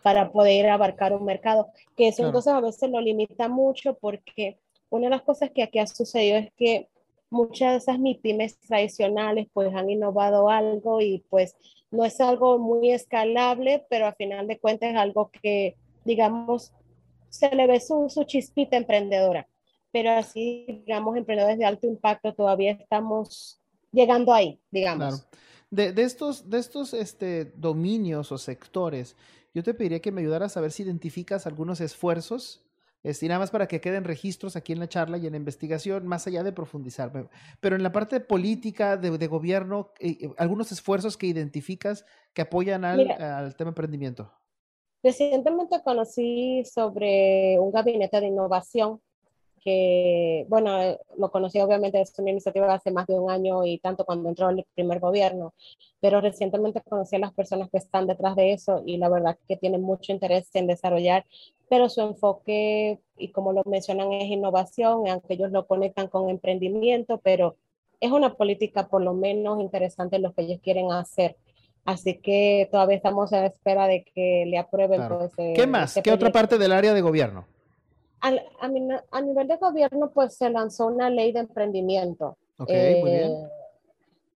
para 0.03 0.31
poder 0.31 0.69
abarcar 0.69 1.13
un 1.13 1.25
mercado, 1.25 1.67
que 1.95 2.09
eso 2.09 2.25
entonces 2.25 2.53
a 2.53 2.61
veces 2.61 2.89
lo 2.89 3.01
limita 3.01 3.47
mucho 3.47 3.95
porque 3.95 4.59
una 4.89 5.05
de 5.05 5.09
las 5.11 5.21
cosas 5.23 5.51
que 5.51 5.63
aquí 5.63 5.79
ha 5.79 5.87
sucedido 5.87 6.37
es 6.37 6.51
que 6.53 6.87
muchas 7.29 7.71
de 7.71 7.77
esas 7.77 7.99
MIPIMES 7.99 8.59
tradicionales 8.59 9.47
pues 9.53 9.73
han 9.73 9.89
innovado 9.89 10.49
algo 10.49 11.01
y 11.01 11.23
pues 11.29 11.55
no 11.91 12.05
es 12.05 12.19
algo 12.19 12.57
muy 12.57 12.91
escalable, 12.91 13.85
pero 13.89 14.07
a 14.07 14.13
final 14.13 14.47
de 14.47 14.59
cuentas 14.59 14.91
es 14.91 14.97
algo 14.97 15.31
que, 15.31 15.75
digamos, 16.05 16.73
se 17.29 17.53
le 17.55 17.67
ve 17.67 17.79
su, 17.79 18.09
su 18.09 18.23
chispita 18.23 18.77
emprendedora. 18.77 19.47
Pero 19.91 20.11
así, 20.11 20.83
digamos, 20.85 21.15
emprendedores 21.15 21.57
de 21.57 21.65
alto 21.65 21.87
impacto 21.87 22.33
todavía 22.33 22.73
estamos 22.73 23.61
llegando 23.91 24.33
ahí, 24.33 24.59
digamos. 24.69 25.21
Claro. 25.21 25.27
De, 25.69 25.91
de, 25.91 26.03
estos, 26.03 26.49
de 26.49 26.59
estos 26.59 26.93
este, 26.93 27.45
dominios 27.55 28.31
o 28.31 28.37
sectores, 28.37 29.15
yo 29.53 29.63
te 29.63 29.73
pediría 29.73 30.01
que 30.01 30.11
me 30.11 30.21
ayudaras 30.21 30.55
a 30.55 30.61
ver 30.61 30.71
si 30.71 30.83
identificas 30.83 31.47
algunos 31.47 31.81
esfuerzos 31.81 32.66
este, 33.03 33.25
y 33.25 33.29
nada 33.29 33.39
más 33.39 33.51
para 33.51 33.67
que 33.67 33.81
queden 33.81 34.03
registros 34.03 34.55
aquí 34.55 34.73
en 34.73 34.79
la 34.79 34.89
charla 34.89 35.17
y 35.17 35.25
en 35.25 35.31
la 35.31 35.37
investigación, 35.37 36.07
más 36.07 36.27
allá 36.27 36.43
de 36.43 36.51
profundizar. 36.51 37.29
Pero 37.59 37.75
en 37.75 37.83
la 37.83 37.91
parte 37.91 38.19
de 38.19 38.25
política, 38.25 38.97
de, 38.97 39.17
de 39.17 39.27
gobierno, 39.27 39.91
eh, 39.99 40.17
eh, 40.21 40.29
algunos 40.37 40.71
esfuerzos 40.71 41.17
que 41.17 41.27
identificas 41.27 42.05
que 42.33 42.41
apoyan 42.41 42.85
al, 42.85 43.09
al 43.11 43.55
tema 43.55 43.69
emprendimiento. 43.69 44.31
Recientemente 45.03 45.81
conocí 45.83 46.63
sobre 46.65 47.57
un 47.59 47.71
gabinete 47.71 48.19
de 48.19 48.27
innovación 48.27 48.99
que, 49.63 50.45
bueno, 50.49 50.81
eh, 50.81 50.99
lo 51.17 51.29
conocí 51.31 51.59
obviamente, 51.59 51.99
es 52.01 52.13
una 52.17 52.31
iniciativa 52.31 52.73
hace 52.73 52.91
más 52.91 53.07
de 53.07 53.19
un 53.19 53.29
año 53.29 53.65
y 53.65 53.79
tanto 53.79 54.05
cuando 54.05 54.29
entró 54.29 54.49
el 54.49 54.65
primer 54.75 54.99
gobierno, 54.99 55.53
pero 55.99 56.21
recientemente 56.21 56.81
conocí 56.81 57.15
a 57.15 57.19
las 57.19 57.33
personas 57.33 57.69
que 57.69 57.77
están 57.77 58.07
detrás 58.07 58.35
de 58.35 58.53
eso 58.53 58.83
y 58.85 58.97
la 58.97 59.09
verdad 59.09 59.37
que 59.47 59.57
tienen 59.57 59.81
mucho 59.81 60.11
interés 60.11 60.49
en 60.53 60.67
desarrollar, 60.67 61.25
pero 61.69 61.89
su 61.89 62.01
enfoque, 62.01 62.99
y 63.17 63.29
como 63.29 63.53
lo 63.53 63.63
mencionan, 63.65 64.13
es 64.13 64.25
innovación, 64.25 65.07
aunque 65.07 65.33
ellos 65.33 65.51
lo 65.51 65.67
conectan 65.67 66.07
con 66.07 66.29
emprendimiento, 66.29 67.19
pero 67.23 67.55
es 67.99 68.11
una 68.11 68.35
política 68.35 68.87
por 68.87 69.01
lo 69.01 69.13
menos 69.13 69.59
interesante 69.59 70.17
en 70.17 70.23
lo 70.23 70.33
que 70.33 70.43
ellos 70.43 70.59
quieren 70.63 70.91
hacer. 70.91 71.35
Así 71.83 72.17
que 72.17 72.67
todavía 72.69 72.97
estamos 72.97 73.31
a 73.31 73.45
espera 73.45 73.87
de 73.87 74.03
que 74.03 74.43
le 74.45 74.57
aprueben. 74.57 74.99
Claro. 74.99 75.29
Pues, 75.33 75.55
¿Qué 75.55 75.67
más? 75.67 75.99
¿Qué 76.03 76.11
otra 76.11 76.31
parte 76.31 76.57
del 76.57 76.73
área 76.73 76.93
de 76.93 77.01
gobierno? 77.01 77.47
A, 78.21 78.29
a, 78.29 78.71
a, 79.11 79.21
nivel 79.21 79.47
de 79.47 79.57
gobierno, 79.57 80.11
pues 80.11 80.35
se 80.35 80.49
lanzó 80.49 80.87
una 80.87 81.09
ley 81.09 81.31
de 81.31 81.41
emprendimiento. 81.41 82.37
Ok, 82.57 82.69
eh, 82.69 82.99
muy 83.01 83.11
bien. 83.11 83.31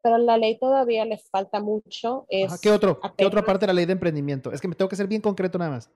Pero 0.03 0.17
la 0.17 0.37
ley 0.37 0.57
todavía 0.57 1.05
les 1.05 1.29
falta 1.29 1.59
mucho. 1.59 2.25
Es 2.29 2.59
¿Qué, 2.59 2.71
otro, 2.71 2.99
¿Qué 3.17 3.25
otra 3.25 3.43
parte 3.43 3.65
de 3.65 3.67
la 3.67 3.73
ley 3.73 3.85
de 3.85 3.93
emprendimiento? 3.93 4.51
Es 4.51 4.61
que 4.61 4.67
me 4.67 4.75
tengo 4.75 4.89
que 4.89 4.95
ser 4.95 5.07
bien 5.07 5.21
concreto 5.21 5.57
nada 5.57 5.71
más. 5.71 5.89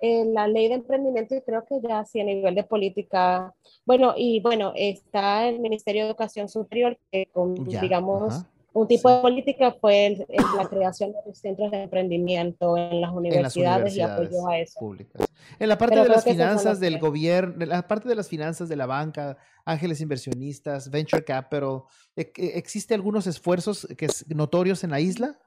Eh, 0.00 0.24
la 0.26 0.46
ley 0.48 0.68
de 0.68 0.74
emprendimiento 0.74 1.34
y 1.34 1.40
creo 1.40 1.64
que 1.64 1.80
ya 1.80 2.04
sí 2.04 2.20
a 2.20 2.24
nivel 2.24 2.54
de 2.54 2.64
política. 2.64 3.54
Bueno, 3.86 4.14
y 4.16 4.40
bueno, 4.40 4.72
está 4.76 5.48
el 5.48 5.60
Ministerio 5.60 6.02
de 6.02 6.08
Educación 6.08 6.48
Superior 6.48 6.98
que 7.10 7.26
con, 7.32 7.66
ya, 7.66 7.80
digamos, 7.80 8.34
ajá. 8.34 8.50
Un 8.74 8.88
tipo 8.88 9.08
sí. 9.08 9.14
de 9.14 9.20
política 9.22 9.72
fue 9.80 10.06
el, 10.06 10.26
el, 10.28 10.44
la 10.56 10.68
creación 10.68 11.12
de 11.12 11.18
los 11.24 11.38
centros 11.38 11.70
de 11.70 11.84
emprendimiento 11.84 12.76
en 12.76 13.00
las 13.00 13.12
universidades, 13.12 13.36
en 13.36 13.42
las 13.42 13.56
universidades 13.56 13.96
y 13.96 14.00
apoyo 14.00 14.48
a 14.48 14.58
eso. 14.58 14.80
Públicas. 14.80 15.26
En 15.60 15.68
la 15.68 15.78
parte 15.78 15.94
Pero 15.94 16.02
de 16.02 16.08
las 16.10 16.24
finanzas 16.24 16.80
del 16.80 16.98
gobierno, 16.98 17.62
en 17.62 17.68
la 17.68 17.86
parte 17.86 18.08
de 18.08 18.16
las 18.16 18.28
finanzas 18.28 18.68
de 18.68 18.74
la 18.74 18.86
banca, 18.86 19.36
ángeles 19.64 20.00
inversionistas, 20.00 20.90
venture 20.90 21.24
capital, 21.24 21.82
e, 22.16 22.32
¿existe 22.34 22.94
algunos 22.94 23.28
esfuerzos 23.28 23.86
que 23.96 24.06
es 24.06 24.28
notorios 24.28 24.82
en 24.82 24.90
la 24.90 24.98
isla? 24.98 25.38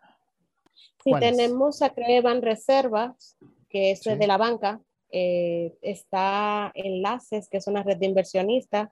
Sí, 1.03 1.11
tenemos 1.19 1.81
a 1.81 1.89
Creban 1.89 2.41
Reservas, 2.41 3.35
que 3.69 3.91
es 3.91 3.99
sí. 4.03 4.15
de 4.15 4.27
la 4.27 4.37
banca, 4.37 4.79
eh, 5.11 5.77
está 5.81 6.71
Enlaces, 6.75 7.49
que 7.49 7.57
es 7.57 7.67
una 7.67 7.83
red 7.83 7.97
de 7.97 8.05
inversionistas, 8.05 8.89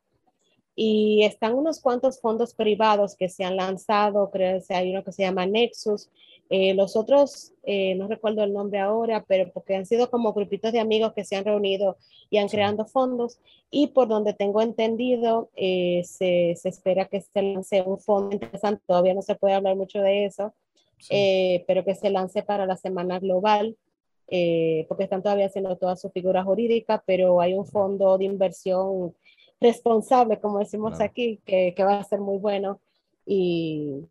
y 0.76 1.24
están 1.24 1.54
unos 1.54 1.80
cuantos 1.80 2.20
fondos 2.20 2.54
privados 2.54 3.16
que 3.16 3.30
se 3.30 3.44
han 3.44 3.56
lanzado, 3.56 4.30
creo 4.30 4.62
que 4.68 4.74
hay 4.74 4.92
uno 4.92 5.04
que 5.04 5.12
se 5.12 5.24
llama 5.24 5.46
Nexus, 5.46 6.10
eh, 6.50 6.74
los 6.76 6.96
otros, 6.96 7.54
eh, 7.64 7.96
no 7.96 8.08
recuerdo 8.08 8.44
el 8.44 8.54
nombre 8.54 8.80
ahora, 8.80 9.24
pero 9.28 9.52
porque 9.52 9.76
han 9.76 9.86
sido 9.86 10.12
como 10.12 10.34
grupitos 10.34 10.72
de 10.74 10.80
amigos 10.80 11.14
que 11.14 11.24
se 11.24 11.36
han 11.36 11.46
reunido 11.46 11.98
y 12.30 12.38
han 12.38 12.50
sí. 12.50 12.58
creado 12.58 12.86
fondos. 12.86 13.40
Y 13.72 13.88
por 13.88 14.08
donde 14.08 14.34
tengo 14.34 14.62
entendido, 14.62 15.50
eh, 15.56 16.04
se, 16.06 16.56
se, 16.56 16.70
espera 16.70 17.06
que 17.06 17.22
se 17.22 17.42
lance 17.42 17.82
un 17.82 17.98
fondo 17.98 18.34
interesante, 18.36 18.84
todavía 18.86 19.16
no 19.16 19.22
se 19.22 19.36
puede 19.36 19.56
hablar 19.56 19.76
mucho 19.76 20.00
de 20.02 20.26
eso, 20.26 20.54
sí. 21.00 21.08
Eh, 21.16 21.64
pero 21.68 21.84
que 21.84 21.96
se 21.96 22.10
lance 22.10 22.44
para 22.44 22.66
la 22.66 22.76
Semana 22.76 23.20
Global, 23.20 23.76
eh, 24.28 24.86
porque 24.88 25.04
están 25.04 25.22
todavía 25.22 25.46
haciendo 25.46 25.76
toda 25.78 25.96
su 25.96 26.10
figura 26.10 26.44
jurídica, 26.44 27.04
pero 27.06 27.42
hay 27.42 27.54
un 27.54 27.66
fondo 27.66 28.18
de 28.18 28.26
inversión 28.26 29.16
responsable, 29.62 30.40
como 30.40 30.60
decimos 30.60 30.96
claro. 30.96 31.06
aquí, 31.06 31.40
que, 31.46 31.74
que, 31.76 31.84
va 31.84 32.00
a 32.00 32.04
ser 32.04 32.20
muy 32.20 32.38
bueno 32.38 32.80
y, 33.26 34.06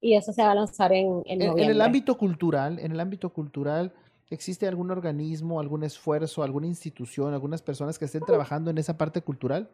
y 0.00 0.14
eso 0.14 0.32
se 0.32 0.42
va 0.42 0.52
a 0.52 0.54
lanzar 0.54 0.92
en, 0.92 1.22
en, 1.26 1.42
en, 1.42 1.58
en, 1.58 1.70
el 1.70 1.80
ámbito 1.80 2.16
cultural, 2.16 2.78
en 2.78 2.92
el 2.92 3.00
ámbito 3.00 3.30
cultural, 3.30 3.92
¿existe 4.30 4.66
algún 4.66 4.90
organismo, 4.90 5.60
algún 5.60 5.84
esfuerzo, 5.84 6.42
alguna 6.42 6.66
institución, 6.66 7.34
algunas 7.34 7.62
personas 7.62 7.98
que 7.98 8.06
estén 8.06 8.22
trabajando 8.24 8.70
en 8.70 8.78
esa 8.78 8.96
parte 8.96 9.20
cultural? 9.20 9.68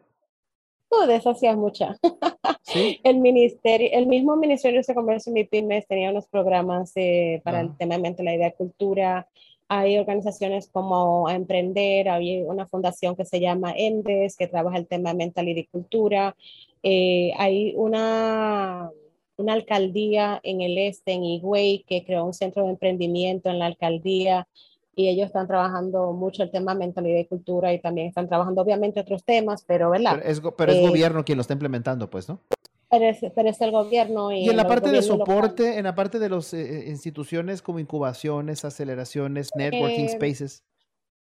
No, 0.91 1.05
de 1.05 1.15
eso 1.15 1.29
hacía 1.29 1.55
mucha. 1.55 1.97
¿Sí? 2.63 2.99
El 3.03 3.19
ministerio, 3.19 3.89
el 3.91 4.07
mismo 4.07 4.35
Ministerio 4.35 4.81
de 4.85 4.95
Comercio 4.95 5.31
y 5.31 5.33
MIPIMES 5.33 5.87
tenía 5.87 6.11
unos 6.11 6.27
programas 6.27 6.91
eh, 6.95 7.41
para 7.43 7.59
ah. 7.59 7.61
el 7.61 7.77
tema 7.77 7.97
de 7.97 8.23
la 8.23 8.35
idea 8.35 8.49
de 8.49 8.55
cultura, 8.55 9.27
hay 9.69 9.99
organizaciones 9.99 10.67
como 10.67 11.29
Emprender, 11.29 12.09
hay 12.09 12.41
una 12.41 12.67
fundación 12.67 13.15
que 13.15 13.23
se 13.23 13.39
llama 13.39 13.71
ENDES, 13.75 14.35
que 14.35 14.47
trabaja 14.47 14.77
el 14.77 14.87
tema 14.87 15.13
mental 15.13 15.47
y 15.47 15.53
de 15.53 15.67
cultura. 15.67 16.35
Eh, 16.81 17.31
hay 17.37 17.73
una, 17.77 18.89
una 19.37 19.53
alcaldía 19.53 20.39
en 20.41 20.61
el 20.61 20.77
este, 20.79 21.13
en 21.13 21.23
Higüey, 21.23 21.85
que 21.87 22.03
creó 22.03 22.25
un 22.25 22.33
centro 22.33 22.63
de 22.63 22.71
emprendimiento 22.71 23.49
en 23.49 23.59
la 23.59 23.67
alcaldía 23.67 24.47
y 24.95 25.07
ellos 25.07 25.27
están 25.27 25.47
trabajando 25.47 26.13
mucho 26.13 26.43
el 26.43 26.51
tema 26.51 26.73
mentalidad 26.73 27.19
y 27.19 27.25
cultura 27.25 27.71
y 27.71 27.79
también 27.79 28.07
están 28.07 28.27
trabajando 28.27 28.61
obviamente 28.63 28.99
otros 28.99 29.23
temas, 29.23 29.63
pero 29.65 29.91
¿verdad? 29.91 30.17
Pero 30.17 30.29
es, 30.29 30.41
pero 30.57 30.71
es 30.71 30.79
eh, 30.79 30.87
gobierno 30.87 31.23
quien 31.23 31.37
lo 31.37 31.41
está 31.41 31.53
implementando, 31.53 32.09
pues, 32.09 32.27
¿no? 32.27 32.41
Pero 32.89 33.05
es, 33.05 33.19
pero 33.35 33.49
es 33.49 33.61
el 33.61 33.71
gobierno. 33.71 34.31
Y, 34.31 34.45
y 34.45 34.49
en 34.49 34.57
la 34.57 34.67
parte 34.67 34.89
de 34.91 35.01
soporte, 35.01 35.63
local. 35.63 35.77
en 35.77 35.83
la 35.83 35.95
parte 35.95 36.19
de 36.19 36.29
las 36.29 36.53
eh, 36.53 36.85
instituciones 36.87 37.61
como 37.61 37.79
incubaciones, 37.79 38.65
aceleraciones, 38.65 39.49
networking 39.55 40.05
eh, 40.05 40.09
spaces. 40.09 40.63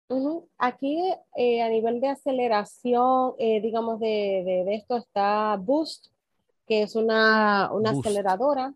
Uh 0.08 0.16
-huh. 0.16 0.44
Aquí 0.58 0.98
eh, 1.36 1.62
a 1.62 1.68
nivel 1.68 2.00
de 2.00 2.08
aceleración, 2.08 3.34
eh, 3.38 3.60
digamos, 3.60 4.00
de, 4.00 4.42
de, 4.44 4.64
de, 4.64 4.74
esto 4.74 4.96
está 4.96 5.56
Boost, 5.56 6.08
que 6.66 6.82
es 6.82 6.96
una, 6.96 7.70
una 7.72 7.92
Boost. 7.92 8.06
aceleradora. 8.06 8.74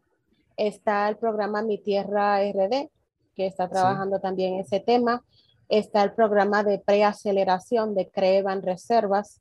Está 0.57 1.09
el 1.09 1.17
programa 1.17 1.61
Mi 1.63 1.79
Tierra 1.79 2.41
RD, 2.41 2.89
que 3.35 3.47
está 3.47 3.69
trabajando 3.69 4.17
sí. 4.17 4.23
también 4.23 4.55
ese 4.61 4.81
tema. 4.81 5.23
Está 5.69 6.03
el 6.05 6.13
programa 6.13 6.63
de 6.63 6.79
preaceleración 6.79 7.95
de 7.95 8.09
Crevan 8.09 8.63
Reservas, 8.63 9.41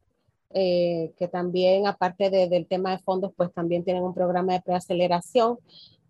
eh, 0.55 1.13
que 1.17 1.27
también, 1.27 1.85
aparte 1.85 2.29
de, 2.29 2.47
del 2.47 2.65
tema 2.65 2.91
de 2.91 3.03
fondos, 3.03 3.31
pues 3.35 3.53
también 3.53 3.83
tienen 3.83 4.03
un 4.03 4.13
programa 4.13 4.53
de 4.53 4.61
preaceleración. 4.61 5.59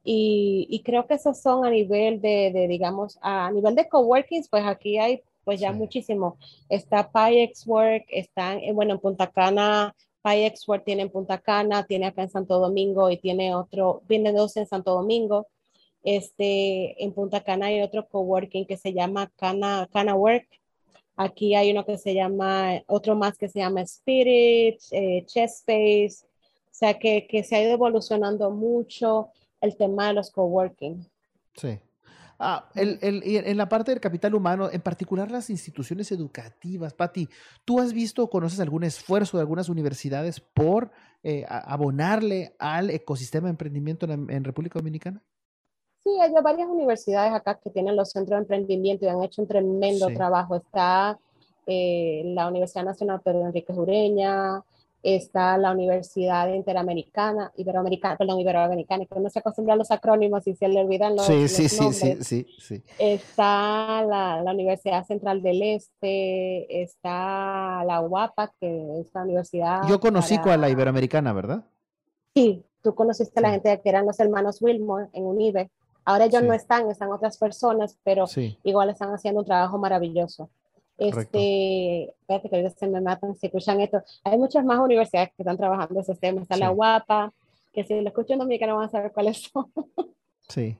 Y, 0.04 0.68
y 0.70 0.84
creo 0.84 1.08
que 1.08 1.16
esos 1.16 1.42
son 1.42 1.66
a 1.66 1.70
nivel 1.72 2.22
de, 2.22 2.52
de, 2.54 2.68
digamos, 2.68 3.18
a 3.22 3.52
nivel 3.52 3.74
de 3.76 3.90
coworkings, 3.90 4.48
pues 4.50 4.64
aquí 4.64 5.00
hay 5.00 5.24
pues 5.44 5.60
ya 5.60 5.72
sí. 5.72 5.78
muchísimo. 5.78 6.38
Está 6.70 7.12
PyX 7.12 7.66
Work, 7.68 8.06
están, 8.10 8.60
eh, 8.60 8.72
bueno, 8.74 8.94
en 8.94 9.00
Punta 9.00 9.28
Cana, 9.32 9.96
PyX 10.22 10.68
Work 10.68 10.84
tiene 10.86 11.04
en 11.04 11.10
Punta 11.10 11.40
Cana, 11.40 11.84
tiene 11.86 12.08
acá 12.08 12.24
en 12.24 12.30
Santo 12.30 12.60
Domingo 12.60 13.10
y 13.10 13.18
tiene 13.18 13.56
otro, 13.56 14.04
viene 14.08 14.32
dos 14.32 14.58
en 14.58 14.68
Santo 14.68 14.94
Domingo. 14.94 15.48
Este, 16.04 17.04
en 17.04 17.14
Punta 17.14 17.44
Cana 17.44 17.68
hay 17.68 17.82
otro 17.82 18.08
coworking 18.08 18.66
que 18.66 18.78
se 18.78 18.94
llama 18.94 19.32
Cana, 19.38 19.90
Cana 19.92 20.16
Work. 20.16 20.48
Aquí 21.16 21.56
hay 21.56 21.72
uno 21.72 21.86
que 21.86 21.98
se 21.98 22.14
llama, 22.14 22.82
otro 22.88 23.16
más 23.16 23.38
que 23.38 23.48
se 23.48 23.60
llama 23.60 23.82
Spirit, 23.82 24.80
eh, 24.92 25.24
Chess 25.26 25.60
Space. 25.60 26.26
O 26.26 26.78
sea, 26.78 27.00
que, 27.00 27.26
que 27.28 27.44
se 27.44 27.56
ha 27.56 27.62
ido 27.62 27.72
evolucionando 27.72 28.52
mucho 28.52 29.30
el 29.62 29.78
tema 29.78 30.08
de 30.08 30.14
los 30.14 30.30
coworking. 30.32 31.08
Sí. 31.56 31.80
Ah, 32.38 32.70
el, 32.76 33.00
el, 33.02 33.22
en 33.24 33.56
la 33.56 33.70
parte 33.70 33.92
del 33.92 34.02
capital 34.02 34.36
humano, 34.36 34.70
en 34.70 34.82
particular 34.82 35.32
las 35.32 35.50
instituciones 35.50 36.12
educativas, 36.12 36.94
Patti, 36.94 37.30
¿tú 37.64 37.80
has 37.80 37.94
visto 37.94 38.24
o 38.24 38.30
conoces 38.30 38.60
algún 38.60 38.84
esfuerzo 38.84 39.38
de 39.38 39.42
algunas 39.42 39.70
universidades 39.70 40.42
por 40.42 40.92
eh, 41.24 41.46
abonarle 41.48 42.56
al 42.60 42.90
ecosistema 42.90 43.48
de 43.48 43.52
emprendimiento 43.52 44.06
en, 44.06 44.44
República 44.44 44.80
Dominicana? 44.80 45.24
Sí, 46.06 46.12
hay 46.22 46.32
varias 46.44 46.70
universidades 46.70 47.34
acá 47.34 47.56
que 47.56 47.72
tienen 47.72 47.96
los 47.96 48.12
centros 48.12 48.38
de 48.38 48.44
emprendimiento 48.44 49.06
y 49.06 49.10
han 49.10 49.24
hecho 49.24 49.42
un 49.42 49.48
tremendo 49.48 50.06
trabajo. 50.10 50.56
Está 50.56 51.18
eh, 51.66 52.22
la 52.28 52.48
Universidad 52.48 52.86
Nacional 52.86 53.22
Pedro 53.22 53.48
Enrique 53.48 53.74
Jureña, 53.74 54.64
está 55.02 55.58
la 55.58 55.72
Universidad 55.72 56.54
Interamericana, 56.54 57.52
Iberoamericana, 57.58 58.18
perdón, 58.18 58.40
Iberoamericana, 58.40 59.06
que 59.08 59.20
no 59.20 59.32
se 59.32 59.40
acostumbra 59.40 59.74
a 59.74 59.78
los 59.78 59.90
acrónimos 59.90 60.46
y 60.46 60.54
se 60.54 60.68
le 60.68 60.80
olvidan 60.82 61.16
los, 61.16 61.26
sí, 61.26 61.48
sí, 61.48 61.70
Sí, 61.70 61.92
sí, 62.22 62.48
sí, 62.60 62.84
Está 63.00 64.04
la, 64.04 64.44
la, 64.44 64.52
Universidad 64.52 65.04
Central 65.08 65.42
del 65.42 65.64
Este, 65.64 66.84
está 66.84 67.84
la 67.84 68.02
UAPA, 68.02 68.54
que 68.60 69.00
es 69.00 69.12
la 69.12 69.24
universidad... 69.24 69.88
Yo 69.88 70.00
conocí 70.00 70.36
a 70.36 70.58
la 70.58 70.70
Iberoamericana, 70.70 71.34
¿verdad? 71.34 71.66
Sí, 72.36 72.64
tú 72.84 72.94
conociste 72.94 73.40
a 73.40 73.42
la 73.42 73.50
gente 73.50 73.82
que 73.82 73.90
eran 73.90 74.06
los 74.06 74.20
hermanos 74.20 74.62
Wilmore 74.62 75.10
en 75.14 75.26
UNIBE. 75.26 75.72
Ahora 76.06 76.26
ellos 76.26 76.44
no 76.44 76.54
están, 76.54 76.90
están 76.90 77.12
otras 77.12 77.38
personas, 77.38 77.98
pero 78.04 78.26
igual 78.64 78.90
están 78.90 79.12
haciendo 79.12 79.42
un 79.42 79.46
trabajo 79.46 79.78
maravilloso. 79.80 80.50
Este, 80.98 82.14
espérate 82.22 82.50
que 82.50 82.70
se 82.70 82.88
me 82.88 83.02
matan 83.02 83.36
si 83.36 83.48
escuchan 83.48 83.82
esto. 83.82 84.02
Hay 84.24 84.38
muchas 84.38 84.64
más 84.64 84.80
universidades 84.80 85.30
que 85.30 85.42
están 85.44 85.58
trabajando 85.58 86.00
ese 86.00 86.16
tema. 86.16 86.42
Está 86.42 86.58
la 86.58 86.72
UAPA, 86.72 87.34
que 87.74 87.84
si 87.84 88.00
lo 88.00 88.08
escuchan 88.08 88.40
dominicano 88.40 88.76
van 88.76 88.86
a 88.86 88.92
saber 88.92 89.12
cuáles 89.12 89.42
son. 89.42 89.72
Sí. 90.48 90.78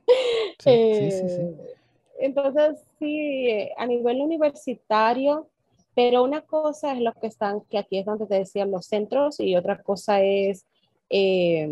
Sí, 0.60 0.94
sí, 0.94 1.12
sí, 1.12 1.26
eh, 1.28 1.74
Entonces, 2.20 2.86
sí, 3.00 3.68
a 3.76 3.88
nivel 3.88 4.22
universitario, 4.22 5.50
pero 5.96 6.24
una 6.24 6.42
cosa 6.42 6.94
es 6.94 7.02
lo 7.02 7.12
que 7.14 7.26
están, 7.26 7.62
que 7.62 7.80
aquí 7.80 7.98
es 7.98 8.06
donde 8.06 8.28
te 8.28 8.36
decían 8.36 8.70
los 8.70 8.86
centros, 8.86 9.40
y 9.40 9.56
otra 9.56 9.82
cosa 9.82 10.22
es 10.22 10.68
eh, 11.10 11.68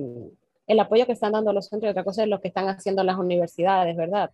el 0.68 0.80
apoyo 0.80 1.06
que 1.06 1.14
están 1.14 1.34
dando 1.34 1.54
los 1.54 1.68
centros, 1.68 1.90
y 1.90 1.92
otra 1.92 2.04
cosa 2.04 2.24
es 2.24 2.30
lo 2.30 2.42
que 2.42 2.48
están 2.50 2.68
haciendo 2.70 3.04
las 3.04 3.18
universidades, 3.18 3.96
¿verdad? 3.96 4.32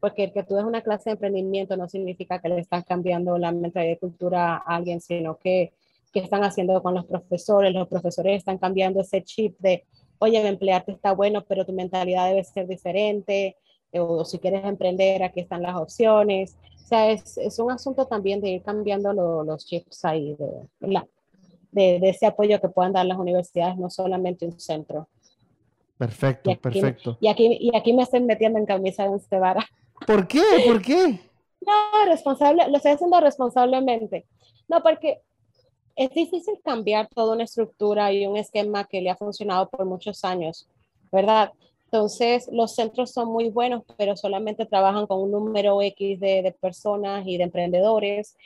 porque 0.00 0.24
el 0.24 0.32
que 0.32 0.42
tú 0.42 0.54
des 0.54 0.64
una 0.64 0.80
clase 0.80 1.10
de 1.10 1.12
emprendimiento 1.12 1.76
no 1.76 1.88
significa 1.88 2.40
que 2.40 2.48
le 2.48 2.58
estás 2.58 2.84
cambiando 2.84 3.38
la 3.38 3.52
mentalidad 3.52 3.92
de 3.92 3.98
cultura 3.98 4.56
a 4.56 4.76
alguien, 4.76 5.00
sino 5.00 5.36
que, 5.36 5.72
que 6.12 6.20
están 6.20 6.42
haciendo 6.42 6.82
con 6.82 6.94
los 6.94 7.04
profesores. 7.04 7.72
Los 7.72 7.86
profesores 7.86 8.38
están 8.38 8.58
cambiando 8.58 9.02
ese 9.02 9.22
chip 9.22 9.58
de, 9.58 9.84
oye, 10.18 10.46
emplearte 10.46 10.92
está 10.92 11.12
bueno, 11.12 11.44
pero 11.46 11.66
tu 11.66 11.72
mentalidad 11.72 12.28
debe 12.28 12.42
ser 12.42 12.66
diferente, 12.66 13.56
o, 13.92 14.24
si 14.24 14.38
quieres 14.38 14.64
emprender, 14.64 15.22
aquí 15.22 15.40
están 15.40 15.62
las 15.62 15.76
opciones. 15.76 16.56
O 16.76 16.86
sea, 16.86 17.10
es, 17.10 17.36
es 17.38 17.58
un 17.58 17.70
asunto 17.70 18.06
también 18.06 18.40
de 18.40 18.50
ir 18.50 18.62
cambiando 18.62 19.12
los 19.12 19.66
chips 19.66 20.04
ahí, 20.04 20.34
de, 20.36 21.02
de, 21.72 22.00
de, 22.00 22.08
ese 22.08 22.26
apoyo 22.26 22.60
que 22.60 22.68
puedan 22.68 22.92
dar 22.92 23.06
las 23.06 23.18
universidades, 23.18 23.76
no 23.76 23.90
solamente 23.90 24.46
un 24.46 24.58
centro. 24.58 25.08
Perfecto, 26.00 26.56
perfecto. 26.56 27.18
Y 27.20 27.28
aquí, 27.28 27.58
y 27.60 27.76
aquí 27.76 27.92
me 27.92 28.04
estoy 28.04 28.22
metiendo 28.22 28.58
en 28.58 28.64
camisa 28.64 29.02
de 29.02 29.10
once 29.10 29.38
varas. 29.38 29.66
¿Por 30.06 30.26
qué? 30.26 30.40
¿Por 30.64 30.80
qué? 30.80 31.20
No, 31.60 32.06
responsable, 32.06 32.66
lo 32.70 32.78
estoy 32.78 32.92
haciendo 32.92 33.20
responsablemente. 33.20 34.24
No, 34.66 34.82
porque 34.82 35.20
es 35.96 36.08
difícil 36.08 36.54
cambiar 36.64 37.06
toda 37.14 37.34
una 37.34 37.44
estructura 37.44 38.10
y 38.14 38.26
un 38.26 38.38
esquema 38.38 38.84
que 38.84 39.02
le 39.02 39.10
ha 39.10 39.16
funcionado 39.16 39.68
por 39.68 39.84
muchos 39.84 40.24
años, 40.24 40.66
¿verdad? 41.12 41.52
Entonces, 41.84 42.48
los 42.50 42.74
centros 42.74 43.10
son 43.10 43.28
muy 43.30 43.50
buenos, 43.50 43.82
pero 43.98 44.16
solamente 44.16 44.64
trabajan 44.64 45.06
con 45.06 45.20
un 45.20 45.30
número 45.30 45.82
X 45.82 46.18
de, 46.18 46.40
de, 46.40 46.52
personas 46.52 47.26
y 47.26 47.36
de 47.36 47.44
emprendedores. 47.44 48.38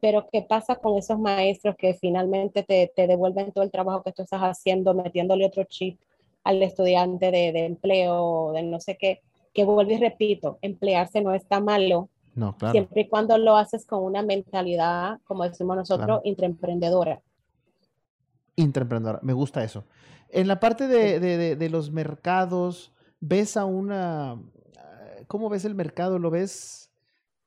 Pero, 0.00 0.28
¿qué 0.30 0.42
pasa 0.42 0.76
con 0.76 0.96
esos 0.96 1.18
maestros 1.18 1.74
que 1.74 1.94
finalmente 1.94 2.62
te, 2.62 2.92
te, 2.94 3.08
devuelven 3.08 3.50
todo 3.50 3.64
el 3.64 3.72
trabajo 3.72 4.04
que 4.04 4.12
tú 4.12 4.22
estás 4.22 4.42
haciendo, 4.42 4.94
metiéndole 4.94 5.44
otro 5.44 5.64
chip 5.64 5.98
al 6.44 6.62
estudiante 6.62 7.30
de, 7.30 7.52
de 7.52 7.66
empleo, 7.66 8.52
de 8.52 8.62
no 8.62 8.80
sé 8.80 8.96
qué? 8.96 9.20
que 9.52 9.64
vuelvo 9.64 9.92
y 9.92 9.98
repito, 9.98 10.58
emplearse 10.62 11.20
no 11.20 11.34
está 11.34 11.60
malo. 11.60 12.08
No, 12.34 12.56
claro. 12.56 12.72
Siempre 12.72 13.02
y 13.02 13.08
cuando 13.08 13.36
lo 13.38 13.56
haces 13.56 13.84
con 13.84 14.02
una 14.04 14.22
mentalidad, 14.22 15.18
como 15.24 15.44
decimos 15.44 15.76
nosotros, 15.76 16.20
intraemprendedora. 16.24 17.20
Intraemprendedora, 18.56 19.20
me 19.22 19.32
gusta 19.32 19.64
eso. 19.64 19.84
En 20.28 20.46
la 20.46 20.60
parte 20.60 20.86
de, 20.86 21.18
de, 21.18 21.56
de, 21.56 21.70
los 21.70 21.90
mercados, 21.90 22.92
¿ves 23.18 23.56
a 23.56 23.64
una... 23.64 24.40
¿Cómo 25.26 25.48
ves 25.48 25.64
el 25.64 25.74
mercado? 25.74 26.18
¿Lo 26.18 26.30
ves, 26.30 26.90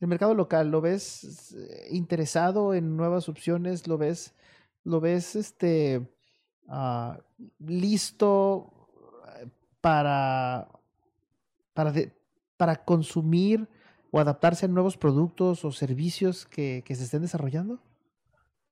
el 0.01 0.07
mercado 0.07 0.33
local, 0.33 0.69
lo 0.69 0.81
ves 0.81 1.53
eh, 1.53 1.87
interesado 1.91 2.73
en 2.73 2.97
nuevas 2.97 3.29
opciones? 3.29 3.87
¿Lo 3.87 3.97
ves, 3.97 4.33
lo 4.83 4.99
ves 4.99 5.35
este, 5.37 6.01
uh, 6.67 7.13
listo 7.59 8.82
para 9.83 10.69
para, 11.73 11.91
para 12.55 12.75
consumir 12.77 13.67
o 14.11 14.19
adaptarse 14.19 14.65
a 14.65 14.69
nuevos 14.69 14.95
productos 14.95 15.65
o 15.65 15.71
servicios 15.71 16.45
que, 16.45 16.83
que 16.85 16.95
se 16.95 17.03
estén 17.03 17.21
desarrollando? 17.21 17.79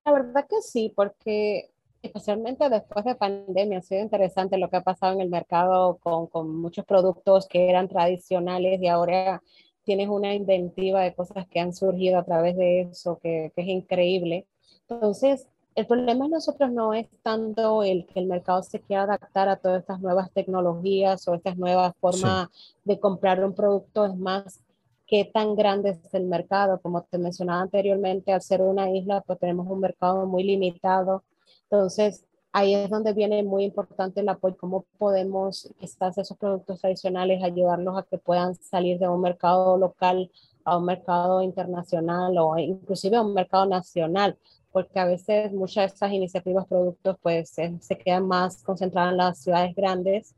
La 0.05 0.14
verdad 0.14 0.47
que 0.47 0.62
sí, 0.62 0.93
porque 0.95 1.72
especialmente 2.01 2.70
después 2.70 3.05
de 3.05 3.16
pandemia 3.16 3.80
ha 3.80 3.82
sido 3.82 4.01
interesante 4.01 4.57
lo 4.57 4.70
que 4.70 4.78
ha 4.78 4.84
pasado 4.84 5.14
en 5.14 5.22
el 5.22 5.30
mercado 5.30 5.97
con, 5.97 6.28
con 6.28 6.55
muchos 6.55 6.86
productos 6.86 7.47
que 7.47 7.70
eran 7.70 7.89
tradicionales 7.89 8.82
y 8.82 8.88
ahora 8.88 9.43
tienes 9.84 10.09
una 10.09 10.34
inventiva 10.34 11.01
de 11.01 11.14
cosas 11.14 11.47
que 11.47 11.59
han 11.59 11.74
surgido 11.74 12.20
a 12.20 12.24
través 12.24 12.55
de 12.55 12.82
eso 12.82 13.20
que, 13.20 13.51
que 13.55 13.62
es 13.62 13.68
increíble. 13.68 14.47
Entonces, 14.88 15.47
el 15.76 15.88
problema 15.88 16.26
de 16.26 16.32
nosotros 16.32 16.72
no 16.72 16.93
es 16.93 17.07
tanto 17.24 17.84
el 17.84 18.05
que 18.07 18.19
el 18.19 18.28
mercado 18.28 18.61
se 18.63 18.82
quiera 18.82 19.03
adaptar 19.03 19.47
a 19.47 19.55
todas 19.55 19.82
estas 19.82 20.01
nuevas 20.01 20.32
tecnologías 20.32 21.28
o 21.28 21.34
estas 21.34 21.57
nuevas 21.57 21.93
formas 21.99 22.49
de 22.84 22.99
comprar 22.99 23.43
un 23.43 23.53
producto, 23.53 24.05
es 24.05 24.15
más 24.15 24.61
qué 25.07 25.26
tan 25.26 25.55
grande 25.55 25.91
es 25.91 26.13
el 26.13 26.26
mercado. 26.26 26.80
Como 26.82 27.03
te 27.03 27.17
mencionaba 27.17 27.61
anteriormente, 27.61 28.34
al 28.34 28.41
ser 28.41 28.61
una 28.61 28.89
isla, 28.91 29.22
pues 29.22 29.39
tenemos 29.39 29.67
un 29.69 29.80
mercado 29.80 30.26
muy 30.26 30.43
limitado. 30.43 31.24
Entonces, 31.63 32.26
ahí 32.51 32.74
es 32.74 32.89
donde 32.89 33.13
viene 33.13 33.43
muy 33.43 33.63
importante 33.63 34.22
el 34.22 34.30
apoyo, 34.30 34.57
cómo 34.57 34.86
podemos, 34.97 35.69
quizás 35.80 36.17
esos 36.17 36.38
productos 36.38 36.82
tradicionales, 36.82 37.43
ayudarlos 37.43 37.97
a 37.97 38.03
que 38.03 38.17
puedan 38.17 38.55
salir 38.55 38.99
de 38.99 39.07
un 39.07 39.22
mercado 39.22 39.78
local 39.78 40.32
a 40.63 40.78
un 40.78 40.86
mercado 40.86 41.41
internacional 41.41 42.38
o 42.38 42.57
inclusive 42.57 43.17
a 43.17 43.22
un 43.22 43.34
mercado 43.34 43.65
nacional 43.65 44.38
porque 44.72 44.99
a 44.99 45.05
veces 45.05 45.51
muchas 45.51 45.84
de 45.84 45.86
estas 45.88 46.11
iniciativas, 46.11 46.65
productos, 46.67 47.17
pues 47.22 47.49
se, 47.49 47.97
quedan 47.97 48.28
más 48.28 48.63
concentradas 48.63 49.11
en 49.11 49.17
las 49.17 49.39
ciudades 49.39 49.76
grandes 49.76 50.34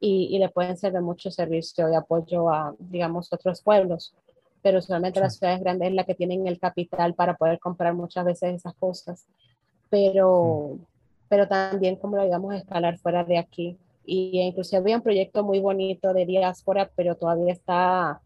y, 0.00 0.28
y, 0.30 0.38
le 0.38 0.48
pueden 0.48 0.76
ser 0.76 0.92
de 0.92 1.00
mucho 1.00 1.30
servicio 1.30 1.90
y 1.90 1.94
apoyo 1.94 2.50
a, 2.50 2.74
digamos, 2.78 3.32
otros 3.32 3.62
pueblos. 3.62 4.14
Pero 4.62 4.80
solamente 4.80 5.20
las 5.20 5.36
ciudades 5.36 5.60
grandes 5.60 5.88
es 5.88 5.94
la 5.94 6.04
que 6.04 6.14
tienen 6.14 6.46
el 6.46 6.58
capital 6.58 7.14
para 7.14 7.36
poder 7.36 7.58
comprar 7.58 7.94
muchas 7.94 8.24
veces 8.24 8.54
esas 8.54 8.74
cosas. 8.74 9.26
Pero, 9.90 10.78
pero 11.28 11.46
también 11.46 11.96
como 11.96 12.16
lo 12.16 12.24
digamos 12.24 12.54
escalar 12.54 12.98
fuera 12.98 13.24
de 13.24 13.38
aquí. 13.38 13.76
Y 14.04 14.40
inclusive 14.40 14.78
había 14.78 14.96
un 14.96 15.02
proyecto 15.02 15.44
muy 15.44 15.60
bonito 15.60 16.14
de 16.14 16.26
diáspora, 16.26 16.90
pero 16.96 17.14
todavía 17.14 17.52
está, 17.52 18.20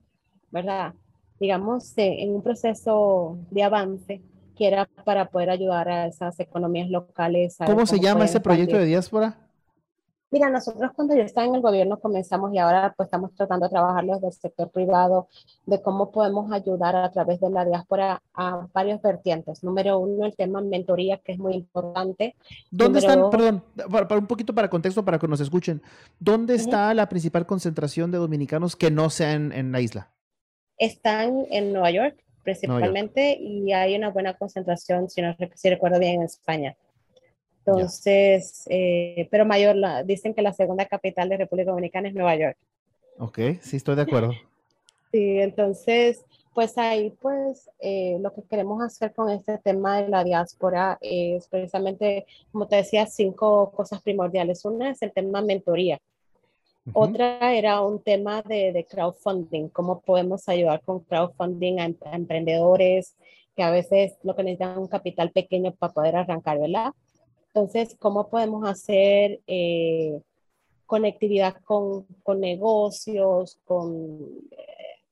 ¿verdad? 0.51 0.95
Digamos, 1.41 1.93
en 1.97 2.35
un 2.35 2.43
proceso 2.43 3.37
de 3.51 3.63
avance 3.65 4.23
que 4.57 4.67
era 4.69 4.89
para 5.05 5.31
poder 5.31 5.51
ayudar 5.51 5.89
a 5.89 6.07
esas 6.07 6.39
economías 6.41 6.89
locales. 6.91 7.57
¿Cómo 7.65 7.87
se 7.87 8.01
llama 8.01 8.25
ese 8.25 8.41
proyecto 8.41 8.77
de 8.77 8.87
diáspora? 8.87 9.37
Mira, 10.33 10.49
nosotros 10.49 10.91
cuando 10.97 11.15
yo 11.15 11.21
estaba 11.21 11.47
en 11.47 11.57
el 11.57 11.61
gobierno 11.61 12.01
comenzamos 12.01 12.55
y 12.55 12.59
ahora 12.59 12.95
pues 12.97 13.09
estamos 13.09 13.35
tratando 13.35 13.67
de 13.67 13.71
trabajar 13.71 14.07
desde 14.07 14.29
el 14.29 14.33
sector 14.33 14.71
privado, 14.71 15.29
de 15.67 15.83
cómo 15.83 16.11
podemos 16.11 16.51
ayudar 16.51 16.97
a 16.97 17.13
través 17.13 17.39
de 17.39 17.51
la 17.51 17.67
diáspora 17.67 18.23
a 18.33 18.67
varios 18.73 19.03
vertientes. 19.03 19.63
Número 19.63 19.99
uno, 19.99 20.25
el 20.25 20.35
tema 20.35 20.63
mentoría, 20.63 21.19
que 21.19 21.33
es 21.33 21.39
muy 21.39 21.53
importante. 21.53 22.35
¿Dónde 22.71 23.01
están, 23.01 23.29
perdón, 23.29 23.63
para, 23.91 24.19
un 24.19 24.27
poquito 24.27 24.55
para 24.55 24.71
contexto 24.71 25.05
para 25.05 25.19
que 25.19 25.29
nos 25.29 25.41
escuchen, 25.41 25.83
¿dónde 26.19 26.55
está 26.55 26.95
la 26.95 27.11
principal 27.11 27.45
concentración 27.45 28.11
de 28.11 28.17
dominicanos 28.17 28.75
que 28.75 28.91
no 28.91 29.11
sean 29.11 29.53
en 29.53 29.71
la 29.71 29.83
isla? 29.83 30.13
Están 30.79 31.45
en 31.51 31.75
Nueva 31.75 31.91
York, 31.91 32.22
principalmente 32.43 33.37
y 33.39 33.73
hay 33.73 33.95
una 33.97 34.11
buena 34.11 34.35
concentración, 34.35 35.09
si, 35.09 35.23
no, 35.23 35.37
si 35.55 35.71
recuerdo 35.71 35.99
bien, 35.99 36.17
en 36.17 36.23
España. 36.23 36.77
Entonces, 37.65 38.65
eh, 38.69 39.29
pero 39.31 39.47
mayor, 39.47 39.77
la, 39.77 40.03
dicen 40.03 40.35
que 40.35 40.43
la 40.43 40.53
segunda 40.53 40.87
capital 40.87 41.29
de 41.29 41.37
República 41.37 41.71
Dominicana 41.71 42.09
es 42.09 42.15
Nueva 42.15 42.35
York. 42.35 42.57
Ok, 43.19 43.39
sí, 43.61 43.77
estoy 43.77 43.97
de 43.97 44.03
acuerdo. 44.03 44.33
Sí, 45.13 45.41
entonces, 45.41 46.25
pues 46.55 46.79
ahí, 46.79 47.11
pues, 47.21 47.69
eh, 47.81 48.17
lo 48.23 48.33
que 48.33 48.43
queremos 48.45 48.83
hacer 48.83 49.13
con 49.13 49.29
este 49.29 49.59
tema 49.59 50.01
de 50.01 50.09
la 50.09 50.25
diáspora 50.25 50.97
es 51.03 51.49
precisamente, 51.49 52.25
como 52.51 52.67
te 52.67 52.77
decía, 52.77 53.05
cinco 53.05 53.73
cosas 53.73 54.01
primordiales. 54.01 54.65
Una 54.65 54.91
es 54.91 55.03
el 55.03 55.13
tema 55.13 55.43
mentoría. 55.43 56.01
Otra 56.93 57.55
era 57.55 57.81
un 57.81 58.03
tema 58.03 58.43
de, 58.43 58.87
crowdfunding, 58.91 59.69
cómo 59.69 60.01
podemos 60.01 60.49
ayudar 60.49 60.83
con 60.83 61.01
crowdfunding 61.01 61.79
a, 61.79 61.85
emprendedores 62.13 63.17
que 63.55 63.63
a 63.63 63.71
veces 63.71 64.19
lo 64.23 64.35
que 64.35 64.43
necesitan 64.43 64.73
es 64.73 64.79
un 64.79 64.89
capital 64.89 65.31
pequeño 65.31 65.73
para 65.75 65.93
poder 65.93 66.17
arrancar, 66.17 66.59
¿verdad? 66.59 66.93
Entonces, 67.49 67.95
¿cómo 68.01 68.29
podemos 68.29 68.69
hacer 68.69 69.41
eh, 69.47 70.21
conectividad 70.87 71.57
con, 71.63 72.07
con 72.23 72.41
negocios, 72.41 73.59
con, 73.65 74.21
eh, 74.51 74.67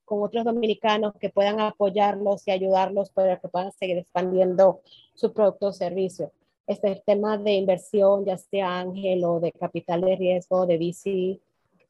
con 0.05 0.23
otros 0.23 0.45
dominicanos 0.45 1.15
que 1.21 1.29
puedan 1.29 1.61
apoyarlos 1.61 2.49
y 2.49 2.51
ayudarlos 2.51 3.11
para 3.11 3.39
que 3.39 3.49
puedan 3.49 3.71
seguir 3.73 3.99
expandiendo 3.99 4.81
su 5.15 5.33
producto 5.33 5.67
o 5.67 5.73
servicio? 5.73 6.33
Este 6.67 7.01
tema 7.07 7.37
de 7.39 7.53
inversión, 7.53 8.25
ya 8.25 8.39
sea 8.39 8.81
ángel 8.81 9.25
o 9.25 9.39
de 9.39 9.53
capital 9.53 10.01
de 10.01 10.17
riesgo, 10.17 10.67
de 10.67 10.79
VC, 10.79 11.41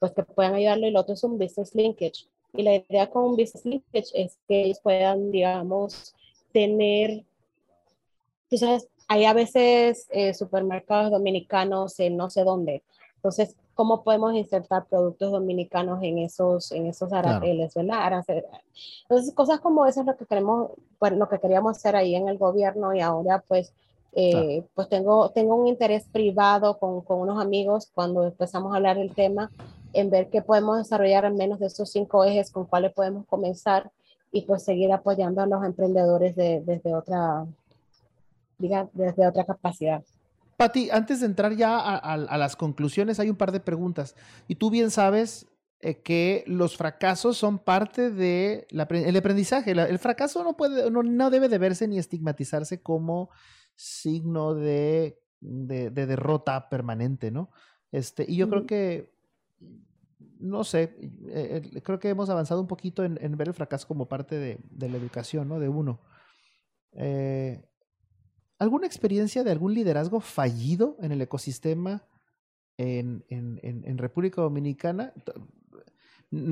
pues 0.01 0.13
que 0.13 0.23
puedan 0.23 0.55
ayudarlo 0.55 0.87
y 0.87 0.91
lo 0.91 1.01
otro 1.01 1.13
es 1.13 1.23
un 1.23 1.37
business 1.37 1.75
linkage. 1.75 2.25
Y 2.53 2.63
la 2.63 2.73
idea 2.73 3.07
con 3.07 3.23
un 3.23 3.31
business 3.37 3.63
linkage 3.63 4.09
es 4.15 4.39
que 4.47 4.63
ellos 4.63 4.79
puedan, 4.81 5.29
digamos, 5.29 6.15
tener, 6.51 7.23
tú 8.49 8.57
sabes, 8.57 8.87
hay 9.07 9.25
a 9.25 9.33
veces 9.33 10.07
eh, 10.09 10.33
supermercados 10.33 11.11
dominicanos 11.11 11.99
en 11.99 12.17
no 12.17 12.31
sé 12.31 12.43
dónde. 12.43 12.81
Entonces, 13.17 13.55
¿cómo 13.75 14.03
podemos 14.03 14.33
insertar 14.33 14.87
productos 14.87 15.31
dominicanos 15.31 16.01
en 16.01 16.17
esos, 16.17 16.71
en 16.71 16.87
esos 16.87 17.13
aranceles, 17.13 17.75
¿verdad? 17.75 18.23
Entonces, 19.03 19.35
cosas 19.35 19.59
como 19.59 19.85
eso 19.85 19.99
es 19.99 20.07
lo 20.07 20.17
que 20.17 20.25
queremos, 20.25 20.71
pues, 20.97 21.13
lo 21.13 21.29
que 21.29 21.39
queríamos 21.39 21.77
hacer 21.77 21.95
ahí 21.95 22.15
en 22.15 22.27
el 22.27 22.39
gobierno 22.39 22.95
y 22.95 23.01
ahora, 23.01 23.43
pues, 23.47 23.71
eh, 24.13 24.65
pues 24.73 24.89
tengo, 24.89 25.29
tengo 25.31 25.55
un 25.55 25.67
interés 25.67 26.05
privado 26.11 26.77
con, 26.79 27.01
con, 27.01 27.19
unos 27.19 27.41
amigos 27.41 27.89
cuando 27.93 28.25
empezamos 28.25 28.73
a 28.73 28.77
hablar 28.77 28.97
del 28.97 29.13
tema 29.15 29.51
en 29.93 30.09
ver 30.09 30.29
qué 30.29 30.41
podemos 30.41 30.77
desarrollar 30.77 31.25
en 31.25 31.35
menos 31.35 31.59
de 31.59 31.67
esos 31.67 31.89
cinco 31.91 32.23
ejes 32.23 32.51
con 32.51 32.65
cuáles 32.65 32.93
podemos 32.93 33.25
comenzar 33.25 33.91
y 34.31 34.43
pues 34.43 34.63
seguir 34.63 34.91
apoyando 34.91 35.41
a 35.41 35.45
los 35.45 35.63
emprendedores 35.63 36.35
desde 36.35 36.95
otra, 36.95 37.45
diga, 38.57 38.89
desde 38.93 39.27
otra 39.27 39.45
capacidad. 39.45 40.03
Pati, 40.57 40.89
antes 40.91 41.19
de 41.19 41.25
entrar 41.25 41.55
ya 41.55 41.79
a, 41.79 42.37
las 42.37 42.55
conclusiones, 42.55 43.19
hay 43.19 43.29
un 43.29 43.35
par 43.35 43.51
de 43.51 43.59
preguntas. 43.59 44.15
Y 44.47 44.55
tú 44.55 44.69
bien 44.69 44.91
sabes 44.91 45.47
eh, 45.79 46.01
que 46.01 46.43
los 46.45 46.77
fracasos 46.77 47.35
son 47.35 47.57
parte 47.57 48.11
del 48.11 48.67
de 48.69 49.17
aprendizaje. 49.17 49.71
el 49.71 49.99
fracaso 49.99 50.43
no, 50.43 50.55
puede, 50.55 50.91
no, 50.91 51.29
debe 51.29 51.49
de 51.49 51.57
verse 51.57 51.87
ni 51.87 51.97
estigmatizarse 51.97 52.79
como 52.79 53.31
signo 53.75 54.53
de, 54.53 55.19
de, 55.39 55.89
derrota 55.91 56.69
permanente, 56.69 57.31
¿no? 57.31 57.51
Este, 57.91 58.25
y 58.27 58.37
yo 58.37 58.49
creo 58.49 58.65
que 58.65 59.11
no 60.41 60.63
sé, 60.63 60.95
eh, 61.27 61.61
eh, 61.73 61.81
creo 61.81 61.99
que 61.99 62.09
hemos 62.09 62.29
avanzado 62.29 62.61
un 62.61 62.67
poquito 62.67 63.03
en, 63.03 63.37
ver 63.37 63.47
el 63.47 63.53
fracaso 63.53 63.87
como 63.87 64.07
parte 64.07 64.37
de, 64.37 64.89
la 64.89 64.97
educación, 64.97 65.47
¿no? 65.47 65.59
De 65.59 65.69
uno. 65.69 66.01
Eh, 66.93 67.63
¿Alguna 68.57 68.87
experiencia 68.87 69.43
de 69.43 69.51
algún 69.51 69.73
liderazgo 69.73 70.19
fallido 70.19 70.97
en 71.01 71.11
el 71.11 71.21
ecosistema 71.21 72.03
en, 72.77 73.23
en, 73.29 73.97
República 73.97 74.41
Dominicana? 74.41 75.13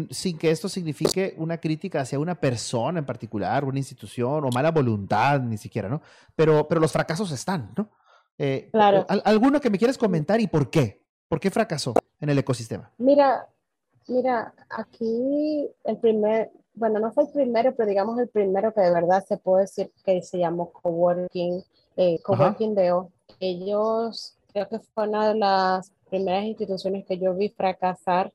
Sin 0.10 0.38
que 0.38 0.52
esto 0.52 0.68
signifique 0.68 1.36
una 1.38 1.58
crítica 1.58 2.02
hacia 2.02 2.20
una 2.20 2.36
persona 2.36 3.00
en 3.00 3.06
particular, 3.06 3.64
una 3.64 3.78
institución 3.78 4.44
o 4.44 4.50
mala 4.50 4.72
voluntad, 4.72 5.40
ni 5.40 5.58
siquiera, 5.58 5.88
¿no? 5.88 6.02
Pero, 6.36 6.68
pero 6.68 6.82
los 6.82 6.92
fracasos 6.92 7.32
están, 7.32 7.72
¿no? 7.78 7.90
claro. 8.72 9.06
¿Alguno 9.26 9.60
que 9.60 9.70
me 9.70 9.78
quieras 9.78 9.98
comentar 9.98 10.40
y 10.40 10.48
por 10.48 10.70
qué? 10.70 11.04
¿Por 11.28 11.40
qué 11.40 11.52
fracasó 11.52 11.94
en 12.22 12.30
el 12.30 12.38
ecosistema? 12.40 12.90
Mira, 12.98 13.48
Mira, 14.10 14.56
aquí 14.70 15.70
el 15.84 15.98
primer, 15.98 16.52
bueno, 16.74 17.00
no 17.00 17.12
fue 17.12 17.26
el 17.26 17.30
primero, 17.30 17.76
pero 17.76 17.88
digamos 17.88 18.18
el 18.18 18.28
primero 18.28 18.74
que 18.74 18.82
de 18.82 18.92
verdad 18.92 19.24
se 19.24 19.38
puede 19.38 19.62
decir 19.62 19.92
que 20.04 20.24
se 20.24 20.40
llamó 20.40 20.72
Coworking, 20.72 21.64
eh, 21.96 22.20
Coworking 22.24 22.74
Deo. 22.74 23.12
Ellos 23.40 24.36
creo 24.52 24.68
que 24.68 24.80
fue 24.80 25.08
una 25.08 25.28
de 25.28 25.36
las 25.36 25.92
primeras 26.10 26.44
instituciones 26.46 27.06
que 27.06 27.20
yo 27.20 27.36
vi 27.36 27.50
fracasar 27.50 28.34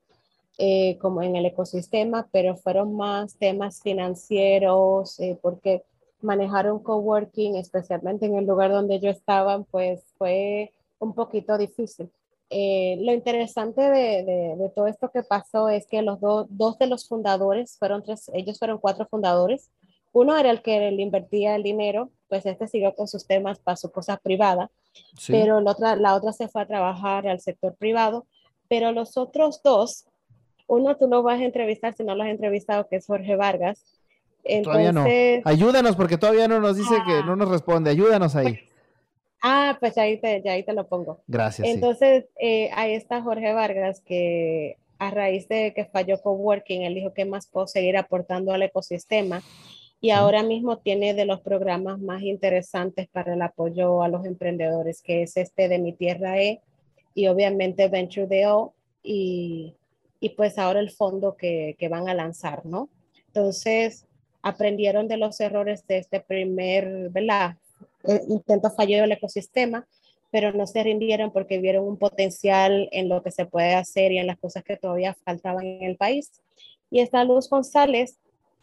eh, 0.59 0.99
como 0.99 1.23
en 1.23 1.37
el 1.37 1.47
ecosistema, 1.47 2.29
pero 2.31 2.57
fueron 2.57 2.95
más 2.95 3.37
temas 3.37 3.81
financieros, 3.83 5.19
eh, 5.19 5.39
porque 5.43 5.83
manejar 6.21 6.71
un 6.71 6.79
coworking, 6.79 7.57
especialmente 7.57 8.27
en 8.27 8.37
el 8.37 8.47
lugar 8.47 8.71
donde 8.71 9.01
yo 9.01 9.11
estaba, 9.11 9.63
pues 9.65 10.05
fue 10.17 10.73
un 10.99 11.15
poquito 11.15 11.59
difícil. 11.59 12.11
Eh, 12.51 12.99
lo 13.01 13.13
interesante 13.13 13.81
de, 13.83 14.23
de, 14.57 14.73
todo 14.75 14.87
esto 14.87 15.11
que 15.11 15.23
pasó 15.23 15.69
es 15.69 15.87
que 15.87 16.03
los 16.03 16.21
dos 16.21 16.79
de 16.79 16.87
los 16.87 17.09
fundadores 17.09 17.77
fueron 17.79 18.05
tres, 18.05 18.31
ellos 18.33 18.59
fueron 18.59 18.79
cuatro 18.79 19.07
fundadores. 19.07 19.71
Uno 20.13 20.37
era 20.37 20.53
el 20.53 20.63
que 20.63 20.93
le 20.93 21.03
invertía 21.03 21.57
el 21.57 21.65
dinero, 21.65 22.11
pues 22.29 22.47
este 22.47 22.69
siguió 22.69 22.95
con 22.95 23.09
sus 23.09 23.27
temas 23.27 23.59
para 23.59 23.77
su 23.77 23.91
cosa 23.91 24.17
privada, 24.19 24.71
pero 25.27 25.61
la 25.61 25.73
otra, 25.73 25.97
la 25.97 26.15
otra 26.15 26.33
se 26.33 26.47
fue 26.47 26.63
a 26.63 26.67
trabajar 26.67 27.27
al 27.27 27.41
sector 27.41 27.75
privado, 27.75 28.25
pero 28.69 28.93
los 28.93 29.17
otros 29.17 29.61
dos, 29.65 30.07
uno 30.67 30.97
tú 30.97 31.09
no 31.09 31.23
vas 31.23 31.41
a 31.41 31.45
entrevistar 31.45 31.95
si 31.95 32.05
no 32.05 32.15
lo 32.15 32.23
has 32.23 32.31
entrevistado, 32.31 32.87
que 32.89 32.97
es 32.97 33.07
Jorge 33.07 33.37
Vargas. 33.37 33.85
todavía 34.63 34.93
no. 34.93 35.05
Ayúdanos 35.45 35.97
porque 35.97 36.19
todavía 36.19 36.49
no 36.49 36.61
nos 36.61 36.77
dice 36.77 36.95
que 37.07 37.13
ah. 37.15 37.23
no 37.25 37.37
nos 37.37 37.49
responde. 37.49 37.91
Ayúdanos 37.91 38.37
ahí. 38.37 38.55
Pues, 38.55 38.75
Ah, 39.47 39.77
pues 39.79 39.99
ahí 39.99 40.17
te, 40.17 40.41
ya 40.43 40.53
ahí 40.53 40.63
te 40.63 40.73
lo 40.73 40.89
pongo. 40.89 41.21
Gracias. 41.27 41.69
Entonces, 41.69 42.25
eh, 42.41 42.71
ahí 42.73 42.95
está 42.95 43.21
Jorge 43.21 43.53
Vargas, 43.53 44.01
que 44.01 44.79
a 44.99 45.11
raíz 45.11 45.47
de 45.49 45.75
que 45.75 45.85
falló 45.85 46.19
Coworking, 46.23 46.81
él 46.81 46.95
dijo 46.95 47.13
que 47.13 47.27
más 47.27 47.47
puedo 47.47 47.67
seguir 47.67 47.99
aportando 47.99 48.55
al 48.55 48.63
ecosistema 48.63 49.43
y 50.01 50.13
ahora 50.13 50.43
mismo 50.43 50.79
tiene 50.79 51.13
de 51.13 51.27
los 51.27 51.43
programas 51.43 52.01
más 52.01 52.23
interesantes 52.23 53.07
para 53.09 53.35
el 53.35 53.43
apoyo 53.43 54.03
a 54.03 54.09
los 54.09 54.25
emprendedores, 54.25 55.03
que 55.03 55.25
es 55.25 55.37
este 55.37 55.69
de 55.69 55.79
Mi 55.79 55.93
Tierra 55.93 56.41
E 56.41 56.63
y 57.15 57.27
obviamente 57.27 57.89
Venture 57.89 58.45
DO 58.45 58.73
y, 59.03 59.75
y 60.25 60.31
pues 60.31 60.57
ahora 60.57 60.81
el 60.81 60.91
fondo 60.91 61.37
que, 61.37 61.77
que 61.79 61.91
van 61.91 62.09
a 62.09 62.15
lanzar, 62.15 62.65
¿no? 62.65 62.89
Entonces, 63.27 64.07
aprendieron 64.41 65.07
de 65.07 65.19
los 65.19 65.39
errores 65.39 65.87
de 65.87 65.99
este 65.99 66.19
primer, 66.19 67.11
¿verdad? 67.11 67.59
Eh, 68.05 68.23
intento 68.31 68.71
fallido 68.71 69.03
del 69.03 69.13
ecosistema, 69.13 69.87
pero 70.31 70.51
no 70.53 70.67
se 70.67 70.83
rindieron 70.83 71.31
porque 71.31 71.59
vieron 71.59 71.87
un 71.87 71.99
potencial 71.99 72.89
en 72.91 73.11
lo 73.11 73.23
que 73.23 73.33
se 73.33 73.45
puede 73.45 73.75
hacer 73.75 74.13
y 74.13 74.19
en 74.19 74.27
las 74.27 74.39
cosas 74.39 74.65
que 74.65 74.79
todavía 74.79 75.15
faltaban 75.27 75.67
en 75.67 75.83
el 75.83 75.99
país. 75.99 76.33
Y 76.91 77.01
está 77.01 77.23
Luz 77.25 77.51
González, 77.51 78.17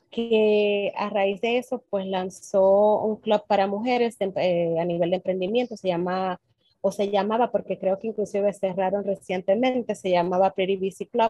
que 0.10 0.92
a 0.96 1.12
raíz 1.12 1.42
de 1.42 1.60
eso, 1.60 1.84
pues 1.92 2.08
lanzó 2.08 3.04
un 3.04 3.18
club 3.18 3.44
para 3.46 3.68
mujeres 3.68 4.18
eh, 4.20 4.80
a 4.80 4.86
nivel 4.86 5.12
de 5.12 5.18
emprendimiento, 5.18 5.78
se 5.78 5.90
llama, 5.90 6.42
o 6.82 6.92
se 6.92 7.12
llamaba, 7.12 7.52
porque 7.52 7.78
creo 7.78 8.00
que 8.00 8.08
inclusive 8.08 8.52
cerraron 8.52 9.04
recientemente, 9.04 9.94
se 9.94 10.10
llamaba 10.10 10.56
Pretty 10.56 10.78
Busy 10.78 11.06
Club, 11.06 11.30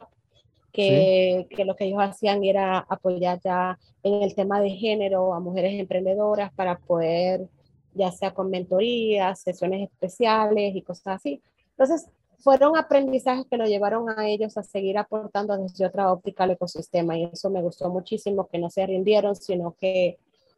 que, 0.72 1.47
que, 1.49 1.65
lo 1.65 1.76
que 1.76 1.86
ellos 1.86 1.99
hacían 2.01 2.43
era 2.43 2.80
apoyar 2.80 3.39
ya 3.43 3.78
en 4.03 4.22
el 4.24 4.36
tema 4.36 4.61
de 4.61 4.72
género 4.72 5.34
a 5.34 5.39
mujeres 5.39 5.80
emprendedoras 5.80 6.51
para 6.53 6.78
poder 6.80 7.47
ya 7.93 8.11
sea 8.11 8.34
con 8.34 8.49
mentorías, 8.49 9.41
sesiones 9.41 9.89
especiales 9.89 10.76
y 10.76 10.82
cosas 10.82 11.17
así. 11.17 11.41
Entonces, 11.72 12.07
fueron 12.39 12.78
aprendizajes 12.78 13.45
que 13.49 13.57
lo 13.57 13.65
llevaron 13.65 14.09
a 14.09 14.28
ellos 14.28 14.57
a 14.57 14.63
seguir 14.63 14.97
aportando 14.97 15.57
desde 15.57 15.86
otra 15.86 16.11
óptica 16.11 16.43
al 16.43 16.51
ecosistema 16.51 17.17
y 17.17 17.26
eso 17.26 17.49
me 17.49 17.61
gustó 17.61 17.89
muchísimo, 17.89 18.47
que 18.47 18.57
no 18.57 18.69
se 18.69 18.86
rindieron, 18.86 19.36
sino 19.36 19.76
que 19.80 20.17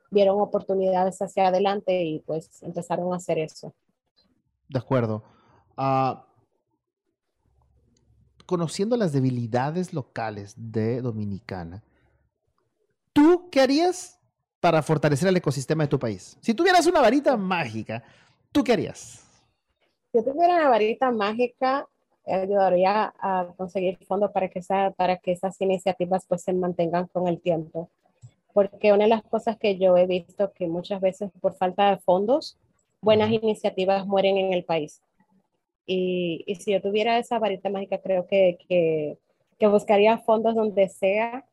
vieron 0.10 0.40
oportunidades 0.40 1.22
hacia 1.22 1.48
adelante 1.48 2.04
y 2.04 2.20
pues 2.20 2.62
empezaron 2.64 3.14
a 3.14 3.18
hacer 3.18 3.40
eso. 3.40 3.74
De 4.70 4.80
acuerdo. 4.80 5.24
Ah, 5.76 6.26
conociendo 8.46 8.98
las 8.98 9.14
debilidades 9.14 9.94
locales 9.94 10.54
de 10.58 11.02
Dominicana, 11.02 11.84
¿tú 13.14 13.50
qué 13.52 13.62
harías 13.62 14.20
para 14.60 14.82
fortalecer 14.82 15.28
el 15.28 15.38
ecosistema 15.38 15.84
de 15.84 15.90
tu 15.90 16.00
país? 16.00 16.38
Si 16.42 16.54
tuvieras 16.54 16.86
una 16.86 17.02
varita 17.02 17.36
mágica, 17.38 18.04
¿tú 18.52 18.64
qué 18.64 18.74
harías? 18.74 19.24
Si 20.12 20.20
yo 20.20 20.24
tuviera 20.24 20.56
una 20.56 20.70
varita 20.70 21.12
mágica, 21.12 21.88
ayudaría 22.26 23.14
a 23.20 23.48
conseguir 23.58 23.98
fondos 24.06 24.32
para 24.32 24.50
que, 24.50 24.62
para 24.96 25.18
que 25.18 25.34
esas 25.34 25.60
iniciativas 25.60 26.26
pues 26.28 26.44
se 26.44 26.54
mantengan 26.54 27.08
con 27.08 27.28
el 27.28 27.40
tiempo. 27.42 27.90
Porque 28.54 28.94
una 28.94 29.06
de 29.06 29.10
las 29.10 29.24
cosas 29.24 29.58
que 29.58 29.78
yo 29.78 29.98
he 29.98 30.06
visto 30.06 30.52
que 30.54 30.68
muchas 30.68 31.02
veces 31.02 31.32
por 31.42 31.56
falta 31.56 31.90
de 31.90 31.98
fondos, 31.98 32.58
buenas 33.02 33.32
iniciativas 33.32 34.06
mueren 34.06 34.38
en 34.38 34.54
el 34.54 34.64
país. 34.64 35.02
Y, 35.86 36.44
y 36.48 36.56
si 36.56 36.72
yo 36.72 36.82
tuviera 36.82 37.18
esa 37.18 37.40
varita 37.40 37.70
mágica, 37.70 37.98
creo 38.00 38.28
que, 38.28 38.58
que, 38.68 39.18
que 39.60 39.68
buscaría 39.68 40.18
fondos 40.20 40.56
donde 40.56 40.90
sea 40.90 41.46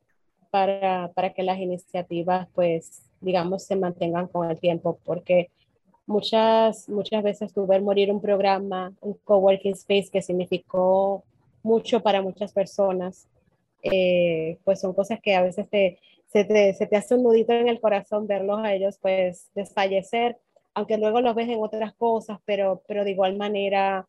para, 0.50 1.10
para 1.14 1.32
que 1.32 1.42
las 1.42 1.58
iniciativas, 1.58 2.48
pues, 2.54 3.02
digamos, 3.20 3.64
se 3.64 3.76
mantengan 3.76 4.28
con 4.28 4.50
el 4.50 4.58
tiempo, 4.58 4.98
porque 5.04 5.50
muchas, 6.06 6.88
muchas 6.88 7.22
veces 7.22 7.52
tuve 7.52 7.80
morir 7.80 8.12
un 8.12 8.20
programa, 8.20 8.92
un 9.00 9.14
coworking 9.24 9.72
space 9.74 10.08
que 10.12 10.22
significó 10.22 11.24
mucho 11.62 12.02
para 12.02 12.22
muchas 12.22 12.52
personas, 12.52 13.28
eh, 13.82 14.58
pues 14.64 14.80
son 14.80 14.92
cosas 14.92 15.20
que 15.20 15.34
a 15.34 15.42
veces 15.42 15.68
te, 15.68 15.98
se, 16.26 16.44
te, 16.44 16.74
se 16.74 16.86
te 16.86 16.96
hace 16.96 17.14
un 17.14 17.22
nudito 17.22 17.52
en 17.52 17.68
el 17.68 17.80
corazón 17.80 18.26
verlos 18.26 18.60
a 18.60 18.74
ellos, 18.74 18.98
pues, 19.00 19.50
desfallecer, 19.54 20.36
aunque 20.74 20.98
luego 20.98 21.20
los 21.20 21.34
ves 21.34 21.48
en 21.48 21.62
otras 21.62 21.94
cosas, 21.94 22.38
pero, 22.44 22.82
pero 22.86 23.04
de 23.04 23.10
igual 23.10 23.36
manera 23.36 24.06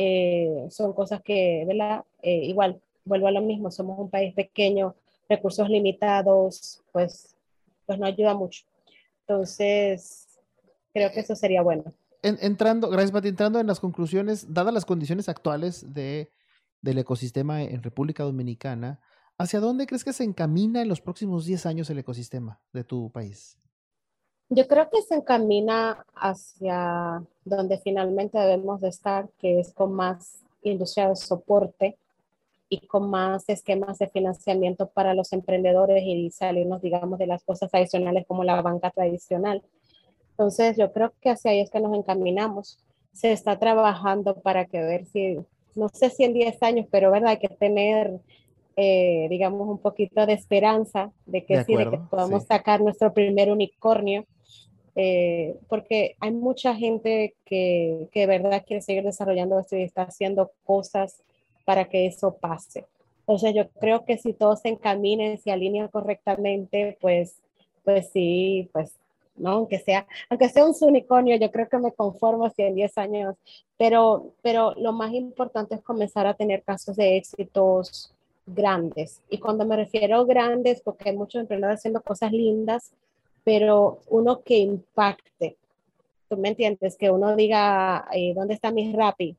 eh, 0.00 0.68
son 0.70 0.92
cosas 0.92 1.20
que, 1.22 1.64
¿verdad? 1.66 2.04
Eh, 2.22 2.44
igual, 2.44 2.80
vuelvo 3.04 3.26
a 3.26 3.32
lo 3.32 3.42
mismo, 3.42 3.72
somos 3.72 3.98
un 3.98 4.08
país 4.08 4.32
pequeño, 4.32 4.94
recursos 5.28 5.68
limitados, 5.68 6.84
pues, 6.92 7.34
pues 7.84 7.98
no 7.98 8.06
ayuda 8.06 8.32
mucho. 8.32 8.64
Entonces, 9.26 10.38
creo 10.94 11.10
que 11.10 11.18
eso 11.18 11.34
sería 11.34 11.62
bueno. 11.62 11.82
entrando, 12.22 12.88
gracias 12.90 13.10
Pati, 13.10 13.26
entrando 13.26 13.58
en 13.58 13.66
las 13.66 13.80
conclusiones, 13.80 14.54
dadas 14.54 14.72
las 14.72 14.84
condiciones 14.84 15.28
actuales 15.28 15.92
de, 15.92 16.30
del 16.80 16.98
ecosistema 16.98 17.64
en 17.64 17.82
República 17.82 18.22
Dominicana, 18.22 19.00
¿hacia 19.36 19.58
dónde 19.58 19.88
crees 19.88 20.04
que 20.04 20.12
se 20.12 20.22
encamina 20.22 20.80
en 20.80 20.88
los 20.88 21.00
próximos 21.00 21.44
10 21.44 21.66
años 21.66 21.90
el 21.90 21.98
ecosistema 21.98 22.60
de 22.72 22.84
tu 22.84 23.10
país? 23.10 23.58
Yo 24.50 24.66
creo 24.66 24.88
que 24.90 25.02
se 25.02 25.14
encamina 25.14 26.06
hacia 26.14 27.22
donde 27.44 27.78
finalmente 27.78 28.38
debemos 28.38 28.80
de 28.80 28.88
estar, 28.88 29.28
que 29.38 29.60
es 29.60 29.72
con 29.74 29.92
más 29.92 30.42
industria 30.62 31.08
de 31.08 31.16
soporte 31.16 31.98
y 32.68 32.86
con 32.86 33.10
más 33.10 33.48
esquemas 33.48 33.98
de 33.98 34.08
financiamiento 34.08 34.88
para 34.88 35.14
los 35.14 35.32
emprendedores 35.32 36.02
y 36.04 36.30
salirnos, 36.30 36.82
digamos, 36.82 37.18
de 37.18 37.26
las 37.26 37.42
cosas 37.42 37.70
tradicionales 37.70 38.26
como 38.26 38.44
la 38.44 38.60
banca 38.60 38.90
tradicional. 38.90 39.62
Entonces, 40.30 40.76
yo 40.76 40.92
creo 40.92 41.12
que 41.20 41.30
hacia 41.30 41.50
ahí 41.50 41.60
es 41.60 41.70
que 41.70 41.80
nos 41.80 41.96
encaminamos. 41.96 42.78
Se 43.12 43.32
está 43.32 43.58
trabajando 43.58 44.40
para 44.40 44.66
que 44.66 44.80
ver 44.80 45.06
si, 45.06 45.38
no 45.74 45.88
sé 45.88 46.10
si 46.10 46.24
en 46.24 46.34
10 46.34 46.62
años, 46.62 46.86
pero 46.90 47.10
verdad, 47.10 47.30
hay 47.30 47.38
que 47.38 47.48
tener, 47.48 48.20
eh, 48.76 49.26
digamos, 49.30 49.68
un 49.68 49.78
poquito 49.78 50.26
de 50.26 50.34
esperanza 50.34 51.10
de 51.26 51.44
que 51.44 51.64
sí, 51.64 51.74
de 51.74 51.90
que 51.90 51.98
podamos 52.10 52.44
sacar 52.44 52.80
nuestro 52.80 53.12
primer 53.12 53.50
unicornio. 53.50 54.24
Eh, 55.00 55.56
porque 55.68 56.16
hay 56.18 56.32
mucha 56.32 56.74
gente 56.74 57.36
que, 57.44 58.08
que 58.10 58.20
de 58.20 58.26
verdad 58.26 58.64
quiere 58.66 58.82
seguir 58.82 59.04
desarrollando 59.04 59.60
esto 59.60 59.76
y 59.76 59.84
está 59.84 60.02
haciendo 60.02 60.50
cosas 60.64 61.22
para 61.64 61.84
que 61.84 62.06
eso 62.06 62.34
pase. 62.34 62.84
Entonces 63.20 63.54
yo 63.54 63.68
creo 63.78 64.04
que 64.04 64.18
si 64.18 64.32
todos 64.32 64.60
se 64.60 64.70
encaminen, 64.70 65.38
se 65.38 65.52
alinean 65.52 65.86
correctamente, 65.86 66.98
pues, 67.00 67.36
pues 67.84 68.10
sí, 68.12 68.68
pues, 68.72 68.96
¿no? 69.36 69.50
Aunque 69.50 69.78
sea, 69.78 70.04
aunque 70.30 70.48
sea 70.48 70.66
un 70.66 70.74
unicornio, 70.80 71.36
yo 71.36 71.52
creo 71.52 71.68
que 71.68 71.78
me 71.78 71.92
conformo 71.92 72.50
si 72.50 72.62
en 72.62 72.74
10 72.74 72.98
años, 72.98 73.36
pero, 73.76 74.32
pero 74.42 74.74
lo 74.78 74.92
más 74.92 75.12
importante 75.12 75.76
es 75.76 75.82
comenzar 75.82 76.26
a 76.26 76.34
tener 76.34 76.64
casos 76.64 76.96
de 76.96 77.18
éxitos 77.18 78.12
grandes. 78.46 79.20
Y 79.30 79.38
cuando 79.38 79.64
me 79.64 79.76
refiero 79.76 80.16
a 80.16 80.24
grandes, 80.24 80.80
porque 80.80 81.10
hay 81.10 81.16
muchos 81.16 81.40
emprendedores 81.40 81.78
haciendo 81.78 82.00
cosas 82.00 82.32
lindas, 82.32 82.90
pero 83.48 84.02
uno 84.10 84.42
que 84.42 84.58
impacte. 84.58 85.56
¿Tú 86.28 86.36
me 86.36 86.48
entiendes? 86.48 86.98
Que 86.98 87.10
uno 87.10 87.34
diga, 87.34 88.06
eh, 88.12 88.34
¿dónde 88.34 88.52
está 88.52 88.70
mi 88.70 88.92
Rappi? 88.92 89.38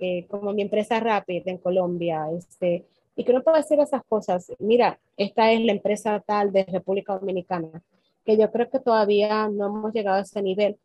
Eh, 0.00 0.26
como 0.26 0.52
mi 0.52 0.62
empresa 0.62 0.98
Rapid 0.98 1.46
en 1.46 1.58
Colombia, 1.58 2.26
este, 2.36 2.84
y 3.14 3.22
que 3.22 3.32
no 3.32 3.44
puedo 3.44 3.56
hacer 3.56 3.78
esas 3.78 4.02
cosas. 4.08 4.50
Mira, 4.58 4.98
esta 5.16 5.52
es 5.52 5.60
la 5.60 5.70
empresa 5.70 6.18
tal 6.26 6.50
de 6.50 6.64
República 6.64 7.16
Dominicana, 7.16 7.80
que 8.24 8.36
yo 8.36 8.50
creo 8.50 8.68
que 8.70 8.80
todavía 8.80 9.48
no 9.48 9.66
hemos 9.66 9.92
llegado 9.92 10.16
a 10.16 10.22
ese 10.22 10.42
nivel. 10.42 10.76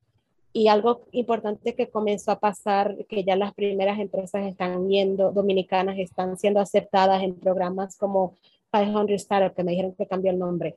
Y 0.52 0.68
algo 0.68 1.08
importante 1.12 1.74
que 1.74 1.90
comenzó 1.90 2.30
a 2.30 2.40
pasar, 2.40 3.04
que 3.10 3.24
ya 3.24 3.36
las 3.36 3.56
primeras 3.56 3.98
empresas 3.98 4.46
están 4.46 4.88
yendo, 4.90 5.32
dominicanas, 5.32 5.98
están 5.98 6.38
siendo 6.38 6.60
aceptadas 6.60 7.24
en 7.24 7.34
programas 7.34 7.98
como 7.98 8.36
500 8.72 9.10
Startup, 9.16 9.56
que 9.56 9.64
me 9.64 9.72
dijeron 9.72 9.96
que 9.96 10.06
cambió 10.06 10.30
el 10.30 10.38
nombre. 10.38 10.76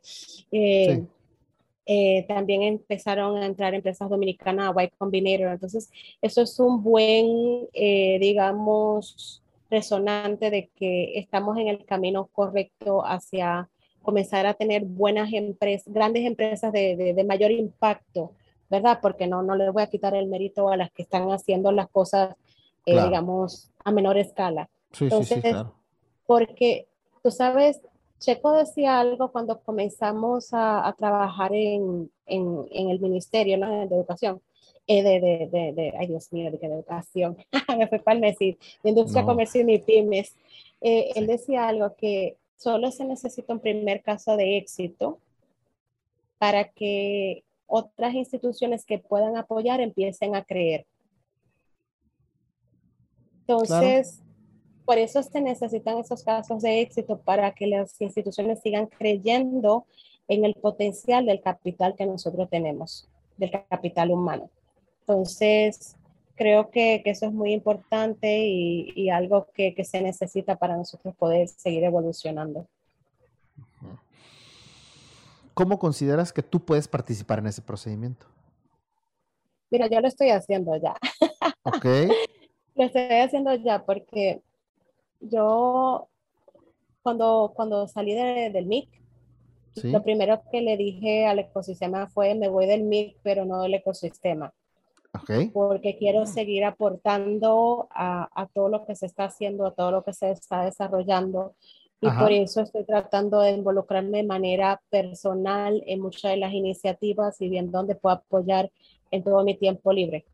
Eh, 0.50 1.02
sí. 1.02 1.06
Eh, 1.88 2.24
también 2.26 2.62
empezaron 2.62 3.36
a 3.36 3.46
entrar 3.46 3.72
empresas 3.72 4.10
dominicanas 4.10 4.74
a 4.76 4.84
Y 4.84 4.88
Combinator. 4.98 5.52
Entonces, 5.52 5.88
eso 6.20 6.42
es 6.42 6.58
un 6.58 6.82
buen, 6.82 7.68
eh, 7.72 8.18
digamos, 8.20 9.40
resonante 9.70 10.50
de 10.50 10.68
que 10.74 11.16
estamos 11.18 11.56
en 11.58 11.68
el 11.68 11.84
camino 11.84 12.26
correcto 12.26 13.06
hacia 13.06 13.68
comenzar 14.02 14.46
a 14.46 14.54
tener 14.54 14.84
buenas 14.84 15.32
empresas, 15.32 15.92
grandes 15.92 16.24
empresas 16.24 16.72
de, 16.72 16.96
de, 16.96 17.24
mayor 17.24 17.50
impacto, 17.50 18.32
¿verdad? 18.70 19.00
Porque 19.02 19.26
no, 19.26 19.42
no 19.42 19.56
les 19.56 19.72
voy 19.72 19.82
a 19.82 19.88
quitar 19.88 20.14
el 20.14 20.26
mérito 20.26 20.68
a 20.68 20.76
las 20.76 20.90
que 20.92 21.02
están 21.02 21.28
haciendo 21.30 21.72
las 21.72 21.88
cosas, 21.88 22.36
eh, 22.84 23.00
digamos, 23.02 23.72
a 23.84 23.90
menor 23.90 24.16
escala. 24.16 24.68
Sí, 24.92 25.04
Entonces, 25.04 25.28
sí, 25.28 25.42
sí, 25.42 25.50
claro. 25.50 25.74
Porque, 26.24 26.86
tú 27.22 27.30
sabes, 27.30 27.80
Checo 28.18 28.52
decía 28.52 28.98
algo 28.98 29.30
cuando 29.30 29.60
comenzamos 29.60 30.52
a, 30.54 30.86
a 30.86 30.92
trabajar 30.94 31.52
en, 31.54 32.10
en, 32.26 32.66
en, 32.70 32.90
el 32.90 33.00
Ministerio 33.00 33.58
¿no? 33.58 33.86
de 33.86 33.94
Educación, 33.94 34.40
eh, 34.86 35.02
de, 35.02 35.20
de, 35.20 35.48
de, 35.50 35.72
de, 35.72 35.92
ay 35.98 36.06
Dios 36.06 36.32
mío, 36.32 36.50
de, 36.50 36.58
educación, 36.66 37.36
me 37.78 37.86
fue 37.88 37.98
para 37.98 38.18
decir, 38.20 38.58
de 38.82 38.90
Industria, 38.90 39.22
no. 39.22 39.28
Comercio 39.28 39.68
y 39.68 39.78
Pymes. 39.78 40.34
Eh. 40.80 41.12
Él 41.14 41.26
decía 41.26 41.68
algo 41.68 41.94
que 41.96 42.36
solo 42.56 42.90
se 42.90 43.04
necesita 43.04 43.52
un 43.52 43.60
primer 43.60 44.02
caso 44.02 44.36
de 44.36 44.56
éxito 44.56 45.18
para 46.38 46.68
que 46.68 47.44
otras 47.66 48.14
instituciones 48.14 48.84
que 48.84 48.98
puedan 48.98 49.36
apoyar 49.36 49.80
empiecen 49.80 50.36
a 50.36 50.44
creer. 50.44 50.86
Entonces, 53.40 54.16
claro 54.16 54.25
por 54.86 54.98
eso 54.98 55.22
se 55.22 55.40
necesitan 55.40 55.98
esos 55.98 56.22
casos 56.22 56.62
de 56.62 56.80
éxito 56.80 57.18
para 57.18 57.52
que 57.52 57.66
las 57.66 58.00
instituciones 58.00 58.60
sigan 58.62 58.86
creyendo 58.86 59.84
en 60.28 60.44
el 60.44 60.54
potencial 60.54 61.26
del 61.26 61.40
capital 61.40 61.94
que 61.96 62.06
nosotros 62.06 62.48
tenemos, 62.48 63.08
del 63.36 63.50
capital 63.50 64.12
humano. 64.12 64.48
Entonces, 65.00 65.96
creo 66.36 66.70
que, 66.70 67.02
que 67.04 67.10
eso 67.10 67.26
es 67.26 67.32
muy 67.32 67.52
importante 67.52 68.46
y, 68.46 68.92
y 68.94 69.10
algo 69.10 69.48
que, 69.52 69.74
que, 69.74 69.84
se 69.84 70.00
necesita 70.00 70.56
para 70.56 70.76
nosotros 70.76 71.14
poder 71.16 71.48
seguir 71.48 71.82
evolucionando. 71.84 72.66
¿Cómo 75.52 75.78
consideras 75.78 76.32
que 76.32 76.42
tú 76.42 76.64
puedes 76.64 76.86
participar 76.86 77.38
en 77.40 77.46
ese 77.46 77.62
procedimiento? 77.62 78.26
Mira, 79.70 79.88
yo 79.88 80.00
lo 80.00 80.06
estoy 80.06 80.30
haciendo 80.30 80.76
ya. 80.76 80.94
Ok. 81.62 81.84
lo 82.76 82.84
estoy 82.84 83.02
haciendo 83.02 83.54
ya 83.54 83.84
porque 83.84 84.42
yo 85.20 86.08
cuando, 87.02 87.52
cuando 87.54 87.86
salí 87.88 88.14
de, 88.14 88.50
del 88.50 88.66
MIC, 88.66 88.88
¿Sí? 89.74 89.90
lo 89.90 90.02
primero 90.02 90.42
que 90.50 90.60
le 90.60 90.76
dije 90.76 91.26
al 91.26 91.38
ecosistema 91.38 92.08
fue, 92.08 92.34
me 92.34 92.48
voy 92.48 92.66
del 92.66 92.82
MIC, 92.84 93.18
pero 93.22 93.44
no 93.44 93.62
del 93.62 93.74
ecosistema. 93.74 94.52
Okay. 95.22 95.48
Porque 95.48 95.96
quiero 95.96 96.26
seguir 96.26 96.64
aportando 96.64 97.88
a, 97.90 98.28
a, 98.34 98.46
todo 98.48 98.68
lo 98.68 98.84
que 98.84 98.94
se 98.94 99.06
está 99.06 99.24
haciendo, 99.24 99.66
a 99.66 99.74
todo 99.74 99.90
lo 99.90 100.04
que 100.04 100.12
se 100.12 100.30
está 100.30 100.64
desarrollando. 100.64 101.54
Y 102.00 102.08
Ajá. 102.08 102.20
por 102.20 102.32
eso 102.32 102.60
estoy 102.60 102.84
tratando 102.84 103.40
de 103.40 103.52
involucrarme 103.52 104.18
de 104.18 104.24
manera 104.24 104.82
personal 104.90 105.82
en 105.86 106.00
muchas 106.00 106.32
de 106.32 106.36
las 106.36 106.52
iniciativas 106.52 107.40
y 107.40 107.48
viendo 107.48 107.78
dónde 107.78 107.94
puedo 107.94 108.16
apoyar 108.16 108.70
en 109.10 109.22
todo 109.22 109.42
mi 109.44 109.56
tiempo 109.56 109.92
libre. 109.92 110.26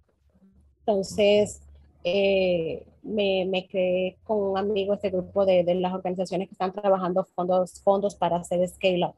Entonces, 0.80 1.62
eh, 2.04 2.86
me, 3.02 3.44
me, 3.46 3.66
creé 3.68 4.16
con 4.24 4.38
un 4.38 4.58
amigo 4.58 4.94
este 4.94 5.10
grupo 5.10 5.44
de, 5.44 5.64
de, 5.64 5.74
las 5.76 5.92
organizaciones 5.92 6.48
que 6.48 6.54
están 6.54 6.72
trabajando 6.72 7.24
fondos, 7.24 7.80
fondos 7.82 8.14
para 8.14 8.36
hacer 8.36 8.66
scale 8.68 9.06
up. 9.06 9.14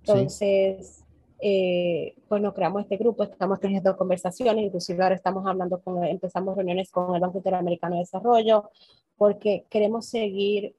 Entonces, 0.00 0.86
sí. 0.98 1.04
eh, 1.40 2.14
bueno, 2.28 2.54
creamos 2.54 2.82
este 2.82 2.96
grupo, 2.96 3.24
estamos 3.24 3.60
teniendo 3.60 3.96
conversaciones, 3.96 4.64
inclusive 4.64 5.02
ahora 5.02 5.14
estamos 5.14 5.46
hablando 5.46 5.80
con, 5.80 6.04
empezamos 6.04 6.56
reuniones 6.56 6.90
con 6.90 7.14
el 7.14 7.20
Banco 7.20 7.38
Interamericano 7.38 7.96
de 7.96 8.00
Desarrollo, 8.00 8.70
porque 9.16 9.66
queremos 9.68 10.06
seguir 10.06 10.74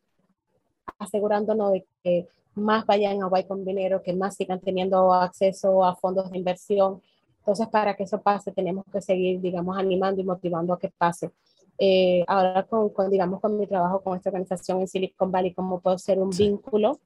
asegurándonos 0.98 1.74
de 1.74 1.86
que 2.04 2.28
más 2.56 2.86
vayan 2.86 3.22
a 3.24 3.40
Y 3.40 3.44
Combinero, 3.46 4.02
que 4.02 4.14
más 4.14 4.36
sigan 4.36 4.60
teniendo 4.60 5.14
acceso 5.14 5.84
a 5.84 5.96
fondos 5.96 6.32
de 6.32 6.38
inversión. 6.38 7.02
Entonces, 7.50 7.68
para 7.70 7.96
que 7.96 8.04
eso 8.04 8.22
pase, 8.22 8.52
tenemos 8.52 8.86
que 8.94 9.02
seguir, 9.02 9.42
digamos, 9.42 9.76
animando 9.76 10.22
y 10.22 10.24
motivando 10.24 10.72
a 10.72 10.78
que 10.78 10.90
pase. 10.96 11.32
Eh, 11.80 12.24
ahora 12.28 12.62
con, 12.62 12.90
con, 12.90 13.10
digamos, 13.10 13.42
con 13.42 13.58
mi 13.58 13.66
trabajo 13.66 14.02
con 14.02 14.16
esta 14.16 14.30
organización 14.30 14.82
en 14.82 14.88
Silicon 14.88 15.32
Valley, 15.32 15.56
cómo 15.56 15.80
puedo 15.80 15.98
ser 15.98 16.20
un 16.20 16.32
sí. 16.32 16.44
vínculo 16.44 17.00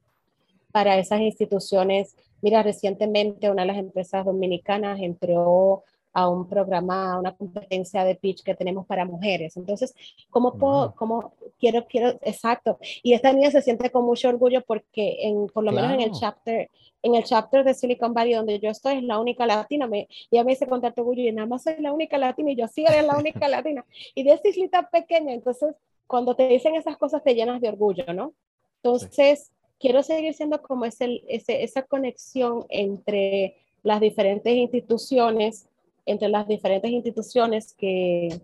para 0.70 0.98
esas 0.98 1.20
instituciones. 1.20 2.14
Mira, 2.42 2.62
recientemente 2.62 3.50
una 3.50 3.62
de 3.62 3.68
las 3.68 3.78
empresas 3.78 4.26
dominicanas 4.26 5.00
entró 5.00 5.82
a 6.14 6.28
un 6.28 6.48
programa, 6.48 7.12
a 7.12 7.18
una 7.18 7.36
competencia 7.36 8.04
de 8.04 8.14
pitch 8.14 8.42
que 8.42 8.54
tenemos 8.54 8.86
para 8.86 9.04
mujeres. 9.04 9.56
Entonces, 9.56 9.94
¿cómo 10.30 10.54
puedo, 10.54 10.94
cómo 10.94 11.34
quiero, 11.58 11.86
quiero, 11.86 12.10
exacto. 12.22 12.78
Y 13.02 13.12
esta 13.12 13.32
niña 13.32 13.50
se 13.50 13.60
siente 13.60 13.90
con 13.90 14.04
mucho 14.06 14.28
orgullo 14.28 14.62
porque 14.62 15.18
en, 15.22 15.48
por 15.48 15.64
lo 15.64 15.72
menos 15.72 15.92
en 15.92 16.00
el 16.00 16.12
chapter, 16.12 16.70
en 17.02 17.16
el 17.16 17.24
chapter 17.24 17.64
de 17.64 17.74
Silicon 17.74 18.14
Valley 18.14 18.34
donde 18.34 18.60
yo 18.60 18.70
estoy 18.70 18.98
es 18.98 19.02
la 19.02 19.18
única 19.18 19.44
latina. 19.44 19.88
Me, 19.88 20.08
ella 20.30 20.44
me 20.44 20.52
dice 20.52 20.68
con 20.68 20.80
tanto 20.80 21.02
orgullo 21.02 21.22
y 21.22 21.32
nada 21.32 21.48
más 21.48 21.64
soy 21.64 21.74
la 21.80 21.92
única 21.92 22.16
latina 22.16 22.52
y 22.52 22.56
yo 22.56 22.68
sí 22.68 22.84
eres 22.86 23.04
la 23.04 23.18
única 23.18 23.48
latina. 23.48 23.84
Y 24.14 24.22
de 24.22 24.34
esa 24.34 24.48
islita 24.48 24.88
pequeña, 24.88 25.34
entonces 25.34 25.74
cuando 26.06 26.36
te 26.36 26.46
dicen 26.46 26.76
esas 26.76 26.96
cosas 26.96 27.24
te 27.24 27.34
llenas 27.34 27.60
de 27.60 27.68
orgullo, 27.68 28.04
¿no? 28.14 28.34
Entonces, 28.82 29.50
quiero 29.80 30.02
seguir 30.02 30.34
siendo 30.34 30.62
como 30.62 30.84
ese, 30.84 31.24
ese, 31.26 31.64
esa 31.64 31.82
conexión 31.82 32.66
entre 32.68 33.56
las 33.82 34.00
diferentes 34.00 34.54
instituciones 34.54 35.68
entre 36.06 36.28
las 36.28 36.46
diferentes 36.46 36.90
instituciones 36.90 37.74
que, 37.74 38.40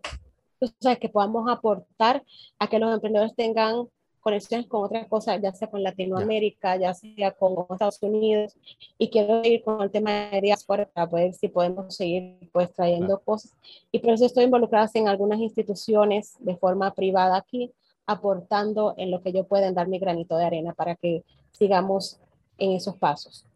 que 1.01 1.09
podamos 1.09 1.51
aportar 1.51 2.23
a 2.59 2.69
que 2.69 2.79
los 2.79 2.93
emprendedores 2.93 3.35
tengan 3.35 3.89
conexiones 4.21 4.67
con 4.67 4.85
otras 4.85 5.07
cosas, 5.09 5.41
ya 5.43 5.53
sea 5.53 5.69
con 5.69 5.83
Latinoamérica, 5.83 6.77
ya 6.77 6.93
sea 6.95 7.33
con 7.33 7.67
Estados 7.71 8.03
Unidos, 8.03 8.55
y 8.99 9.09
quiero 9.09 9.43
ir 9.45 9.63
con 9.63 9.81
el 9.83 9.91
tema 9.91 10.31
de 10.31 10.41
diáspora 10.43 10.87
para 10.87 11.07
ver 11.07 11.33
si 11.33 11.49
podemos 11.49 11.97
seguir 11.97 12.37
pues 12.53 12.73
trayendo 12.73 13.19
cosas. 13.21 13.57
Y 13.91 13.99
por 13.99 14.11
eso 14.11 14.27
estoy 14.27 14.45
involucrada 14.45 14.91
en 14.95 15.09
algunas 15.09 15.41
instituciones 15.41 16.37
de 16.41 16.57
forma 16.57 16.95
privada 16.95 17.37
aquí, 17.37 17.73
aportando 18.07 18.95
en 18.97 19.11
lo 19.11 19.23
que 19.23 19.33
yo 19.33 19.45
pueda 19.45 19.73
dar 19.73 19.89
mi 19.89 19.99
granito 19.99 20.37
de 20.37 20.45
arena 20.45 20.75
para 20.75 20.97
que 20.97 21.25
sigamos 21.53 22.21
en 22.59 22.73
esos 22.73 22.97
pasos. 22.97 23.47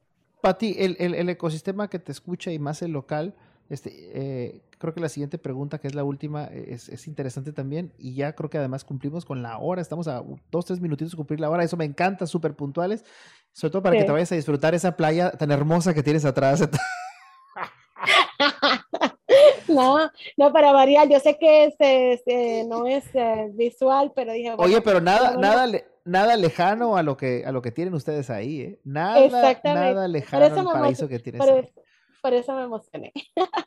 Pati, 0.40 0.76
el, 0.78 0.96
el, 0.98 1.14
el 1.14 1.28
ecosistema 1.28 1.88
que 1.88 1.98
te 1.98 2.12
escucha 2.12 2.52
y 2.52 2.58
más 2.58 2.82
el 2.82 2.92
local, 2.92 3.34
este, 3.74 3.90
eh, 4.14 4.62
creo 4.78 4.94
que 4.94 5.00
la 5.00 5.08
siguiente 5.08 5.38
pregunta, 5.38 5.78
que 5.78 5.88
es 5.88 5.94
la 5.94 6.04
última, 6.04 6.44
es, 6.44 6.88
es, 6.88 7.06
interesante 7.06 7.52
también. 7.52 7.92
Y 7.98 8.14
ya 8.14 8.34
creo 8.34 8.48
que 8.48 8.58
además 8.58 8.84
cumplimos 8.84 9.24
con 9.24 9.42
la 9.42 9.58
hora. 9.58 9.82
Estamos 9.82 10.08
a 10.08 10.22
dos, 10.50 10.64
tres 10.64 10.80
minutitos 10.80 11.12
de 11.12 11.16
cumplir 11.16 11.40
la 11.40 11.50
hora. 11.50 11.64
Eso 11.64 11.76
me 11.76 11.84
encanta, 11.84 12.26
súper 12.26 12.54
puntuales. 12.54 13.04
Sobre 13.52 13.72
todo 13.72 13.82
para 13.82 13.96
que 13.96 14.04
te 14.04 14.12
vayas 14.12 14.32
a 14.32 14.36
disfrutar 14.36 14.74
esa 14.74 14.96
playa 14.96 15.30
tan 15.32 15.50
hermosa 15.50 15.94
que 15.94 16.02
tienes 16.02 16.24
atrás. 16.24 16.68
No, 19.66 19.98
no, 20.36 20.52
para 20.52 20.72
variar, 20.72 21.08
yo 21.08 21.18
sé 21.18 21.36
que 21.36 21.64
este, 21.64 22.64
no 22.68 22.86
es 22.86 23.04
eh, 23.14 23.50
visual, 23.54 24.12
pero 24.14 24.32
dije. 24.32 24.52
Oye, 24.58 24.80
pero 24.82 25.00
nada, 25.00 25.36
nada, 25.36 25.66
nada 26.04 26.36
lejano 26.36 26.96
a 26.96 27.02
lo 27.02 27.16
que 27.16 27.44
a 27.44 27.50
lo 27.50 27.60
que 27.60 27.72
tienen 27.72 27.94
ustedes 27.94 28.30
ahí, 28.30 28.60
¿eh? 28.60 28.80
Nada, 28.84 29.18
nada 29.64 30.06
lejano 30.06 30.44
al 30.44 30.66
paraíso 30.66 31.08
que 31.08 31.18
tienes. 31.18 31.40
Ahí 31.40 31.72
por 32.24 32.32
eso 32.32 32.54
me 32.54 32.62
emocioné. 32.62 33.12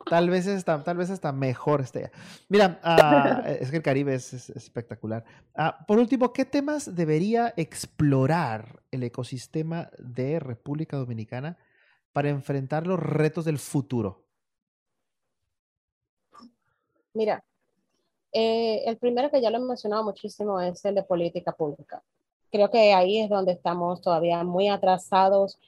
Tal 0.09 0.31
vez 0.31 0.47
está, 0.47 0.83
tal 0.83 0.97
vez 0.97 1.11
hasta 1.11 1.31
mejor 1.31 1.81
este. 1.81 2.09
Mira, 2.49 2.79
ah, 2.83 3.43
es 3.45 3.69
que 3.69 3.77
el 3.77 3.83
Caribe 3.83 4.15
es, 4.15 4.33
espectacular. 4.49 5.23
Ah, 5.53 5.85
por 5.87 5.99
último, 5.99 6.33
¿qué 6.33 6.43
temas 6.43 6.95
debería 6.95 7.53
explorar 7.55 8.81
el 8.89 9.03
ecosistema 9.03 9.91
de 9.99 10.39
República 10.39 10.97
Dominicana 10.97 11.59
para 12.13 12.29
enfrentar 12.29 12.87
los 12.87 12.99
retos 12.99 13.45
del 13.45 13.59
futuro? 13.59 14.25
Mira, 17.13 17.43
eh, 18.31 18.81
el 18.87 18.97
primero 18.97 19.29
que 19.29 19.39
ya 19.39 19.51
lo 19.51 19.57
he 19.57 19.61
mencionado 19.61 20.03
muchísimo 20.03 20.59
es 20.59 20.83
el 20.83 20.95
de 20.95 21.03
política 21.03 21.51
pública. 21.51 22.01
Creo 22.51 22.71
que 22.71 22.91
ahí 22.91 23.19
es 23.19 23.29
donde 23.29 23.51
estamos 23.51 24.01
todavía 24.01 24.43
muy 24.43 24.67
atrasados 24.67 25.59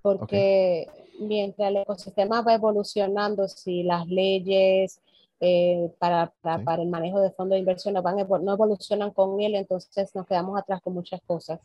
porque 0.00 0.86
mientras 1.18 1.68
el 1.68 1.78
ecosistema 1.78 2.42
va 2.42 2.54
evolucionando, 2.54 3.48
si 3.48 3.82
las 3.82 4.06
leyes 4.06 5.00
eh, 5.40 5.92
para, 5.98 6.32
para, 6.42 6.82
el 6.82 6.88
manejo 6.88 7.20
de 7.20 7.30
fondos 7.30 7.54
de 7.54 7.60
inversión 7.60 7.94
no, 7.94 8.02
van, 8.02 8.16
no 8.16 8.52
evolucionan 8.52 9.10
con 9.12 9.40
él, 9.40 9.54
entonces 9.54 10.14
nos 10.14 10.26
quedamos 10.26 10.58
atrás 10.58 10.80
con 10.82 10.94
muchas 10.94 11.20
cosas. 11.26 11.60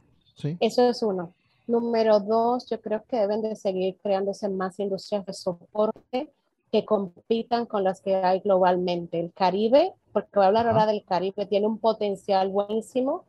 Eso 0.60 0.90
es 0.90 1.04
uno. 1.04 1.34
Número 1.68 2.20
dos, 2.20 2.70
yo 2.70 2.82
creo 2.82 3.04
que 3.08 3.18
deben 3.18 3.42
de 3.42 3.56
seguir 3.56 3.98
creándose 4.02 4.50
más 4.50 4.80
industrias 4.80 5.26
de 5.26 5.34
soporte 5.34 6.30
que 6.72 6.86
compitan 6.86 7.66
con 7.66 7.84
las 7.84 8.02
que 8.02 8.16
hay 8.16 8.40
globalmente. 8.40 9.20
El 9.20 9.32
Caribe, 9.32 9.94
porque 10.12 10.32
voy 10.34 10.46
a 10.46 10.48
hablar 10.48 10.68
ahora 10.68 10.86
del 10.88 11.06
Caribe, 11.06 11.46
tiene 11.46 11.68
un 11.68 11.78
potencial 11.78 12.50
buenísimo 12.50 13.26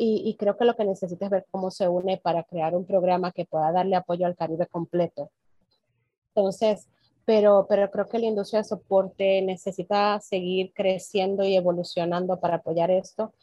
y, 0.00 0.36
creo 0.38 0.56
que 0.56 0.64
lo 0.64 0.76
que 0.76 0.84
necesita 0.84 1.24
es 1.24 1.30
ver 1.30 1.46
cómo 1.50 1.72
se 1.72 1.88
une 1.88 2.18
para 2.18 2.44
crear 2.44 2.76
un 2.76 2.84
programa 2.84 3.32
que 3.32 3.44
pueda 3.44 3.72
darle 3.72 3.96
apoyo 3.96 4.26
al 4.26 4.36
Caribe 4.36 4.68
completo. 4.68 5.30
Entonces, 6.28 6.88
pero, 7.24 7.66
pero 7.68 7.90
creo 7.90 8.08
que 8.08 8.20
la 8.20 8.26
industria 8.26 8.60
de 8.60 8.68
soporte 8.68 9.42
necesita 9.42 10.20
seguir 10.20 10.72
creciendo 10.72 11.42
y 11.44 11.56
evolucionando 11.56 12.38
para 12.38 12.56
apoyar 12.56 12.92
esto. 12.92 13.34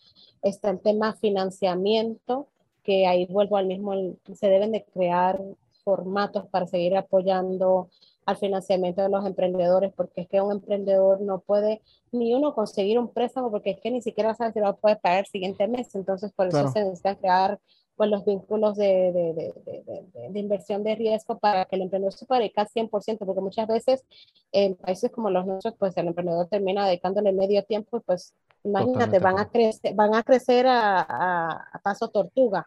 Está 0.42 0.70
el 0.70 0.80
tema 0.80 1.14
financiamiento, 1.14 2.48
que 2.84 3.06
ahí 3.06 3.26
vuelvo 3.26 3.58
al 3.58 3.68
mismo, 3.68 3.94
se 4.34 4.48
deben 4.48 4.72
de 4.72 4.86
crear 4.86 5.42
formatos 5.84 6.48
para 6.48 6.68
seguir 6.68 6.96
apoyando 6.96 7.90
al 8.26 8.38
financiamiento 8.38 9.02
de 9.02 9.10
los 9.10 9.26
emprendedores, 9.26 9.94
porque 9.96 10.22
es 10.22 10.28
que 10.28 10.42
un 10.42 10.52
emprendedor 10.52 11.22
no 11.22 11.40
puede 11.40 11.82
ni 12.12 12.34
uno 12.34 12.56
conseguir 12.56 12.98
un 12.98 13.10
préstamo, 13.10 13.52
porque 13.52 13.72
es 13.72 13.80
que 13.80 13.92
ni 13.92 14.02
siquiera 14.02 14.34
sabe 14.34 14.54
si 14.54 14.60
lo 14.60 14.76
puede 14.78 14.96
pagar 14.96 15.20
el 15.20 15.26
siguiente 15.28 15.68
mes. 15.68 15.94
Entonces, 15.94 16.32
por 16.34 16.48
eso 16.48 16.68
se 16.70 16.84
necesitan 16.84 17.16
crear 17.16 17.60
pues, 17.96 18.10
los 18.10 18.26
vínculos 18.26 18.76
de, 18.78 19.12
de, 19.14 19.34
de, 19.34 20.30
de, 20.30 20.40
inversión 20.40 20.84
de 20.84 20.96
riesgo 20.96 21.38
para 21.38 21.66
que 21.66 21.76
el 21.76 21.84
emprendedor 21.84 22.14
se 22.14 22.26
pueda 22.26 22.40
dedicar 22.40 22.68
100%, 22.68 22.90
porque 23.20 23.42
muchas 23.42 23.68
veces 23.68 24.04
en 24.52 24.76
países 24.76 25.12
como 25.12 25.30
los 25.30 25.46
nuestros, 25.46 25.76
pues 25.78 25.96
el 25.98 26.08
emprendedor 26.08 26.48
termina 26.48 26.88
dedicándole 26.88 27.32
medio 27.32 27.64
tiempo, 27.64 28.02
pues 28.02 28.34
imagínate, 28.64 29.20
van 29.20 29.38
a, 29.38 29.50
crecer, 29.50 29.94
van 29.94 30.16
a 30.16 30.24
crecer 30.24 30.66
a, 30.68 31.02
a, 31.02 31.80
paso 31.84 32.10
tortuga. 32.10 32.66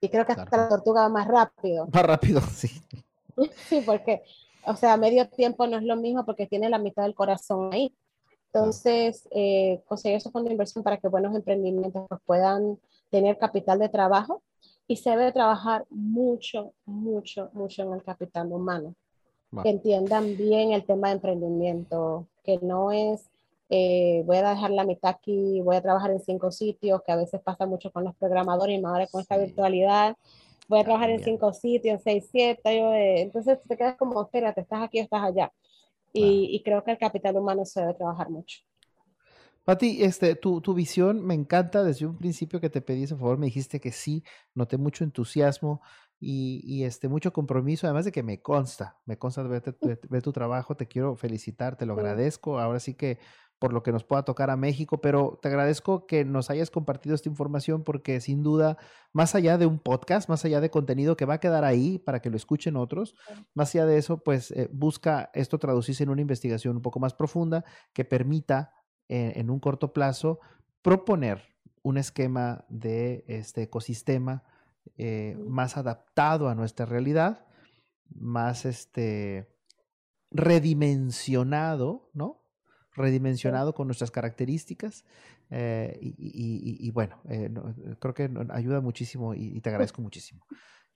Y 0.00 0.10
creo 0.10 0.26
que 0.26 0.32
hasta 0.32 0.56
la 0.56 0.68
tortuga 0.68 1.02
va 1.02 1.08
más 1.08 1.26
rápido. 1.26 1.88
Más 1.90 2.02
rápido, 2.02 2.40
sí. 2.54 2.68
Sí, 3.68 3.82
porque 3.84 4.22
o 4.64 4.76
sea, 4.76 4.96
medio 4.96 5.28
tiempo 5.28 5.66
no 5.66 5.76
es 5.76 5.84
lo 5.84 5.96
mismo 5.96 6.24
porque 6.24 6.46
tiene 6.46 6.68
la 6.68 6.78
mitad 6.78 7.02
del 7.02 7.14
corazón 7.14 7.70
ahí. 7.72 7.94
Entonces, 8.52 9.28
eh, 9.30 9.82
conseguir 9.86 10.16
esos 10.16 10.32
fondos 10.32 10.48
de 10.48 10.54
inversión 10.54 10.82
para 10.82 10.96
que 10.96 11.08
buenos 11.08 11.34
emprendimientos 11.34 12.06
pues, 12.08 12.20
puedan 12.24 12.78
tener 13.10 13.38
capital 13.38 13.78
de 13.78 13.88
trabajo 13.88 14.42
y 14.86 14.96
se 14.96 15.10
debe 15.10 15.32
trabajar 15.32 15.84
mucho, 15.90 16.72
mucho, 16.86 17.50
mucho 17.52 17.82
en 17.82 17.92
el 17.92 18.02
capital 18.02 18.52
humano. 18.52 18.94
Que 19.62 19.70
entiendan 19.70 20.36
bien 20.36 20.72
el 20.72 20.84
tema 20.84 21.08
de 21.08 21.14
emprendimiento, 21.14 22.26
que 22.44 22.58
no 22.58 22.92
es 22.92 23.30
eh, 23.70 24.22
voy 24.24 24.38
a 24.38 24.50
dejar 24.50 24.70
la 24.70 24.84
mitad 24.84 25.10
aquí, 25.10 25.60
voy 25.60 25.76
a 25.76 25.82
trabajar 25.82 26.10
en 26.10 26.20
cinco 26.20 26.50
sitios, 26.50 27.02
que 27.04 27.12
a 27.12 27.16
veces 27.16 27.40
pasa 27.42 27.66
mucho 27.66 27.90
con 27.92 28.04
los 28.04 28.14
programadores 28.16 28.80
y 28.80 28.84
ahora 28.84 29.06
con 29.06 29.20
esta 29.20 29.36
virtualidad 29.36 30.16
voy 30.68 30.80
a 30.80 30.84
trabajar 30.84 31.10
en 31.10 31.24
cinco 31.24 31.52
sitios, 31.52 31.94
en 31.94 32.00
seis, 32.00 32.28
siete, 32.30 32.60
eh, 32.64 33.22
entonces 33.22 33.58
te 33.66 33.76
quedas 33.76 33.96
como, 33.96 34.22
espérate, 34.22 34.60
estás 34.60 34.82
aquí 34.82 35.00
o 35.00 35.02
estás 35.02 35.22
allá. 35.22 35.52
Y, 36.12 36.62
creo 36.64 36.82
que 36.82 36.90
el 36.90 36.98
capital 36.98 37.36
humano 37.36 37.64
se 37.64 37.80
debe 37.80 37.94
trabajar 37.94 38.28
mucho. 38.28 38.58
Pati, 39.64 40.02
este, 40.02 40.34
tu, 40.34 40.60
tu, 40.60 40.74
visión 40.74 41.24
me 41.24 41.34
encanta. 41.34 41.84
Desde 41.84 42.06
un 42.06 42.16
principio 42.16 42.60
que 42.60 42.70
te 42.70 42.80
pedí 42.80 43.04
ese 43.04 43.14
favor, 43.14 43.38
me 43.38 43.46
dijiste 43.46 43.78
que 43.78 43.92
sí, 43.92 44.24
noté 44.54 44.78
mucho 44.78 45.04
entusiasmo 45.04 45.80
y, 46.18 46.62
y 46.64 46.84
este, 46.84 47.08
mucho 47.08 47.32
compromiso, 47.32 47.86
además 47.86 48.06
de 48.06 48.12
que 48.12 48.22
me 48.22 48.40
consta, 48.40 48.96
me 49.04 49.18
consta 49.18 49.42
ver, 49.42 49.76
ver 50.08 50.22
tu 50.22 50.32
trabajo, 50.32 50.76
te 50.76 50.88
quiero 50.88 51.14
felicitar, 51.14 51.76
te 51.76 51.86
lo 51.86 51.92
agradezco. 51.92 52.58
Ahora 52.58 52.80
sí 52.80 52.94
que 52.94 53.18
por 53.58 53.72
lo 53.72 53.82
que 53.82 53.92
nos 53.92 54.04
pueda 54.04 54.24
tocar 54.24 54.50
a 54.50 54.56
México, 54.56 55.00
pero 55.00 55.38
te 55.42 55.48
agradezco 55.48 56.06
que 56.06 56.24
nos 56.24 56.50
hayas 56.50 56.70
compartido 56.70 57.14
esta 57.14 57.28
información 57.28 57.82
porque 57.82 58.20
sin 58.20 58.42
duda, 58.42 58.78
más 59.12 59.34
allá 59.34 59.58
de 59.58 59.66
un 59.66 59.78
podcast, 59.78 60.28
más 60.28 60.44
allá 60.44 60.60
de 60.60 60.70
contenido 60.70 61.16
que 61.16 61.24
va 61.24 61.34
a 61.34 61.40
quedar 61.40 61.64
ahí 61.64 61.98
para 61.98 62.20
que 62.20 62.30
lo 62.30 62.36
escuchen 62.36 62.76
otros, 62.76 63.14
más 63.54 63.74
allá 63.74 63.86
de 63.86 63.98
eso, 63.98 64.18
pues 64.18 64.50
eh, 64.52 64.68
busca 64.72 65.30
esto 65.34 65.58
traducirse 65.58 66.04
en 66.04 66.10
una 66.10 66.20
investigación 66.20 66.76
un 66.76 66.82
poco 66.82 67.00
más 67.00 67.14
profunda 67.14 67.64
que 67.92 68.04
permita 68.04 68.72
eh, 69.08 69.32
en 69.36 69.50
un 69.50 69.58
corto 69.58 69.92
plazo 69.92 70.38
proponer 70.82 71.42
un 71.82 71.96
esquema 71.98 72.64
de 72.68 73.24
este 73.26 73.62
ecosistema 73.62 74.44
eh, 74.96 75.36
más 75.46 75.76
adaptado 75.76 76.48
a 76.48 76.54
nuestra 76.54 76.86
realidad, 76.86 77.46
más 78.14 78.64
este 78.64 79.48
redimensionado, 80.30 82.10
¿no? 82.12 82.47
Redimensionado 82.94 83.74
con 83.74 83.86
nuestras 83.86 84.10
características. 84.10 85.04
Eh, 85.50 85.98
y, 86.00 86.90
bueno, 86.90 87.20
eh, 87.28 87.50
creo 87.98 88.14
que 88.14 88.30
ayuda 88.50 88.80
muchísimo 88.80 89.34
y, 89.34 89.60
te 89.60 89.70
agradezco 89.70 90.02
muchísimo. 90.02 90.44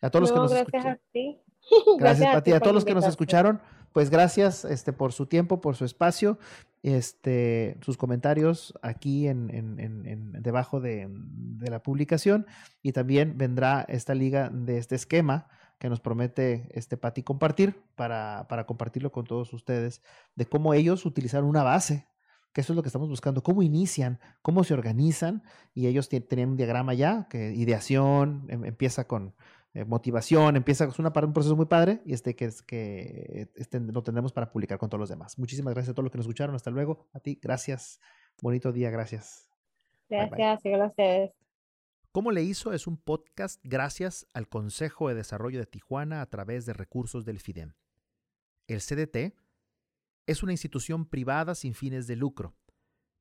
A 0.01 0.11
todos 0.11 0.23
los 0.23 0.33
que 0.33 0.39
nos 0.39 0.53
gracias 0.53 0.87
a 0.87 0.99
ti. 1.13 1.41
Gracias, 1.99 2.35
a 2.35 2.43
ti. 2.43 2.53
A 2.53 2.59
todos 2.59 2.75
los 2.75 2.85
que 2.85 2.93
nos 2.93 3.07
escucharon, 3.07 3.61
pues 3.93 4.11
gracias 4.11 4.65
este, 4.65 4.93
por 4.93 5.13
su 5.13 5.27
tiempo, 5.27 5.61
por 5.61 5.77
su 5.77 5.85
espacio, 5.85 6.39
este, 6.83 7.77
sus 7.83 7.97
comentarios 7.97 8.75
aquí 8.83 9.29
en, 9.29 9.49
en, 9.49 10.33
debajo 10.43 10.81
de, 10.81 11.07
de, 11.09 11.71
la 11.71 11.85
publicación 11.85 12.47
y 12.83 12.91
también 12.91 13.39
vendrá 13.39 13.83
esta 13.89 14.17
liga 14.17 14.51
de 14.53 14.79
este 14.79 14.97
esquema 14.97 15.47
que 15.83 15.89
nos 15.89 15.99
promete 15.99 16.69
este 16.79 16.97
Pati 16.97 17.25
compartir 17.25 17.83
para, 17.97 18.47
para 18.49 18.67
compartirlo 18.67 19.11
con 19.11 19.25
todos 19.25 19.53
ustedes, 19.53 20.01
de 20.37 20.47
cómo 20.47 20.75
ellos 20.75 21.05
utilizaron 21.05 21.49
una 21.49 21.65
base 21.65 22.07
que 22.53 22.61
eso 22.61 22.73
es 22.73 22.77
lo 22.77 22.83
que 22.83 22.89
estamos 22.89 23.09
buscando, 23.09 23.43
cómo 23.43 23.63
inician, 23.63 24.21
cómo 24.43 24.63
se 24.63 24.75
organizan, 24.75 25.43
y 25.75 25.87
ellos 25.87 26.09
tenían 26.09 26.51
un 26.51 26.57
diagrama 26.57 26.93
ya, 26.93 27.27
que 27.31 27.53
ideación, 27.55 28.45
em, 28.49 28.65
empieza 28.67 29.09
con 29.09 29.35
eh, 29.73 29.85
motivación, 29.87 30.55
empieza, 30.55 30.85
es 30.85 30.99
una, 30.99 31.11
un 31.17 31.33
proceso 31.33 31.57
muy 31.57 31.65
padre, 31.65 32.03
y 32.05 32.13
este 32.13 32.37
que, 32.37 32.45
es, 32.45 32.63
que 32.63 33.49
este, 33.57 33.81
lo 33.81 34.03
tendremos 34.03 34.33
para 34.33 34.53
publicar 34.53 34.79
con 34.79 34.91
todos 34.91 35.01
los 35.01 35.09
demás. 35.09 35.39
Muchísimas 35.39 35.73
gracias 35.73 35.93
a 35.93 35.95
todos 35.95 36.05
los 36.05 36.13
que 36.13 36.19
nos 36.19 36.27
escucharon, 36.27 36.55
hasta 36.55 36.71
luego, 36.71 37.09
a 37.15 37.21
ti, 37.21 37.41
gracias, 37.43 37.99
bonito 38.41 38.71
día, 38.71 38.91
gracias. 38.91 39.49
Gracias, 40.11 40.63
bye, 40.63 40.75
a. 40.75 41.42
¿Cómo 42.13 42.31
le 42.31 42.43
hizo? 42.43 42.75
Es 42.75 42.87
un 42.87 42.99
podcast 42.99 43.59
gracias 43.65 44.27
al 44.35 44.47
Consejo 44.47 45.09
de 45.09 45.15
Desarrollo 45.15 45.59
de 45.61 45.65
Tijuana 45.65 46.21
a 46.21 46.27
través 46.29 46.67
de 46.67 46.75
recursos 46.75 47.25
del 47.25 47.41
FIDEM. 47.41 47.73
El 48.67 48.81
CDT 48.83 49.35
es 50.27 50.43
una 50.43 50.53
institución 50.53 51.07
privada 51.07 51.55
sin 51.55 51.73
fines 51.73 52.07
de 52.07 52.17
lucro, 52.17 52.55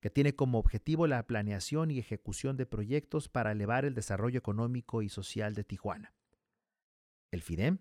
que 0.01 0.09
tiene 0.09 0.35
como 0.35 0.59
objetivo 0.59 1.07
la 1.07 1.25
planeación 1.25 1.89
y 1.89 1.99
ejecución 1.99 2.57
de 2.57 2.65
proyectos 2.65 3.29
para 3.29 3.53
elevar 3.53 3.85
el 3.85 3.95
desarrollo 3.95 4.37
económico 4.37 5.01
y 5.01 5.07
social 5.07 5.55
de 5.55 5.63
Tijuana. 5.63 6.13
El 7.31 7.43
FIDEM 7.43 7.79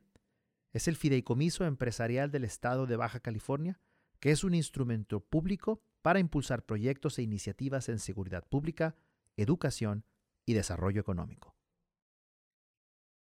es 0.72 0.86
el 0.86 0.94
Fideicomiso 0.94 1.64
Empresarial 1.64 2.30
del 2.30 2.44
Estado 2.44 2.86
de 2.86 2.94
Baja 2.94 3.18
California, 3.18 3.80
que 4.20 4.30
es 4.30 4.44
un 4.44 4.54
instrumento 4.54 5.18
público 5.18 5.82
para 6.02 6.20
impulsar 6.20 6.64
proyectos 6.64 7.18
e 7.18 7.22
iniciativas 7.22 7.88
en 7.88 7.98
seguridad 7.98 8.46
pública, 8.46 8.94
educación 9.36 10.04
y 10.50 10.54
desarrollo 10.54 11.00
económico. 11.00 11.54